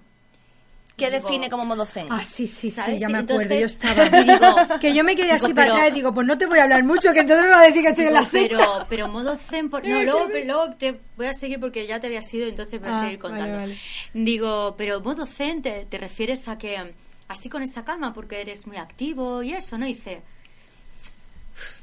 ¿Qué 0.96 1.10
Digo, 1.10 1.22
define 1.26 1.50
como 1.50 1.66
modo 1.66 1.84
zen? 1.84 2.06
Ah, 2.08 2.24
sí, 2.24 2.46
sí, 2.46 2.70
sí, 2.70 2.98
ya 2.98 3.10
me 3.10 3.18
Entonces, 3.18 3.46
acuerdo. 3.46 3.60
Yo 3.60 3.66
estaba. 3.66 4.04
digo- 4.24 4.78
que 4.80 4.94
yo 4.94 5.04
me 5.04 5.14
quedé 5.14 5.26
digo, 5.34 5.36
así 5.36 5.52
para 5.52 5.66
pero- 5.66 5.74
atrás 5.74 5.88
y 5.90 5.94
digo, 5.94 6.14
pues 6.14 6.26
no 6.26 6.38
te 6.38 6.46
voy 6.46 6.58
a 6.58 6.62
hablar 6.62 6.84
mucho, 6.84 7.12
que 7.12 7.20
entonces 7.20 7.44
me 7.44 7.50
va 7.50 7.58
a 7.60 7.64
decir 7.66 7.82
que 7.82 7.88
estoy 7.88 8.06
en 8.06 8.14
la 8.14 8.24
secta. 8.24 8.56
pero, 8.56 8.86
pero 8.88 9.08
modo 9.08 9.36
zen. 9.36 9.68
por- 9.68 9.84
No, 9.86 10.02
luego, 10.02 10.26
pero 10.32 10.46
luego 10.46 10.76
te 10.76 10.98
voy 11.18 11.26
a 11.26 11.32
seguir 11.34 11.60
porque 11.60 11.86
ya 11.86 12.00
te 12.00 12.06
había 12.06 12.22
sido, 12.22 12.46
entonces 12.48 12.80
voy 12.80 12.88
a 12.88 12.98
Ah, 12.98 13.02
seguir 13.02 13.18
contando. 13.18 13.58
vale. 13.58 13.78
Digo, 14.14 14.74
pero 14.78 15.00
modo 15.02 15.26
zen 15.26 15.60
te, 15.60 15.84
te 15.84 15.98
refieres 15.98 16.48
a 16.48 16.56
que 16.56 16.94
así 17.28 17.50
con 17.50 17.62
esa 17.62 17.84
calma 17.84 18.14
porque 18.14 18.40
eres 18.40 18.66
muy 18.66 18.78
activo 18.78 19.42
y 19.42 19.52
eso, 19.52 19.76
¿no? 19.76 19.84
Dice. 19.84 20.22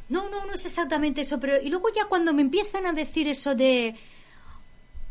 No, 0.10 0.30
no, 0.30 0.46
no 0.46 0.54
es 0.54 0.66
exactamente 0.66 1.22
eso, 1.22 1.40
pero 1.40 1.62
y 1.62 1.70
luego 1.70 1.90
ya 1.96 2.06
cuando 2.06 2.34
me 2.34 2.42
empiezan 2.42 2.86
a 2.88 2.94
decir 2.94 3.28
eso 3.28 3.54
de 3.56 3.96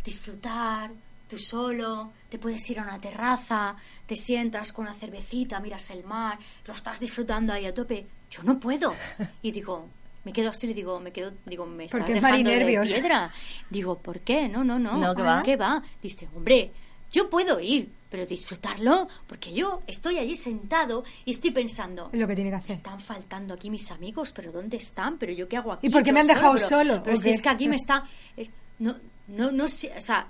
disfrutar, 0.04 0.90
tú 1.28 1.38
solo, 1.38 2.12
te 2.32 2.38
puedes 2.38 2.68
ir 2.70 2.80
a 2.80 2.84
una 2.84 2.98
terraza, 2.98 3.76
te 4.06 4.16
sientas 4.16 4.72
con 4.72 4.86
una 4.86 4.94
cervecita, 4.94 5.60
miras 5.60 5.90
el 5.90 6.02
mar, 6.02 6.38
lo 6.66 6.72
estás 6.72 6.98
disfrutando 6.98 7.52
ahí 7.52 7.66
a 7.66 7.74
tope. 7.74 8.06
Yo 8.30 8.42
no 8.42 8.58
puedo. 8.58 8.94
Y 9.42 9.50
digo, 9.52 9.86
me 10.24 10.32
quedo 10.32 10.48
así, 10.48 10.66
le 10.66 10.72
digo, 10.72 10.98
me 10.98 11.12
quedo, 11.12 11.30
digo, 11.44 11.66
me 11.66 11.84
estás 11.84 12.00
Porque 12.00 12.14
es 12.14 12.22
dejando 12.22 12.38
de 12.38 12.44
marinervios. 12.56 12.86
piedra. 12.90 13.30
Digo, 13.68 13.98
¿por 13.98 14.20
qué? 14.20 14.48
No, 14.48 14.64
no, 14.64 14.78
no. 14.78 14.96
No, 14.96 15.14
¿qué 15.14 15.22
va? 15.22 15.42
¿Qué 15.42 15.56
va? 15.56 15.82
Dice, 16.02 16.26
hombre, 16.34 16.72
yo 17.12 17.28
puedo 17.28 17.60
ir, 17.60 17.92
pero 18.10 18.24
disfrutarlo, 18.24 19.08
porque 19.26 19.52
yo 19.52 19.82
estoy 19.86 20.16
allí 20.16 20.34
sentado 20.34 21.04
y 21.26 21.32
estoy 21.32 21.50
pensando, 21.50 22.08
Es 22.14 22.18
lo 22.18 22.26
que 22.26 22.34
tiene 22.34 22.48
que 22.48 22.56
hacer. 22.56 22.72
están 22.72 22.98
faltando 22.98 23.52
aquí 23.52 23.68
mis 23.68 23.90
amigos, 23.90 24.32
pero 24.32 24.52
¿dónde 24.52 24.78
están? 24.78 25.18
¿Pero 25.18 25.34
yo 25.34 25.46
qué 25.48 25.58
hago 25.58 25.72
aquí? 25.72 25.86
¿Y 25.86 25.90
por 25.90 26.02
qué 26.02 26.14
me 26.14 26.20
han 26.20 26.26
dejado 26.28 26.54
Pero- 26.54 26.66
solo? 26.66 27.02
Pero 27.04 27.14
¿O 27.14 27.20
si 27.20 27.28
es 27.28 27.42
que 27.42 27.50
aquí 27.50 27.68
me 27.68 27.76
está... 27.76 28.04
eh, 28.38 28.48
No, 28.78 28.96
no, 29.28 29.52
no 29.52 29.68
sé, 29.68 29.92
o 29.94 30.00
sea, 30.00 30.26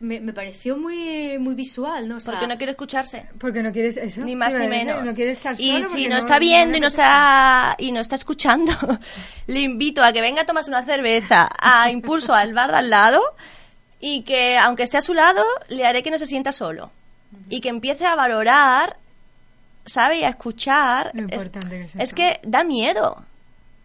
me, 0.00 0.20
me 0.20 0.32
pareció 0.32 0.76
muy, 0.76 1.38
muy 1.38 1.54
visual, 1.54 2.08
¿no? 2.08 2.16
O 2.16 2.20
sea, 2.20 2.34
Porque 2.34 2.46
no 2.46 2.56
quiere 2.56 2.70
escucharse. 2.72 3.26
Porque 3.38 3.62
no 3.62 3.72
quieres 3.72 3.96
eso. 3.96 4.22
Ni 4.22 4.36
más 4.36 4.54
ni 4.54 4.66
menos. 4.68 5.02
No 5.04 5.14
quieres 5.14 5.38
estar 5.38 5.54
y 5.60 5.82
si 5.84 6.08
no, 6.08 6.16
está 6.16 6.38
viendo 6.38 6.78
y 6.78 6.80
no 6.80 6.86
está 6.86 7.74
y 7.78 7.90
no 7.92 8.00
está 8.00 8.14
escuchando, 8.14 8.72
le 9.46 9.60
invito 9.60 10.02
a 10.02 10.12
que 10.12 10.20
venga 10.20 10.42
a 10.42 10.46
tomarse 10.46 10.70
una 10.70 10.82
cerveza 10.82 11.48
a 11.58 11.90
impulso 11.90 12.32
al 12.34 12.54
bar 12.54 12.70
de 12.70 12.76
al 12.78 12.90
lado 12.90 13.22
y 14.00 14.22
que 14.22 14.56
aunque 14.58 14.84
esté 14.84 14.96
a 14.98 15.00
su 15.02 15.14
lado 15.14 15.44
le 15.68 15.84
haré 15.84 16.02
que 16.04 16.10
no 16.12 16.18
se 16.18 16.26
sienta 16.26 16.52
solo 16.52 16.90
y 17.48 17.60
que 17.60 17.68
empiece 17.68 18.06
a 18.06 18.14
valorar, 18.14 18.96
sabe 19.84 20.18
y 20.20 20.24
a 20.24 20.28
escuchar. 20.28 21.10
Lo 21.14 21.26
Es- 21.26 21.44
importante 21.44 21.68
que 21.70 21.84
es 21.84 21.94
es 21.96 22.00
eso. 22.02 22.14
que 22.14 22.40
da 22.44 22.62
miedo. 22.62 23.24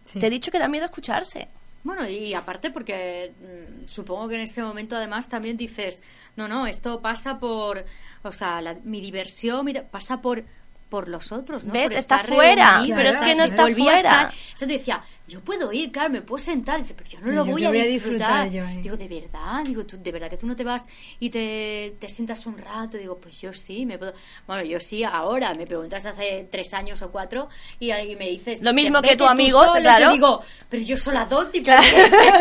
Sí. 0.04 0.20
Te 0.20 0.26
he 0.28 0.30
dicho 0.30 0.50
que 0.52 0.58
da 0.58 0.68
miedo 0.68 0.84
escucharse. 0.86 1.48
Bueno, 1.84 2.08
y 2.08 2.34
aparte 2.34 2.70
porque 2.70 3.32
mm, 3.40 3.86
supongo 3.86 4.28
que 4.28 4.34
en 4.36 4.40
ese 4.40 4.62
momento 4.62 4.96
además 4.96 5.28
también 5.28 5.56
dices, 5.56 6.02
no, 6.34 6.48
no, 6.48 6.66
esto 6.66 7.00
pasa 7.00 7.38
por, 7.38 7.84
o 8.22 8.32
sea, 8.32 8.60
la- 8.62 8.74
mi 8.84 9.00
diversión 9.00 9.64
mi- 9.64 9.74
pasa 9.74 10.20
por 10.20 10.42
por 10.90 11.08
los 11.08 11.32
otros, 11.32 11.64
¿no? 11.64 11.72
¿Ves? 11.72 11.90
Por 11.90 11.98
Está 11.98 12.18
fuera, 12.18 12.80
pero 12.94 13.08
es 13.08 13.16
que 13.16 13.34
no 13.34 13.42
está 13.44 13.66
fuera. 13.68 13.96
estar- 13.98 14.32
Entonces 14.44 14.68
decía, 14.68 15.02
yo 15.26 15.40
puedo 15.40 15.72
ir, 15.72 15.90
claro, 15.90 16.10
me 16.10 16.20
puedo 16.22 16.38
sentar. 16.38 16.78
Dice, 16.80 16.92
pero 16.94 17.08
yo 17.08 17.18
no 17.20 17.24
Pero 17.24 17.36
lo 17.36 17.46
yo 17.46 17.52
voy 17.52 17.64
a 17.64 17.68
voy 17.68 17.80
a 17.80 17.84
disfrutar. 17.84 18.44
disfrutar 18.44 18.50
yo 18.50 18.66
ahí. 18.66 18.82
Digo, 18.82 18.96
¿de 18.96 19.08
verdad? 19.08 19.64
Digo, 19.64 19.84
¿tú, 19.86 19.96
¿de 20.02 20.12
verdad 20.12 20.28
que 20.28 20.36
tú 20.36 20.46
no 20.46 20.54
te 20.54 20.64
vas 20.64 20.86
y 21.18 21.30
te, 21.30 21.96
te 21.98 22.08
sientas 22.08 22.44
un 22.46 22.58
rato? 22.58 22.98
Digo, 22.98 23.16
pues 23.18 23.40
yo 23.40 23.52
sí, 23.52 23.86
me 23.86 23.96
puedo... 23.98 24.12
Bueno, 24.46 24.62
yo 24.64 24.78
sí, 24.80 25.02
ahora. 25.02 25.54
Me 25.54 25.64
preguntas 25.66 26.04
hace 26.04 26.46
tres 26.50 26.74
años 26.74 27.00
o 27.02 27.10
cuatro 27.10 27.48
y, 27.80 27.90
ahí 27.90 28.16
me 28.16 28.28
dices... 28.28 28.62
Lo 28.62 28.74
mismo 28.74 29.00
"Vete 29.00 29.14
que 29.14 29.16
tu 29.18 29.24
amigo, 29.26 29.58
solo". 29.64 29.78
Y 29.78 29.82
claro. 29.82 30.06
Te 30.08 30.12
digo, 30.12 30.42
pero 30.68 30.82
yo 30.82 30.96
sola 30.98 31.24
dos, 31.24 31.50
tipo... 31.52 31.70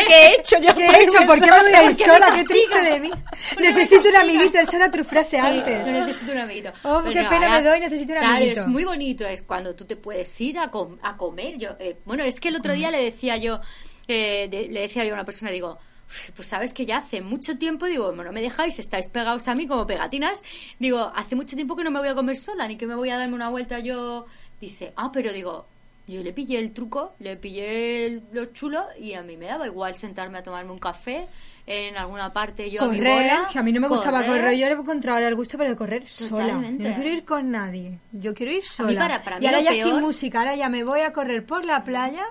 ¿Qué 0.08 0.14
he 0.28 0.36
hecho 0.40 0.58
yo? 0.60 0.74
¿Qué 0.76 0.86
he 0.86 1.04
hecho? 1.04 1.20
¿Por 1.26 1.40
qué 1.40 1.52
me 1.52 1.62
voy 1.64 1.74
a 1.74 1.84
ir 1.84 1.88
¿Por 1.90 1.98
qué 1.98 2.06
sola? 2.06 2.34
Qué 2.36 2.44
triste 2.44 2.82
de 2.82 3.00
mí. 3.00 3.10
¿Por 3.10 3.20
qué 3.58 3.62
me 3.62 3.68
Necesito 3.70 4.10
un 4.10 4.16
amiguito. 4.18 4.60
Esa 4.60 4.76
era 4.78 4.92
tu 4.92 5.04
frase 5.04 5.40
antes. 5.40 5.88
necesito 5.88 6.32
un 6.34 6.38
amiguito. 6.40 6.72
Oh, 6.84 7.00
Pero 7.04 7.14
qué 7.14 7.24
no, 7.24 7.30
pena 7.30 7.46
ahora- 7.48 7.62
me 7.62 7.70
doy, 7.70 7.80
necesito 7.80 8.14
un 8.14 8.20
claro, 8.20 8.36
amiguito. 8.36 8.60
es 8.62 8.68
muy 8.68 8.84
bonito. 8.84 9.26
Es 9.26 9.42
cuando 9.42 9.74
tú 9.74 9.86
te 9.86 9.96
puedes 9.96 10.42
ir 10.42 10.60
a, 10.60 10.70
com- 10.70 10.98
a 11.02 11.16
comer. 11.18 11.58
Yo, 11.58 11.70
eh, 11.80 11.98
bueno, 12.06 12.24
es 12.24 12.40
que 12.40 12.50
el 12.50 12.56
otro 12.58 12.73
día 12.74 12.92
le 12.92 13.04
decía 13.04 13.38
yo, 13.38 13.60
eh, 14.08 14.48
de- 14.52 14.68
le 14.68 14.82
decía 14.82 15.04
yo 15.06 15.12
a 15.12 15.14
una 15.14 15.26
persona, 15.26 15.52
digo, 15.52 15.78
"Uf, 16.08 16.32
pues 16.36 16.48
sabes 16.48 16.74
que 16.74 16.86
ya 16.86 16.98
hace 16.98 17.22
mucho 17.22 17.58
tiempo, 17.58 17.86
digo, 17.86 18.06
bueno, 18.08 18.26
no 18.26 18.32
me 18.34 18.42
dejáis, 18.42 18.78
estáis 18.80 19.08
pegados 19.08 19.48
a 19.48 19.56
mí 19.56 19.66
como 19.68 19.88
pegatinas. 19.88 20.42
Digo, 20.80 21.12
hace 21.16 21.36
mucho 21.36 21.56
tiempo 21.56 21.76
que 21.76 21.84
no 21.84 21.92
me 21.92 22.00
voy 22.00 22.10
a 22.10 22.16
comer 22.16 22.36
sola, 22.38 22.68
ni 22.68 22.76
que 22.78 22.86
me 22.86 22.96
voy 22.96 23.10
a 23.10 23.18
darme 23.18 23.36
una 23.36 23.50
vuelta 23.50 23.80
yo. 23.80 24.26
Dice, 24.62 24.94
ah, 24.96 25.12
pero 25.12 25.32
digo, 25.34 25.66
yo 26.08 26.22
le 26.22 26.34
pillé 26.34 26.60
el 26.60 26.74
truco, 26.74 27.14
le 27.20 27.38
pillé 27.38 28.06
el- 28.06 28.24
lo 28.34 28.46
chulo 28.48 28.86
y 29.00 29.14
a 29.14 29.24
mí 29.24 29.38
me 29.38 29.46
daba 29.48 29.66
igual 29.68 29.96
sentarme 29.96 30.38
a 30.40 30.44
tomarme 30.44 30.72
un 30.72 30.80
café 30.80 31.28
en 31.66 31.96
alguna 31.96 32.34
parte 32.34 32.70
yo 32.70 32.84
a 32.84 32.88
mi 32.90 32.98
Correr, 32.98 33.14
bola, 33.14 33.48
que 33.52 33.58
a 33.58 33.64
mí 33.64 33.72
no 33.72 33.80
me 33.80 33.88
gustaba 33.88 34.18
correr. 34.26 34.42
correr, 34.42 34.58
yo 34.58 34.66
le 34.68 34.74
he 34.74 34.76
encontrado 34.76 35.16
ahora 35.18 35.30
el 35.30 35.36
gusto 35.36 35.58
para 35.58 35.74
correr 35.78 36.06
sola. 36.06 36.48
Yo 36.48 36.90
no 36.90 36.96
quiero 36.96 37.10
ir 37.10 37.24
con 37.24 37.52
nadie, 37.52 38.00
yo 38.12 38.34
quiero 38.34 38.52
ir 38.52 38.66
sola. 38.66 39.00
para- 39.00 39.24
para 39.24 39.40
mí 39.40 39.44
y 39.46 39.48
ahora 39.48 39.62
ya 39.62 39.72
peor- 39.72 39.92
sin 39.92 40.02
música, 40.02 40.40
ahora 40.40 40.56
ya 40.58 40.68
me 40.68 40.84
voy 40.84 41.00
a 41.00 41.14
correr 41.14 41.46
por 41.46 41.64
la 41.64 41.86
playa 41.86 42.26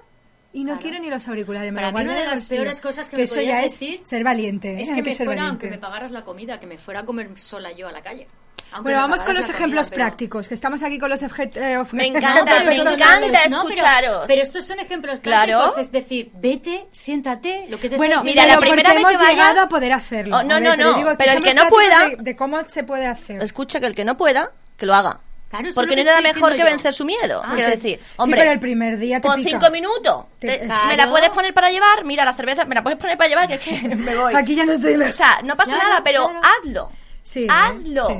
y 0.52 0.60
no 0.64 0.72
Claro. 0.72 0.80
quiero 0.82 0.98
ni 1.00 1.08
los 1.10 1.26
auriculares. 1.28 1.72
Me 1.72 1.80
Para 1.80 1.92
mí 1.92 2.02
una 2.04 2.14
de 2.14 2.20
las 2.24 2.30
bolsillo. 2.34 2.62
peores 2.62 2.80
cosas 2.80 3.08
que 3.08 3.16
me 3.16 3.22
eso 3.22 3.34
podías 3.36 3.56
ya 3.56 3.62
decir 3.62 4.00
es 4.02 4.08
ser 4.08 4.24
valiente. 4.24 4.80
Es 4.82 4.88
que 4.88 4.94
Hay 4.96 5.02
me 5.02 5.12
ser 5.12 5.26
fuera, 5.26 5.42
valiente. 5.42 5.66
aunque 5.66 5.76
me 5.76 5.80
pagaras 5.80 6.10
la 6.10 6.22
comida, 6.24 6.60
que 6.60 6.66
me 6.66 6.78
fuera 6.78 7.00
a 7.00 7.04
comer 7.04 7.30
sola 7.38 7.72
yo 7.72 7.88
a 7.88 7.92
la 7.92 8.02
calle. 8.02 8.26
Aunque 8.74 8.84
Bueno, 8.92 9.00
vamos 9.02 9.22
con 9.22 9.34
los 9.34 9.44
ejemplos 9.50 9.88
comida, 9.88 9.90
pero- 9.90 9.96
prácticos, 9.96 10.48
que 10.48 10.54
estamos 10.54 10.82
aquí 10.82 10.98
con 10.98 11.10
los 11.10 11.22
objet- 11.22 11.56
eh, 11.56 11.82
Me 11.92 12.06
encanta, 12.06 12.64
me 12.64 12.74
encanta 12.74 12.96
sabes, 12.96 13.50
¿no? 13.50 13.62
Pero- 13.64 13.68
escucharos. 13.68 14.24
Pero, 14.26 14.42
estos 14.42 14.64
son 14.64 14.80
ejemplos 14.80 15.20
Claro. 15.20 15.58
prácticos, 15.58 15.78
es 15.78 15.92
decir, 15.92 16.30
vete, 16.34 16.86
siéntate, 16.90 17.66
lo 17.68 17.78
que 17.78 17.90
te 17.90 17.96
Bueno, 17.98 18.16
estoy 18.16 18.30
mira, 18.30 18.46
la 18.46 18.56
primera 18.58 18.94
vez 18.94 19.04
que 19.04 19.08
hemos 19.10 19.20
vayas- 19.20 19.30
llegado 19.30 19.60
a 19.60 19.68
poder 19.68 19.92
hacerlo. 19.92 20.36
Oh, 20.38 20.42
no, 20.42 20.58
no, 20.58 20.74
no, 20.74 20.94
digo, 20.94 21.10
pero 21.18 21.32
el 21.32 21.40
que 21.42 21.52
no 21.54 21.66
pueda- 21.68 22.08
de 22.18 22.34
cómo 22.36 22.60
se 22.66 22.82
puede 22.82 23.06
hacer. 23.06 23.42
Escucha 23.42 23.78
que 23.78 23.86
el 23.86 23.94
que 23.94 24.06
no 24.06 24.16
pueda, 24.16 24.52
que 24.78 24.86
lo 24.86 24.94
haga. 24.94 25.20
Claro, 25.52 25.68
eso 25.68 25.80
es 25.80 25.86
Porque 25.86 25.94
no 25.96 26.00
hay 26.00 26.06
nada 26.06 26.20
mejor 26.22 26.52
que 26.52 26.58
yo. 26.60 26.64
vencer 26.64 26.94
su 26.94 27.04
miedo. 27.04 27.42
Ah, 27.44 27.52
Quiero 27.54 27.68
decir, 27.70 27.98
sí, 28.02 28.06
hombre, 28.16 28.40
pero 28.40 28.52
el 28.52 28.58
primer 28.58 28.96
día 28.98 29.20
te 29.20 29.28
por 29.28 29.36
pica. 29.36 29.50
cinco 29.50 29.70
minutos. 29.70 30.24
Te- 30.38 30.48
te- 30.58 30.64
Claro. 30.66 30.86
¿Me 30.88 30.96
la 30.96 31.10
puedes 31.10 31.28
poner 31.28 31.52
para 31.52 31.70
llevar? 31.70 32.04
Mira, 32.06 32.24
la 32.24 32.32
cerveza, 32.32 32.64
¿me 32.64 32.74
la 32.74 32.82
puedes 32.82 32.98
poner 32.98 33.18
para 33.18 33.28
llevar? 33.28 33.46
Que 33.48 33.54
es 33.56 33.60
que 33.60 33.72
me 33.96 34.16
voy. 34.16 34.34
Aquí 34.34 34.54
ya 34.56 34.64
no 34.64 34.72
estoy 34.72 34.94
O 34.94 35.12
sea, 35.12 35.40
no 35.44 35.54
pasa 35.54 35.74
Claro, 35.74 35.88
nada, 35.90 36.02
pero 36.02 36.24
claro. 36.30 36.40
hazlo. 36.62 36.92
Sí, 37.22 37.46
hazlo. 37.50 38.06
sí. 38.08 38.14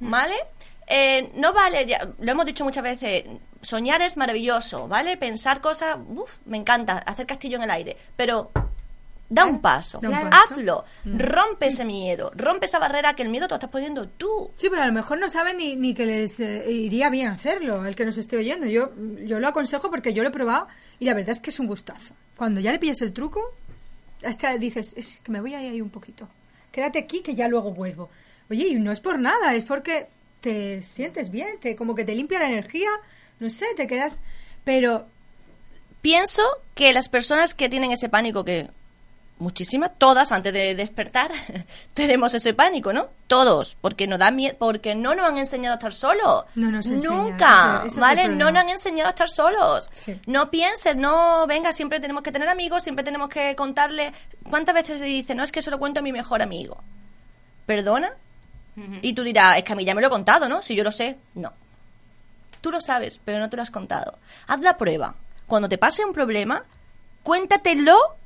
¿Vale? 0.00 0.34
Eh, 0.86 1.30
no 1.34 1.52
vale, 1.52 1.84
ya, 1.84 2.08
lo 2.18 2.32
hemos 2.32 2.46
dicho 2.46 2.64
muchas 2.64 2.82
veces, 2.82 3.24
soñar 3.60 4.00
es 4.00 4.16
maravilloso, 4.16 4.88
¿vale? 4.88 5.18
Pensar 5.18 5.60
cosas, 5.60 5.98
uf, 6.08 6.30
me 6.46 6.56
encanta, 6.56 6.96
hacer 7.04 7.26
castillo 7.26 7.58
en 7.58 7.64
el 7.64 7.70
aire, 7.70 7.96
pero 8.16 8.50
da 9.28 9.44
un 9.44 9.60
paso, 9.60 9.98
Da 10.00 10.08
un 10.08 10.30
paso. 10.30 10.54
hazlo, 10.54 10.84
rompe 11.04 11.66
ese 11.66 11.84
miedo, 11.84 12.30
rompe 12.34 12.66
esa 12.66 12.78
barrera 12.78 13.14
que 13.14 13.22
el 13.22 13.28
miedo 13.28 13.46
te 13.46 13.52
lo 13.52 13.56
estás 13.56 13.70
poniendo 13.70 14.08
tú. 14.08 14.50
Sí, 14.54 14.68
pero 14.70 14.82
a 14.82 14.86
lo 14.86 14.92
mejor 14.92 15.18
no 15.18 15.28
saben 15.28 15.58
ni, 15.58 15.76
ni 15.76 15.94
que 15.94 16.06
les 16.06 16.40
eh, 16.40 16.70
iría 16.70 17.10
bien 17.10 17.28
hacerlo, 17.28 17.84
el 17.84 17.94
que 17.94 18.04
nos 18.06 18.16
esté 18.18 18.36
oyendo. 18.36 18.66
Yo, 18.66 18.90
yo 19.24 19.38
lo 19.38 19.48
aconsejo 19.48 19.90
porque 19.90 20.12
yo 20.14 20.22
lo 20.22 20.30
he 20.30 20.32
probado 20.32 20.68
y 20.98 21.04
la 21.04 21.14
verdad 21.14 21.30
es 21.30 21.40
que 21.40 21.50
es 21.50 21.60
un 21.60 21.66
gustazo. 21.66 22.14
Cuando 22.36 22.60
ya 22.60 22.72
le 22.72 22.78
pillas 22.78 23.02
el 23.02 23.12
truco, 23.12 23.40
hasta 24.24 24.56
dices, 24.56 24.94
es 24.96 25.20
que 25.22 25.30
me 25.32 25.40
voy 25.40 25.54
a 25.54 25.62
ir 25.62 25.72
ahí 25.72 25.80
un 25.80 25.90
poquito. 25.90 26.28
Quédate 26.72 26.98
aquí 26.98 27.20
que 27.20 27.34
ya 27.34 27.48
luego 27.48 27.72
vuelvo. 27.72 28.08
Oye, 28.50 28.68
y 28.68 28.74
no 28.76 28.92
es 28.92 29.00
por 29.00 29.18
nada, 29.18 29.54
es 29.54 29.64
porque 29.64 30.08
te 30.40 30.80
sientes 30.82 31.30
bien, 31.30 31.58
te, 31.60 31.76
como 31.76 31.94
que 31.94 32.04
te 32.04 32.14
limpia 32.14 32.38
la 32.38 32.46
energía, 32.46 32.90
no 33.40 33.50
sé, 33.50 33.66
te 33.76 33.86
quedas... 33.86 34.20
Pero 34.64 35.06
Pienso 36.00 36.42
que 36.74 36.92
las 36.92 37.08
personas 37.08 37.54
que 37.54 37.68
tienen 37.68 37.90
ese 37.90 38.08
pánico 38.08 38.44
que 38.44 38.70
muchísimas, 39.38 39.92
todas 39.98 40.32
antes 40.32 40.52
de 40.52 40.74
despertar 40.74 41.30
tenemos 41.94 42.34
ese 42.34 42.54
pánico, 42.54 42.92
¿no? 42.92 43.08
Todos, 43.26 43.76
porque 43.80 44.06
nos 44.06 44.18
da 44.18 44.30
miedo, 44.30 44.56
porque 44.58 44.94
no 44.94 45.14
nos 45.14 45.26
han 45.26 45.38
enseñado 45.38 45.74
a 45.74 45.76
estar 45.76 45.92
solos. 45.92 46.44
No 46.54 46.70
nos 46.70 46.86
Nunca, 46.86 47.84
¿vale? 47.96 48.28
No 48.28 48.50
nos 48.50 48.62
han 48.62 48.70
enseñado 48.70 49.08
a 49.08 49.10
estar 49.10 49.28
solos. 49.28 49.90
Sí. 49.92 50.20
No 50.26 50.50
pienses, 50.50 50.96
no, 50.96 51.46
venga, 51.46 51.72
siempre 51.72 52.00
tenemos 52.00 52.22
que 52.22 52.32
tener 52.32 52.48
amigos, 52.48 52.82
siempre 52.82 53.04
tenemos 53.04 53.28
que 53.28 53.54
contarle. 53.56 54.12
¿Cuántas 54.48 54.74
veces 54.74 54.98
se 54.98 55.04
dice, 55.04 55.34
no, 55.34 55.42
es 55.42 55.52
que 55.52 55.62
se 55.62 55.70
lo 55.70 55.78
cuento 55.78 56.00
a 56.00 56.02
mi 56.02 56.12
mejor 56.12 56.42
amigo? 56.42 56.78
¿Perdona? 57.66 58.12
Y 59.02 59.12
tú 59.12 59.24
dirás, 59.24 59.58
es 59.58 59.64
que 59.64 59.72
a 59.72 59.76
mí 59.76 59.84
ya 59.84 59.94
me 59.94 60.00
lo 60.00 60.06
he 60.06 60.10
contado, 60.10 60.48
¿no? 60.48 60.62
Si 60.62 60.76
yo 60.76 60.84
lo 60.84 60.92
sé, 60.92 61.18
no. 61.34 61.52
Tú 62.60 62.70
lo 62.70 62.80
sabes, 62.80 63.20
pero 63.24 63.40
no 63.40 63.50
te 63.50 63.56
lo 63.56 63.62
has 63.62 63.70
contado. 63.70 64.18
Haz 64.46 64.60
la 64.60 64.76
prueba. 64.76 65.16
Cuando 65.46 65.68
te 65.68 65.78
pase 65.78 66.04
un 66.04 66.12
problema, 66.12 66.64
cuéntatelo 67.22 68.17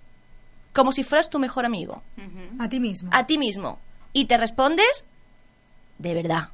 como 0.73 0.93
si 0.93 1.03
fueras 1.05 1.29
tu 1.31 1.39
mejor 1.39 1.65
amigo. 1.65 2.03
a 2.59 2.69
ti 2.69 2.81
mismo. 2.81 3.11
A 3.13 3.27
ti 3.27 3.39
mismo. 3.39 3.79
Y 4.13 4.25
te 4.27 4.37
respondes 4.37 5.05
de 5.99 6.15
verdad. 6.15 6.49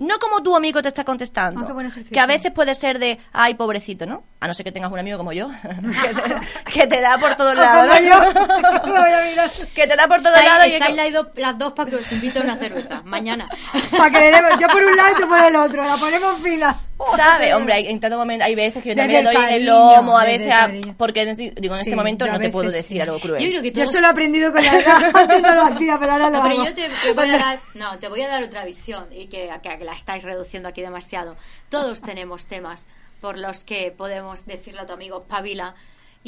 No 0.00 0.18
como 0.18 0.42
tu 0.42 0.56
amigo 0.56 0.82
te 0.82 0.88
está 0.88 1.04
contestando. 1.04 1.60
Ah, 1.60 1.66
qué 1.68 1.72
buen 1.72 1.86
ejercicio. 1.86 2.12
que 2.12 2.18
a 2.20 2.26
veces 2.26 2.50
puede 2.50 2.74
ser 2.74 2.98
de, 2.98 3.18
ay, 3.32 3.54
pobrecito, 3.54 4.04
¿no? 4.04 4.24
A 4.40 4.48
no 4.48 4.54
ser 4.54 4.64
que 4.64 4.72
tengas 4.72 4.90
un 4.90 4.98
amigo 4.98 5.16
como 5.18 5.32
yo, 5.32 5.48
que, 5.62 6.14
te, 6.14 6.72
que 6.72 6.86
te 6.88 7.00
da 7.00 7.16
por 7.16 7.36
todos 7.36 7.54
lados. 7.58 7.96
Que 9.74 9.86
te 9.86 9.96
da 9.96 10.08
por 10.08 10.20
todos 10.20 10.42
lados. 10.44 10.66
y 10.66 10.72
es 10.74 10.80
estáis 10.82 11.12
do- 11.12 11.30
las 11.36 11.56
dos 11.56 11.72
para 11.74 11.88
que 11.88 11.96
os 11.96 12.12
invite 12.12 12.40
a 12.40 12.42
una 12.42 12.56
cerveza 12.56 13.02
mañana. 13.04 13.48
Para 13.96 14.10
que 14.10 14.18
le 14.18 14.30
demos, 14.32 14.50
yo 14.60 14.66
por 14.68 14.84
un 14.84 14.96
lado 14.96 15.10
y 15.16 15.20
tú 15.22 15.28
por 15.28 15.40
el 15.40 15.54
otro, 15.56 15.84
la 15.84 15.96
ponemos 15.96 16.40
fila. 16.42 16.76
¿Sabes? 17.14 17.52
Hombre, 17.54 17.74
hay, 17.74 17.86
en 17.88 18.00
todo 18.00 18.16
momento, 18.16 18.44
hay 18.44 18.54
veces 18.54 18.82
que 18.82 18.90
yo 18.90 18.94
también 18.96 19.22
le 19.24 19.30
doy 19.32 19.36
en 19.36 19.42
el 19.42 19.48
cariño, 19.66 19.96
lomo, 19.96 20.18
a 20.18 20.24
veces, 20.24 20.50
a- 20.50 20.60
cariño. 20.60 20.94
porque 20.96 21.22
en 21.22 21.28
este- 21.28 21.52
digo, 21.60 21.74
en 21.74 21.80
Sí, 21.84 21.90
este 21.90 21.96
momento 21.96 22.26
no 22.26 22.38
te 22.38 22.48
puedo 22.50 22.70
decir 22.70 22.96
sí. 22.96 23.00
algo 23.00 23.20
cruel. 23.20 23.42
Yo 23.42 23.48
creo 23.50 23.62
que 23.62 23.68
Yo 23.68 23.74
todos- 23.74 23.90
eso 23.90 24.00
lo 24.00 24.06
he 24.06 24.10
aprendido 24.10 24.52
con 24.52 24.64
la 24.64 24.78
edad. 24.78 25.02
Antes 25.14 25.42
no 25.42 25.54
lo 25.54 25.62
hacía, 25.62 25.98
pero 25.98 26.12
ahora 26.12 26.30
lo 26.30 26.36
No, 26.38 26.42
pero 26.42 26.64
yo 26.64 26.74
te, 26.74 26.88
te 27.04 27.12
voy 27.12 27.28
a 27.28 27.38
dar, 27.38 27.58
no, 27.74 27.98
te 27.98 28.08
voy 28.08 28.22
a 28.22 28.28
dar 28.28 28.42
otra 28.42 28.64
visión 28.64 29.06
y 29.12 29.26
que, 29.26 29.50
que- 29.62 29.78
que 29.78 29.84
la 29.84 29.92
estáis 29.94 30.22
reduciendo 30.24 30.68
aquí 30.70 30.80
demasiado. 30.80 31.36
Todos 31.68 32.00
tenemos 32.00 32.46
temas 32.48 32.88
por 33.20 33.36
los 33.38 33.64
que 33.64 33.90
podemos 33.96 34.46
decirle 34.46 34.80
a 34.80 34.86
tu 34.86 34.92
amigo 34.94 35.24
Pavila 35.24 35.74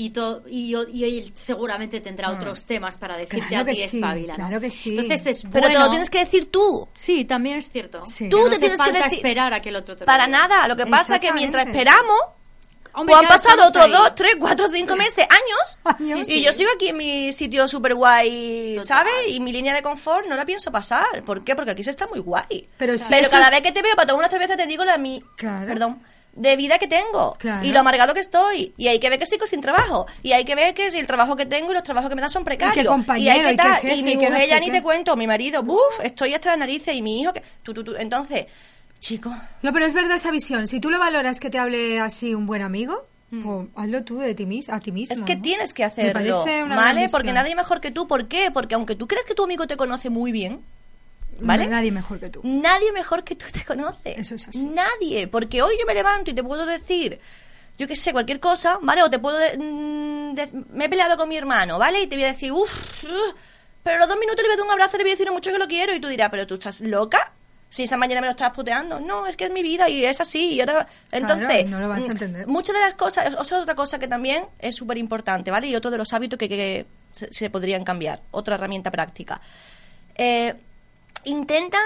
y, 0.00 0.10
to- 0.10 0.42
y, 0.46 0.68
yo- 0.68 0.86
y 0.88 1.02
él 1.04 1.32
seguramente 1.34 2.00
tendrá 2.00 2.30
otros 2.30 2.64
temas 2.66 2.98
para 2.98 3.16
decirte 3.16 3.46
Mm. 3.46 3.48
Claro 3.48 3.62
a 3.62 3.74
ti 3.74 3.88
sí, 3.88 4.00
claro 4.00 4.60
que 4.60 4.70
sí. 4.70 4.90
Entonces 4.90 5.26
es 5.26 5.42
Pero 5.42 5.66
te 5.66 5.72
bueno- 5.72 5.84
lo 5.86 5.90
tienes 5.90 6.08
que 6.08 6.18
decir 6.20 6.50
tú. 6.52 6.86
Sí, 6.94 7.24
también 7.24 7.56
es 7.56 7.68
cierto. 7.70 8.06
Sí. 8.06 8.28
Tú 8.28 8.44
No 8.44 8.48
te 8.50 8.58
tienes 8.60 8.80
que 8.80 8.92
decir- 8.92 9.12
esperar 9.14 9.52
a 9.54 9.60
que 9.60 9.70
el 9.70 9.76
otro 9.76 9.96
te 9.96 10.02
lo 10.02 10.06
Para 10.06 10.26
diga. 10.26 10.38
nada. 10.38 10.68
Lo 10.68 10.76
que 10.76 10.86
pasa 10.86 11.16
es 11.16 11.20
que 11.20 11.32
mientras 11.32 11.66
esperamos, 11.66 12.16
Hombre, 12.94 13.14
pues 13.16 13.28
han 13.30 13.36
pasado 13.36 13.68
otros 13.68 13.86
ahí. 13.86 13.90
dos, 13.92 14.14
tres, 14.14 14.36
cuatro, 14.38 14.68
cinco 14.72 14.94
meses, 14.96 15.26
años. 15.28 15.98
Años. 15.98 16.20
Y 16.20 16.24
Sí, 16.32 16.42
yo 16.44 16.52
sigo 16.52 16.70
aquí 16.76 16.88
en 16.90 16.96
mi 16.96 17.32
sitio 17.32 17.66
super 17.66 17.94
guay. 17.94 18.78
¿sabes? 18.84 19.12
Y 19.28 19.40
mi 19.40 19.52
línea 19.52 19.74
de 19.74 19.82
confort 19.82 20.26
no 20.28 20.36
la 20.36 20.44
pienso 20.46 20.70
pasar. 20.70 21.24
¿Por 21.24 21.42
qué? 21.42 21.56
Porque 21.56 21.72
aquí 21.72 21.82
se 21.82 21.90
está 21.90 22.06
muy 22.06 22.20
guay. 22.20 22.68
Pero 22.76 22.96
si 22.98 23.04
Pero 23.08 23.28
cada 23.30 23.46
es- 23.46 23.50
vez 23.50 23.62
que 23.62 23.72
te 23.72 23.82
veo 23.82 23.96
para 23.96 24.06
tomar 24.06 24.20
una 24.20 24.28
cerveza 24.30 24.56
te 24.56 24.66
digo 24.66 24.84
la 24.84 24.96
mi... 24.96 25.22
Claro. 25.36 25.66
Perdón. 25.66 26.02
De 26.38 26.56
vida 26.56 26.78
que 26.78 26.86
tengo. 26.86 27.36
Claro. 27.38 27.66
Y 27.66 27.72
lo 27.72 27.80
amargado 27.80 28.14
que 28.14 28.20
estoy. 28.20 28.72
Y 28.76 28.88
hay 28.88 28.98
que 28.98 29.10
ver 29.10 29.18
que 29.18 29.26
sigo 29.26 29.46
sin 29.46 29.60
trabajo. 29.60 30.06
Y 30.22 30.32
hay 30.32 30.44
que 30.44 30.54
ver 30.54 30.74
que 30.74 30.90
si 30.90 30.98
el 30.98 31.06
trabajo 31.06 31.36
que 31.36 31.46
tengo 31.46 31.70
y 31.72 31.74
los 31.74 31.82
trabajos 31.82 32.08
que 32.08 32.14
me 32.14 32.20
dan 32.20 32.30
son 32.30 32.44
precarios. 32.44 32.86
compañero, 32.86 33.32
hay 33.32 33.42
que 33.42 33.52
y 33.52 33.56
tal. 33.56 33.74
jefe, 33.76 33.94
y 33.96 34.02
mi 34.02 34.12
y 34.12 34.16
no 34.16 34.22
mujer 34.22 34.40
sé 34.40 34.48
ya 34.48 34.60
ni 34.60 34.70
te 34.70 34.82
cuento. 34.82 35.16
Mi 35.16 35.26
marido, 35.26 35.62
uff, 35.62 36.00
estoy 36.02 36.34
hasta 36.34 36.50
las 36.50 36.58
narices. 36.58 36.94
Y 36.94 37.02
mi 37.02 37.20
hijo 37.20 37.32
que... 37.32 37.42
Tú, 37.62 37.74
tú, 37.74 37.84
tú. 37.84 37.94
Entonces, 37.98 38.46
chicos... 38.98 39.32
No, 39.62 39.72
pero 39.72 39.84
es 39.84 39.94
verdad 39.94 40.16
esa 40.16 40.30
visión. 40.30 40.66
Si 40.66 40.80
tú 40.80 40.90
lo 40.90 40.98
valoras 40.98 41.40
que 41.40 41.50
te 41.50 41.58
hable 41.58 42.00
así 42.00 42.34
un 42.34 42.46
buen 42.46 42.62
amigo, 42.62 43.06
pues 43.30 43.68
hazlo 43.76 44.04
tú 44.04 44.18
de 44.18 44.34
ti 44.34 44.46
mis, 44.46 44.70
a 44.70 44.80
ti 44.80 44.90
mismo. 44.90 45.14
Es 45.14 45.22
que 45.22 45.36
¿no? 45.36 45.42
tienes 45.42 45.74
que 45.74 45.84
hacerlo, 45.84 46.44
¿vale? 46.68 47.08
Porque 47.10 47.32
nadie 47.32 47.54
mejor 47.54 47.80
que 47.80 47.90
tú. 47.90 48.06
¿Por 48.06 48.26
qué? 48.26 48.50
Porque 48.50 48.74
aunque 48.74 48.94
tú 48.94 49.06
crees 49.06 49.26
que 49.26 49.34
tu 49.34 49.44
amigo 49.44 49.66
te 49.66 49.76
conoce 49.76 50.08
muy 50.08 50.32
bien, 50.32 50.64
¿vale? 51.40 51.66
Nadie 51.66 51.90
mejor 51.92 52.18
que 52.20 52.30
tú. 52.30 52.40
Nadie 52.44 52.92
mejor 52.92 53.24
que 53.24 53.34
tú 53.36 53.46
te 53.52 53.64
conoce. 53.64 54.18
Eso 54.20 54.34
es 54.34 54.48
así. 54.48 54.64
Nadie. 54.64 55.26
Porque 55.28 55.62
hoy 55.62 55.74
yo 55.78 55.86
me 55.86 55.94
levanto 55.94 56.30
y 56.30 56.34
te 56.34 56.42
puedo 56.42 56.66
decir, 56.66 57.18
yo 57.78 57.86
qué 57.86 57.96
sé, 57.96 58.12
cualquier 58.12 58.40
cosa, 58.40 58.78
¿vale? 58.82 59.02
O 59.02 59.10
te 59.10 59.18
puedo... 59.18 59.38
de- 59.38 59.56
mm, 59.58 60.34
de- 60.34 60.48
me 60.72 60.86
he 60.86 60.88
peleado 60.88 61.16
con 61.16 61.28
mi 61.28 61.36
hermano, 61.36 61.78
¿vale? 61.78 62.00
Y 62.02 62.06
te 62.06 62.16
voy 62.16 62.24
a 62.24 62.28
decir, 62.28 62.52
uff, 62.52 63.04
pero 63.82 63.98
los 63.98 64.08
dos 64.08 64.18
minutos 64.18 64.42
le 64.42 64.48
voy 64.48 64.54
a 64.54 64.56
dar 64.56 64.66
un 64.66 64.72
abrazo 64.72 64.96
y 64.96 64.98
le 64.98 65.04
voy 65.04 65.10
a 65.10 65.14
decir 65.14 65.26
lo 65.26 65.32
mucho 65.32 65.50
que 65.52 65.58
lo 65.58 65.66
quiero. 65.68 65.94
Y 65.94 66.00
tú 66.00 66.08
dirás, 66.08 66.28
pero 66.30 66.46
tú 66.46 66.54
estás 66.54 66.80
loca. 66.80 67.32
Si 67.70 67.82
esta 67.82 67.98
mañana 67.98 68.22
me 68.22 68.26
lo 68.28 68.30
estabas 68.30 68.54
puteando. 68.54 68.98
No, 68.98 69.26
es 69.26 69.36
que 69.36 69.44
es 69.44 69.50
mi 69.50 69.62
vida 69.62 69.90
y 69.90 70.02
es 70.04 70.20
así. 70.22 70.52
Y 70.54 70.60
ahora... 70.60 70.86
Entonces, 71.12 71.66
no 71.66 71.78
lo 71.80 71.88
vas 71.88 72.02
a 72.02 72.08
mm, 72.08 72.10
entender. 72.12 72.46
muchas 72.46 72.74
de 72.74 72.80
las 72.80 72.94
cosas, 72.94 73.26
eso 73.26 73.40
es 73.42 73.52
otra 73.52 73.74
cosa 73.74 73.98
que 73.98 74.08
también 74.08 74.44
es 74.58 74.74
súper 74.74 74.96
importante, 74.96 75.50
¿vale? 75.50 75.66
Y 75.66 75.76
otro 75.76 75.90
de 75.90 75.98
los 75.98 76.10
hábitos 76.14 76.38
que, 76.38 76.48
que 76.48 76.86
se, 77.12 77.30
se 77.30 77.50
podrían 77.50 77.84
cambiar, 77.84 78.22
otra 78.30 78.54
herramienta 78.54 78.90
práctica. 78.90 79.40
Eh, 80.14 80.54
intenta 81.24 81.78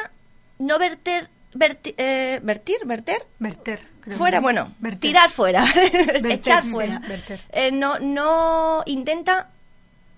no 0.58 0.78
verter, 0.78 1.28
verti- 1.54 1.94
eh, 1.96 2.40
vertir, 2.42 2.76
verter, 2.84 3.24
Verter. 3.38 3.86
creo 4.00 4.18
fuera, 4.18 4.38
que- 4.38 4.42
bueno, 4.42 4.72
Verter. 4.78 5.00
tirar 5.00 5.30
fuera, 5.30 5.64
echar 6.30 6.64
fuera. 6.64 6.98
verter. 7.00 7.40
Eh, 7.50 7.70
no, 7.72 7.98
no, 7.98 8.82
intenta, 8.86 9.50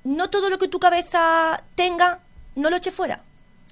no 0.04 0.30
todo 0.30 0.50
lo 0.50 0.58
que 0.58 0.68
tu 0.68 0.78
cabeza 0.78 1.62
tenga, 1.74 2.20
no 2.56 2.70
lo 2.70 2.76
eche 2.76 2.90
fuera. 2.90 3.20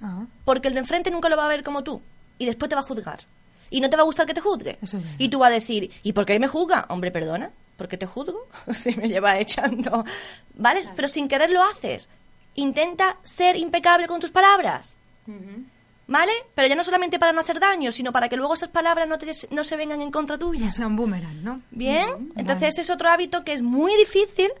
Ah, 0.01 0.25
Porque 0.45 0.67
el 0.67 0.73
de 0.73 0.81
enfrente 0.81 1.11
nunca 1.11 1.29
lo 1.29 1.37
va 1.37 1.45
a 1.45 1.49
ver 1.49 1.63
como 1.63 1.83
tú. 1.83 2.01
Y 2.37 2.45
después 2.45 2.67
te 2.67 2.75
va 2.75 2.81
a 2.81 2.85
juzgar. 2.85 3.19
Y 3.69 3.79
no 3.79 3.89
te 3.89 3.95
va 3.95 4.01
a 4.01 4.05
gustar 4.05 4.25
que 4.25 4.33
te 4.33 4.41
juzgue. 4.41 4.77
Es 4.81 4.95
y 5.17 5.29
tú 5.29 5.39
vas 5.39 5.49
a 5.51 5.53
decir, 5.53 5.91
¿y 6.03 6.13
por 6.13 6.25
qué 6.25 6.37
me 6.39 6.47
juzga? 6.47 6.85
Hombre, 6.89 7.09
perdona, 7.11 7.51
¿por 7.77 7.87
qué 7.87 7.97
te 7.97 8.05
juzgo? 8.05 8.47
si 8.73 8.93
me 8.95 9.07
lleva 9.07 9.37
echando. 9.39 10.03
¿Vale? 10.55 10.83
Pero 10.95 11.07
sin 11.07 11.27
querer 11.27 11.49
lo 11.51 11.63
haces. 11.63 12.09
Intenta 12.55 13.17
ser 13.23 13.55
impecable 13.55 14.07
con 14.07 14.19
tus 14.19 14.31
palabras. 14.31 14.95
¿Vale? 16.05 16.31
Pero 16.53 16.67
ya 16.67 16.75
no 16.75 16.83
solamente 16.83 17.17
para 17.17 17.31
no 17.31 17.39
hacer 17.41 17.59
daño, 17.59 17.91
sino 17.91 18.11
para 18.11 18.27
que 18.27 18.35
luego 18.35 18.53
esas 18.55 18.69
palabras 18.69 19.07
no, 19.07 19.17
te, 19.17 19.31
no 19.51 19.63
se 19.63 19.77
vengan 19.77 20.01
en 20.01 20.11
contra 20.11 20.37
tuya. 20.37 20.65
no 20.65 20.71
sea 20.71 20.87
un 20.87 20.95
boomerang, 20.97 21.43
¿no? 21.43 21.61
Bien, 21.71 22.31
entonces 22.35 22.69
ese 22.69 22.81
es 22.81 22.89
otro 22.89 23.09
hábito 23.09 23.43
que 23.45 23.53
es 23.53 23.61
muy 23.61 23.95
difícil, 23.97 24.51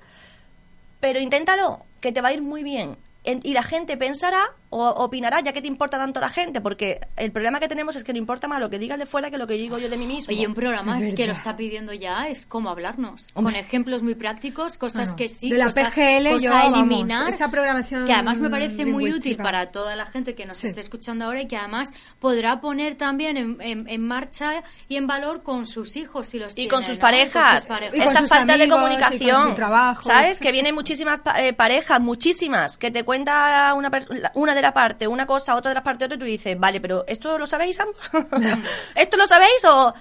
pero 1.01 1.19
inténtalo, 1.19 1.81
que 1.99 2.11
te 2.13 2.21
va 2.21 2.29
a 2.29 2.33
ir 2.33 2.41
muy 2.41 2.63
bien. 2.63 2.95
En- 3.25 3.41
y 3.43 3.53
la 3.53 3.63
gente 3.63 3.97
pensará 3.97 4.45
o 4.73 5.03
opinará, 5.05 5.39
ya 5.41 5.53
que 5.53 5.61
te 5.61 5.67
importa 5.67 5.97
tanto 5.97 6.19
la 6.19 6.29
gente, 6.29 6.61
porque 6.61 6.99
el 7.17 7.31
problema 7.31 7.59
que 7.59 7.67
tenemos 7.67 7.95
es 7.95 8.03
que 8.03 8.11
no 8.13 8.19
importa 8.19 8.47
más 8.47 8.59
lo 8.59 8.69
que 8.69 8.79
diga 8.79 8.95
el 8.95 8.99
de 8.99 9.05
fuera 9.05 9.29
que 9.29 9.37
lo 9.37 9.45
que 9.47 9.53
digo 9.53 9.77
yo 9.77 9.89
de 9.89 9.97
mí 9.97 10.07
mismo. 10.07 10.33
Oye, 10.33 10.47
un 10.47 10.53
programa 10.53 10.97
Es 10.97 11.13
que 11.13 11.27
lo 11.27 11.33
está 11.33 11.55
pidiendo 11.55 11.93
ya 11.93 12.27
es 12.27 12.45
cómo 12.45 12.69
hablarnos. 12.69 13.29
Hombre. 13.33 13.53
Con 13.53 13.59
ejemplos 13.63 14.03
muy 14.03 14.15
prácticos, 14.15 14.77
cosas 14.77 15.09
Bueno, 15.09 15.17
que 15.17 15.29
sí, 15.29 15.49
de 15.49 15.57
la 15.57 15.65
cosa- 15.65 15.83
PGL 15.91 16.29
cosa 16.31 16.43
yo, 16.45 16.51
vamos, 16.51 16.77
eliminar. 16.79 17.29
esa 17.29 17.49
programación 17.51 18.05
Que 18.05 18.13
además 18.13 18.39
me 18.39 18.49
parece 18.49 18.85
muy 18.85 19.11
útil 19.13 19.37
para 19.37 19.71
toda 19.71 19.95
la 19.95 20.05
gente 20.05 20.35
que 20.35 20.45
nos 20.45 20.57
Sí. 20.57 20.67
esté 20.67 20.81
escuchando 20.81 21.25
ahora 21.25 21.41
y 21.41 21.47
que 21.47 21.57
además 21.57 21.91
podrá 22.19 22.59
poner 22.61 22.95
también 22.95 23.37
en, 23.37 23.57
en- 23.61 23.87
en 23.87 24.07
marcha 24.07 24.63
y 24.87 24.95
en 24.97 25.07
valor 25.07 25.43
con 25.43 25.65
sus 25.65 25.95
hijos 25.97 26.27
si 26.27 26.39
los 26.39 26.53
y 26.53 26.55
tiene, 26.55 26.69
con 26.69 26.83
sus 26.83 26.95
¿no? 26.97 27.01
parejas, 27.01 27.49
Con 27.51 27.57
sus 27.59 27.67
parejas. 27.67 27.95
Y 27.95 27.99
con 27.99 28.07
esta 28.07 28.19
sus 28.21 28.29
falta 28.29 28.57
de 28.57 28.63
amigos, 28.63 28.67
y 28.67 28.69
con 28.69 28.79
comunicación, 28.81 29.49
su 29.49 29.55
trabajo, 29.55 30.03
¿sabes? 30.03 30.39
Que 30.39 30.51
vienen 30.51 30.73
muchísimas 30.75 31.19
eh, 31.37 31.53
parejas, 31.53 31.99
muchísimas, 31.99 32.77
que 32.77 32.91
te 32.91 33.03
cuenta 33.03 33.73
una, 33.75 33.91
una 34.33 34.55
de 34.55 34.61
la 34.63 34.73
parte, 34.73 35.07
una 35.07 35.27
cosa, 35.27 35.55
otra 35.55 35.69
de 35.69 35.75
la 35.75 35.83
parte, 35.83 36.05
otra, 36.05 36.15
y 36.15 36.19
tú 36.19 36.25
dices, 36.25 36.59
vale, 36.59 36.81
pero 36.81 37.03
¿esto 37.07 37.37
lo 37.37 37.45
sabéis 37.45 37.79
ambos? 37.79 37.97
¿Esto 38.95 39.17
lo 39.17 39.27
sabéis? 39.27 39.63
O 39.65 39.93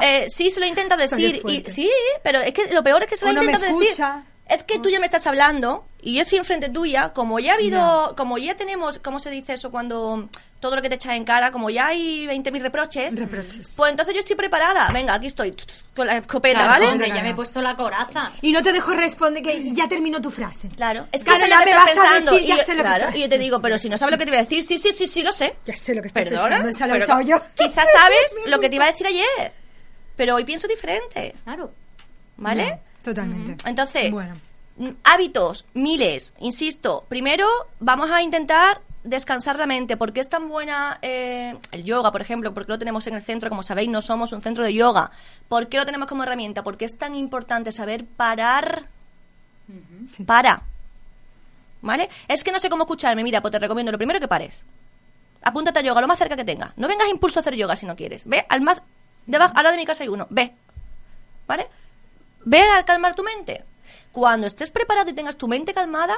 eh, 0.00 0.26
sí 0.28 0.50
se 0.50 0.60
lo 0.60 0.66
intentas 0.66 1.00
Eso 1.00 1.16
decir, 1.16 1.42
y 1.46 1.64
sí, 1.68 1.90
pero 2.22 2.40
es 2.40 2.52
que 2.52 2.72
lo 2.72 2.82
peor 2.84 3.02
es 3.02 3.08
que 3.08 3.16
se 3.16 3.26
lo 3.26 3.32
me 3.32 3.40
intentas 3.40 3.62
decir. 3.62 4.04
Es 4.50 4.64
que 4.64 4.78
tú 4.80 4.90
ya 4.90 4.98
me 4.98 5.06
estás 5.06 5.26
hablando 5.28 5.86
y 6.02 6.16
yo 6.16 6.22
estoy 6.22 6.38
enfrente 6.38 6.68
tuya, 6.68 7.12
como 7.12 7.38
ya 7.38 7.52
ha 7.52 7.54
habido, 7.54 8.14
como 8.16 8.36
ya 8.36 8.56
tenemos, 8.56 8.98
¿cómo 8.98 9.20
se 9.20 9.30
dice 9.30 9.52
eso 9.52 9.70
cuando 9.70 10.28
todo 10.58 10.74
lo 10.76 10.82
que 10.82 10.88
te 10.88 10.96
echa 10.96 11.14
en 11.14 11.24
cara, 11.24 11.52
como 11.52 11.70
ya 11.70 11.86
hay 11.86 12.26
20.000 12.26 12.60
reproches? 12.60 13.16
Reproches. 13.16 13.74
Pues 13.76 13.90
entonces 13.92 14.12
yo 14.12 14.18
estoy 14.20 14.34
preparada. 14.34 14.88
Venga, 14.92 15.14
aquí 15.14 15.28
estoy 15.28 15.54
con 15.94 16.08
la 16.08 16.16
escopeta, 16.16 16.58
Claro, 16.58 16.72
¿vale? 16.72 16.86
hombre, 16.88 17.08
ya 17.08 17.22
me 17.22 17.30
he 17.30 17.34
puesto 17.34 17.62
la 17.62 17.76
coraza. 17.76 18.32
Y 18.42 18.50
no 18.50 18.60
te 18.62 18.72
dejo 18.72 18.92
responder, 18.92 19.40
que 19.42 19.72
ya 19.72 19.86
terminó 19.86 20.20
tu 20.20 20.32
frase. 20.32 20.68
Claro, 20.70 21.06
es 21.12 21.22
que 21.22 21.30
Claro, 21.30 21.46
ya 21.46 21.60
ya 21.60 21.64
me 21.64 21.72
vas 21.74 21.90
a 21.90 21.94
pensando. 21.94 22.32
decir, 22.32 22.44
y 22.44 22.48
ya 22.48 22.56
yo, 22.56 22.62
sé 22.64 22.72
lo 22.72 22.78
que 22.78 22.82
claro, 22.82 23.04
estás- 23.04 23.16
y 23.16 23.20
yo 23.22 23.28
te 23.28 23.38
digo, 23.38 23.62
pero 23.62 23.78
si 23.78 23.88
no 23.88 23.98
sabes 23.98 24.12
lo 24.12 24.18
que 24.18 24.24
te 24.24 24.30
voy 24.32 24.38
a 24.38 24.42
decir, 24.42 24.64
sí, 24.64 24.78
sí, 24.78 24.92
sí, 24.92 25.06
sí, 25.06 25.22
lo 25.22 25.30
sé. 25.32 25.54
Ya 25.64 25.76
sé 25.76 25.94
lo 25.94 26.02
que 26.02 26.08
estás 26.08 26.24
Perdona, 26.24 26.60
pensando, 26.62 26.94
pero 26.94 27.04
usado 27.04 27.20
yo. 27.20 27.40
Quizás 27.54 27.88
sabes 27.92 28.34
lo 28.46 28.58
que 28.58 28.68
te 28.68 28.74
iba 28.74 28.84
a 28.86 28.90
decir 28.90 29.06
ayer, 29.06 29.54
pero 30.16 30.34
hoy 30.34 30.42
pienso 30.44 30.66
diferente, 30.66 31.36
Claro. 31.44 31.72
¿vale? 32.36 32.64
Ya, 32.66 32.80
Totalmente. 33.02 33.68
Entonces, 33.68 34.10
Bueno. 34.10 34.34
mm, 34.76 34.88
hábitos, 35.04 35.64
miles, 35.74 36.32
insisto. 36.40 37.04
Primero, 37.08 37.46
vamos 37.78 38.10
a 38.10 38.22
intentar 38.22 38.80
descansar 39.04 39.56
la 39.58 39.66
mente. 39.66 39.96
¿Por 39.96 40.12
qué 40.12 40.20
es 40.20 40.28
tan 40.28 40.48
buena 40.48 40.98
eh, 41.00 41.56
el 41.72 41.84
yoga, 41.84 42.12
por 42.12 42.20
ejemplo? 42.20 42.52
¿Por 42.52 42.66
qué 42.66 42.72
lo 42.72 42.78
tenemos 42.78 43.06
en 43.06 43.14
el 43.14 43.22
centro? 43.22 43.48
Como 43.48 43.62
sabéis, 43.62 43.88
no 43.88 44.02
somos 44.02 44.32
un 44.32 44.42
centro 44.42 44.62
de 44.64 44.74
yoga. 44.74 45.10
¿Por 45.48 45.68
qué 45.68 45.78
lo 45.78 45.86
tenemos 45.86 46.06
como 46.08 46.22
herramienta? 46.22 46.62
Porque 46.62 46.84
es 46.84 46.98
tan 46.98 47.14
importante 47.14 47.72
saber 47.72 48.04
parar. 48.04 48.86
Sí. 50.08 50.24
Para. 50.24 50.62
¿Vale? 51.82 52.10
Es 52.28 52.44
que 52.44 52.52
no 52.52 52.58
sé 52.58 52.68
cómo 52.68 52.82
escucharme. 52.82 53.22
Mira, 53.22 53.40
pues 53.40 53.52
te 53.52 53.58
recomiendo 53.58 53.90
lo 53.92 53.98
primero 53.98 54.20
que 54.20 54.28
pares. 54.28 54.60
Apúntate 55.42 55.78
a 55.78 55.82
yoga, 55.82 56.02
lo 56.02 56.08
más 56.08 56.18
cerca 56.18 56.36
que 56.36 56.44
tengas. 56.44 56.76
No 56.76 56.86
vengas 56.88 57.06
a 57.06 57.10
impulso 57.10 57.38
a 57.38 57.40
hacer 57.40 57.54
yoga 57.54 57.76
si 57.76 57.86
no 57.86 57.96
quieres. 57.96 58.26
Ve 58.26 58.44
al 58.50 58.60
más. 58.60 58.82
Debajo, 59.26 59.54
al 59.56 59.62
lado 59.62 59.72
de 59.74 59.80
mi 59.80 59.86
casa 59.86 60.02
hay 60.02 60.08
uno. 60.10 60.26
Ve. 60.28 60.52
¿Vale? 61.46 61.68
Ve 62.44 62.62
a 62.62 62.84
calmar 62.84 63.14
tu 63.14 63.22
mente. 63.22 63.64
Cuando 64.12 64.46
estés 64.46 64.70
preparado 64.70 65.10
y 65.10 65.14
tengas 65.14 65.36
tu 65.36 65.46
mente 65.48 65.72
calmada, 65.74 66.16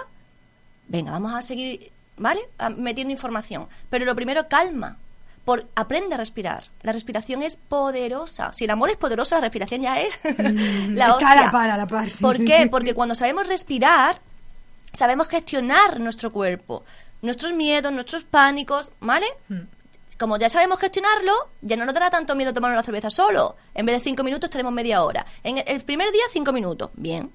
venga, 0.89 1.13
vamos 1.13 1.35
a 1.35 1.43
seguir, 1.43 1.91
¿vale? 2.17 2.41
A- 2.59 2.71
metiendo 2.71 3.13
información. 3.13 3.69
Pero 3.91 4.05
lo 4.05 4.15
primero, 4.15 4.49
calma. 4.49 4.97
Por, 5.45 5.67
aprende 5.75 6.15
a 6.15 6.19
respirar. 6.19 6.63
La 6.83 6.93
respiración 6.93 7.43
es 7.43 7.57
poderosa. 7.57 8.53
Si 8.53 8.65
el 8.65 8.71
amor 8.71 8.91
es 8.91 8.97
poderoso, 8.97 9.35
la 9.35 9.41
respiración 9.41 9.83
ya 9.83 10.01
es 10.01 10.19
la 10.25 10.49
Mm, 10.51 10.93
está 10.93 11.07
a 11.07 11.15
hostia. 11.17 11.35
la 11.47 11.51
par, 11.51 11.71
a 11.71 11.77
la 11.77 11.87
par, 11.87 12.09
sí, 12.09 12.23
¿Por 12.23 12.37
sí, 12.37 12.45
qué? 12.45 12.63
sí. 12.63 12.69
Porque 12.69 12.95
cuando 12.95 13.15
sabemos 13.17 13.49
respirar, 13.49 14.21
sabemos 14.93 15.27
gestionar 15.29 15.99
nuestro 15.99 16.31
cuerpo, 16.33 16.85
nuestros 17.23 17.53
miedos, 17.53 17.93
nuestros 17.93 18.23
pánicos, 18.23 18.91
¿vale? 19.01 19.27
Mm. 19.49 19.61
Como 20.23 20.37
ya 20.37 20.49
sabemos 20.49 20.79
gestionarlo, 20.79 21.33
ya 21.63 21.77
no 21.77 21.85
nos 21.85 21.93
dará 21.95 22.09
tanto 22.09 22.37
miedo 22.37 22.55
tomar 22.55 22.71
una 22.71 22.85
cerveza 22.85 23.11
solo. 23.11 23.57
En 23.75 23.85
vez 23.87 23.97
de 23.97 24.01
cinco 24.05 24.23
minutos 24.23 24.49
tenemos 24.51 24.73
media 24.73 25.03
hora. 25.03 25.27
En 25.43 25.59
el- 25.67 25.81
primer 25.83 26.13
día, 26.13 26.23
cinco 26.33 26.53
minutos. 26.53 26.91
Bien. 26.95 27.29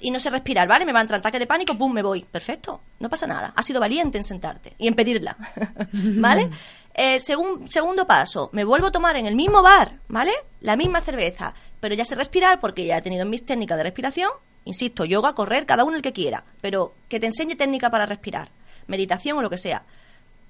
Y 0.00 0.10
no 0.10 0.18
sé 0.18 0.28
respirar, 0.28 0.66
¿vale? 0.66 0.84
Me 0.84 0.92
va 0.92 0.98
a 0.98 1.02
entrar 1.02 1.20
ataque 1.20 1.38
de 1.38 1.46
pánico, 1.46 1.78
¡pum! 1.78 1.92
Me 1.92 2.02
voy. 2.02 2.22
Perfecto. 2.24 2.80
No 2.98 3.08
pasa 3.08 3.28
nada. 3.28 3.52
Has 3.54 3.64
sido 3.66 3.78
valiente 3.78 4.18
en 4.18 4.24
sentarte 4.24 4.74
y 4.78 4.88
en 4.88 4.94
pedirla. 4.96 5.36
¿Vale? 5.92 6.50
Eh, 6.92 7.20
segun- 7.20 7.70
segundo 7.70 8.04
paso, 8.04 8.50
me 8.52 8.64
vuelvo 8.64 8.88
a 8.88 8.90
tomar 8.90 9.16
en 9.16 9.26
el 9.26 9.36
mismo 9.36 9.62
bar, 9.62 9.92
¿vale? 10.08 10.32
La 10.62 10.74
misma 10.74 11.00
cerveza, 11.00 11.54
pero 11.78 11.94
ya 11.94 12.04
sé 12.04 12.16
respirar 12.16 12.58
porque 12.58 12.84
ya 12.84 12.96
he 12.96 13.02
tenido 13.02 13.26
mis 13.26 13.44
técnicas 13.44 13.76
de 13.76 13.84
respiración. 13.84 14.32
Insisto, 14.64 15.04
yoga, 15.04 15.34
correr, 15.34 15.66
cada 15.66 15.84
uno 15.84 15.94
el 15.94 16.02
que 16.02 16.12
quiera, 16.12 16.42
pero 16.60 16.94
que 17.08 17.20
te 17.20 17.26
enseñe 17.26 17.54
técnica 17.54 17.90
para 17.90 18.06
respirar, 18.06 18.48
meditación 18.88 19.38
o 19.38 19.42
lo 19.42 19.50
que 19.50 19.58
sea. 19.58 19.84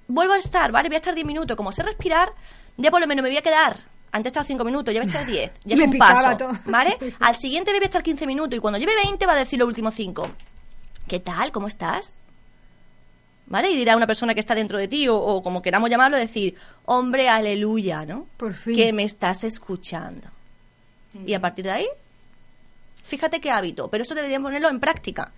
Vuelvo 0.09 0.33
a 0.33 0.39
estar, 0.39 0.73
¿vale? 0.73 0.89
Voy 0.89 0.97
a 0.97 0.99
estar 0.99 1.15
10 1.15 1.27
minutos. 1.27 1.57
Como 1.57 1.71
sé 1.71 1.83
respirar, 1.83 2.33
ya 2.77 2.91
por 2.91 3.01
lo 3.01 3.07
menos 3.07 3.23
me 3.23 3.29
voy 3.29 3.37
a 3.39 3.43
quedar. 3.43 3.79
Antes 4.11 4.31
estaba 4.31 4.45
5 4.47 4.65
minutos, 4.65 4.93
ya 4.93 5.01
voy 5.01 5.07
a 5.07 5.13
estar 5.13 5.27
10. 5.27 5.53
Ya 5.65 5.75
es 5.75 5.81
Me 5.81 5.87
un 5.87 5.99
paso, 5.99 6.37
todo. 6.37 6.53
¿vale? 6.65 6.97
Al 7.21 7.37
siguiente 7.37 7.71
voy 7.73 7.83
a 7.83 7.85
estar 7.85 8.03
15 8.03 8.27
minutos 8.27 8.57
y 8.57 8.61
cuando 8.61 8.79
lleve 8.79 8.95
20 8.97 9.25
va 9.27 9.35
a 9.35 9.37
decir 9.37 9.59
los 9.59 9.69
últimos 9.69 9.95
5. 9.95 10.29
¿Qué 11.07 11.21
tal? 11.21 11.53
¿Cómo 11.53 11.67
estás? 11.69 12.15
¿Vale? 13.47 13.71
Y 13.71 13.77
dirá 13.77 13.97
una 13.97 14.07
persona 14.07 14.35
que 14.35 14.41
está 14.41 14.55
dentro 14.55 14.79
de 14.79 14.89
ti, 14.89 15.09
o, 15.09 15.17
o 15.17 15.43
como 15.43 15.63
queramos 15.63 15.89
llamarlo, 15.89 16.17
decir, 16.19 16.55
hombre, 16.85 17.29
aleluya, 17.29 18.05
¿no? 18.05 18.27
Por 18.37 18.55
fin. 18.55 18.77
Que 18.77 18.93
me 18.93 19.05
estás 19.05 19.45
escuchando. 19.45 20.29
Y 21.27 21.33
a 21.35 21.41
partir 21.41 21.65
de 21.65 21.71
ahí, 21.73 21.87
fíjate 23.03 23.41
qué 23.41 23.51
hábito, 23.51 23.89
pero 23.89 24.03
eso 24.03 24.15
deberíamos 24.15 24.49
ponerlo 24.49 24.69
en 24.69 24.81
práctica. 24.81 25.33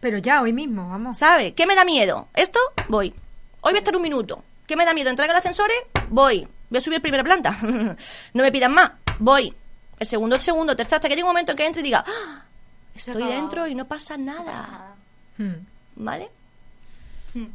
Pero 0.00 0.18
ya, 0.18 0.40
hoy 0.42 0.52
mismo, 0.52 0.88
vamos. 0.88 1.18
¿Sabe? 1.18 1.52
¿Qué 1.54 1.66
me 1.66 1.74
da 1.74 1.84
miedo? 1.84 2.28
¿Esto? 2.34 2.58
Voy. 2.88 3.12
Hoy 3.62 3.72
voy 3.72 3.76
a 3.76 3.78
estar 3.78 3.96
un 3.96 4.02
minuto. 4.02 4.42
¿Qué 4.66 4.76
me 4.76 4.84
da 4.84 4.94
miedo? 4.94 5.10
¿Entrar 5.10 5.26
en 5.26 5.32
el 5.32 5.36
ascensor? 5.36 5.68
Voy. 6.08 6.46
Voy 6.70 6.78
a 6.78 6.80
subir 6.80 6.98
a 6.98 7.02
primera 7.02 7.24
planta. 7.24 7.58
no 7.62 8.42
me 8.42 8.52
pidan 8.52 8.72
más. 8.72 8.92
Voy. 9.18 9.52
El 9.98 10.06
segundo, 10.06 10.36
el 10.36 10.42
segundo, 10.42 10.74
tercero, 10.76 10.96
hasta 10.96 11.08
que 11.08 11.14
llegue 11.14 11.24
un 11.24 11.28
momento 11.30 11.52
en 11.52 11.56
que 11.58 11.66
entre 11.66 11.82
y 11.82 11.84
diga, 11.84 12.04
"Ah, 12.06 12.42
estoy 12.94 13.22
dentro 13.24 13.66
y 13.66 13.74
no 13.74 13.84
pasa 13.86 14.16
nada. 14.16 14.44
Nada. 14.44 14.94
Hmm. 15.36 15.66
¿Vale? 15.96 16.30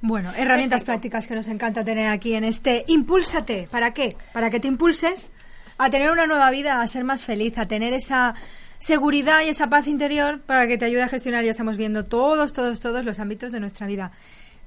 Bueno, 0.02 0.32
herramientas 0.38 0.84
prácticas 0.84 1.28
que 1.28 1.36
nos 1.36 1.48
encanta 1.48 1.84
tener 1.84 2.10
aquí 2.10 2.36
en 2.36 2.44
este 2.44 2.86
Impúlsate. 2.88 3.68
¿Para 3.70 3.94
qué? 3.94 4.16
Para 4.32 4.50
que 4.50 4.60
te 4.60 4.68
impulses 4.68 5.32
a 5.78 5.90
tener 5.90 6.12
una 6.12 6.28
nueva 6.28 6.50
vida, 6.52 6.82
a 6.82 6.88
ser 6.88 7.04
más 7.04 7.24
feliz, 7.24 7.58
a 7.58 7.68
tener 7.68 7.94
esa 7.94 8.36
seguridad 8.78 9.42
y 9.42 9.50
esa 9.50 9.68
paz 9.68 9.88
interior 9.88 10.40
para 10.42 10.68
que 10.68 10.78
te 10.78 10.86
ayude 10.86 11.04
a 11.04 11.10
gestionar. 11.10 11.44
Ya 11.44 11.52
estamos 11.52 11.76
viendo 11.78 12.06
todos, 12.06 12.54
todos, 12.54 12.80
todos 12.80 13.04
los 13.04 13.20
ámbitos 13.20 13.52
de 13.52 13.60
nuestra 13.60 13.88
vida. 13.88 14.12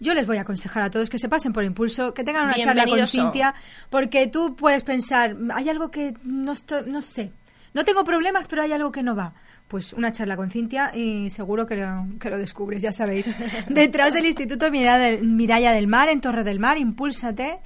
Yo 0.01 0.15
les 0.15 0.27
voy 0.27 0.37
a 0.37 0.43
aconsejar 0.43 0.83
a 0.83 0.91
todos 0.91 1.11
que 1.11 1.19
se 1.19 1.29
pasen 1.29 1.53
por 1.53 1.65
impulso, 1.65 2.15
que 2.15 2.25
tengan 2.25 2.45
una 2.47 2.55
charla 2.55 2.87
con. 2.87 3.07
Cintia, 3.09 3.55
porque 3.91 4.27
tú 4.27 4.55
puedes 4.55 4.85
pensar, 4.85 5.37
hay 5.55 5.69
algo 5.69 5.91
que 5.91 6.15
no, 6.23 6.53
estoy, 6.53 6.83
no 6.87 7.03
sé, 7.03 7.33
no 7.75 7.85
tengo 7.85 8.05
problemas, 8.05 8.49
pero 8.49 8.63
hay 8.63 8.73
algo 8.73 8.93
que 8.93 9.03
no 9.03 9.15
va. 9.15 9.35
Pues 9.67 9.93
una 9.93 10.13
charla 10.13 10.37
con 10.37 10.51
Cintia 10.51 10.93
y 10.95 11.31
seguro 11.31 11.67
que 11.67 11.77
lo, 11.77 12.07
que 12.19 12.31
lo 12.31 12.39
descubres, 12.39 12.83
ya 12.83 12.93
sabéis. 12.93 13.31
Detrás 13.69 14.15
del 14.15 14.25
Instituto 14.25 14.71
Miralla 14.71 15.73
del 15.73 15.87
Mar, 15.87 16.09
en 16.09 16.21
Torre 16.21 16.45
del 16.45 16.59
Mar, 16.59 16.79
impúlsate, 16.79 17.61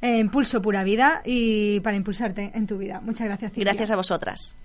eh, 0.00 0.18
impulso 0.18 0.62
pura 0.62 0.84
vida 0.84 1.22
y 1.24 1.80
para 1.80 1.96
impulsarte 1.96 2.52
en 2.54 2.66
tu 2.66 2.78
vida. 2.78 3.00
Muchas 3.00 3.26
gracias, 3.26 3.52
Cintia. 3.52 3.72
Gracias 3.72 3.90
a 3.90 3.96
vosotras. 3.96 4.56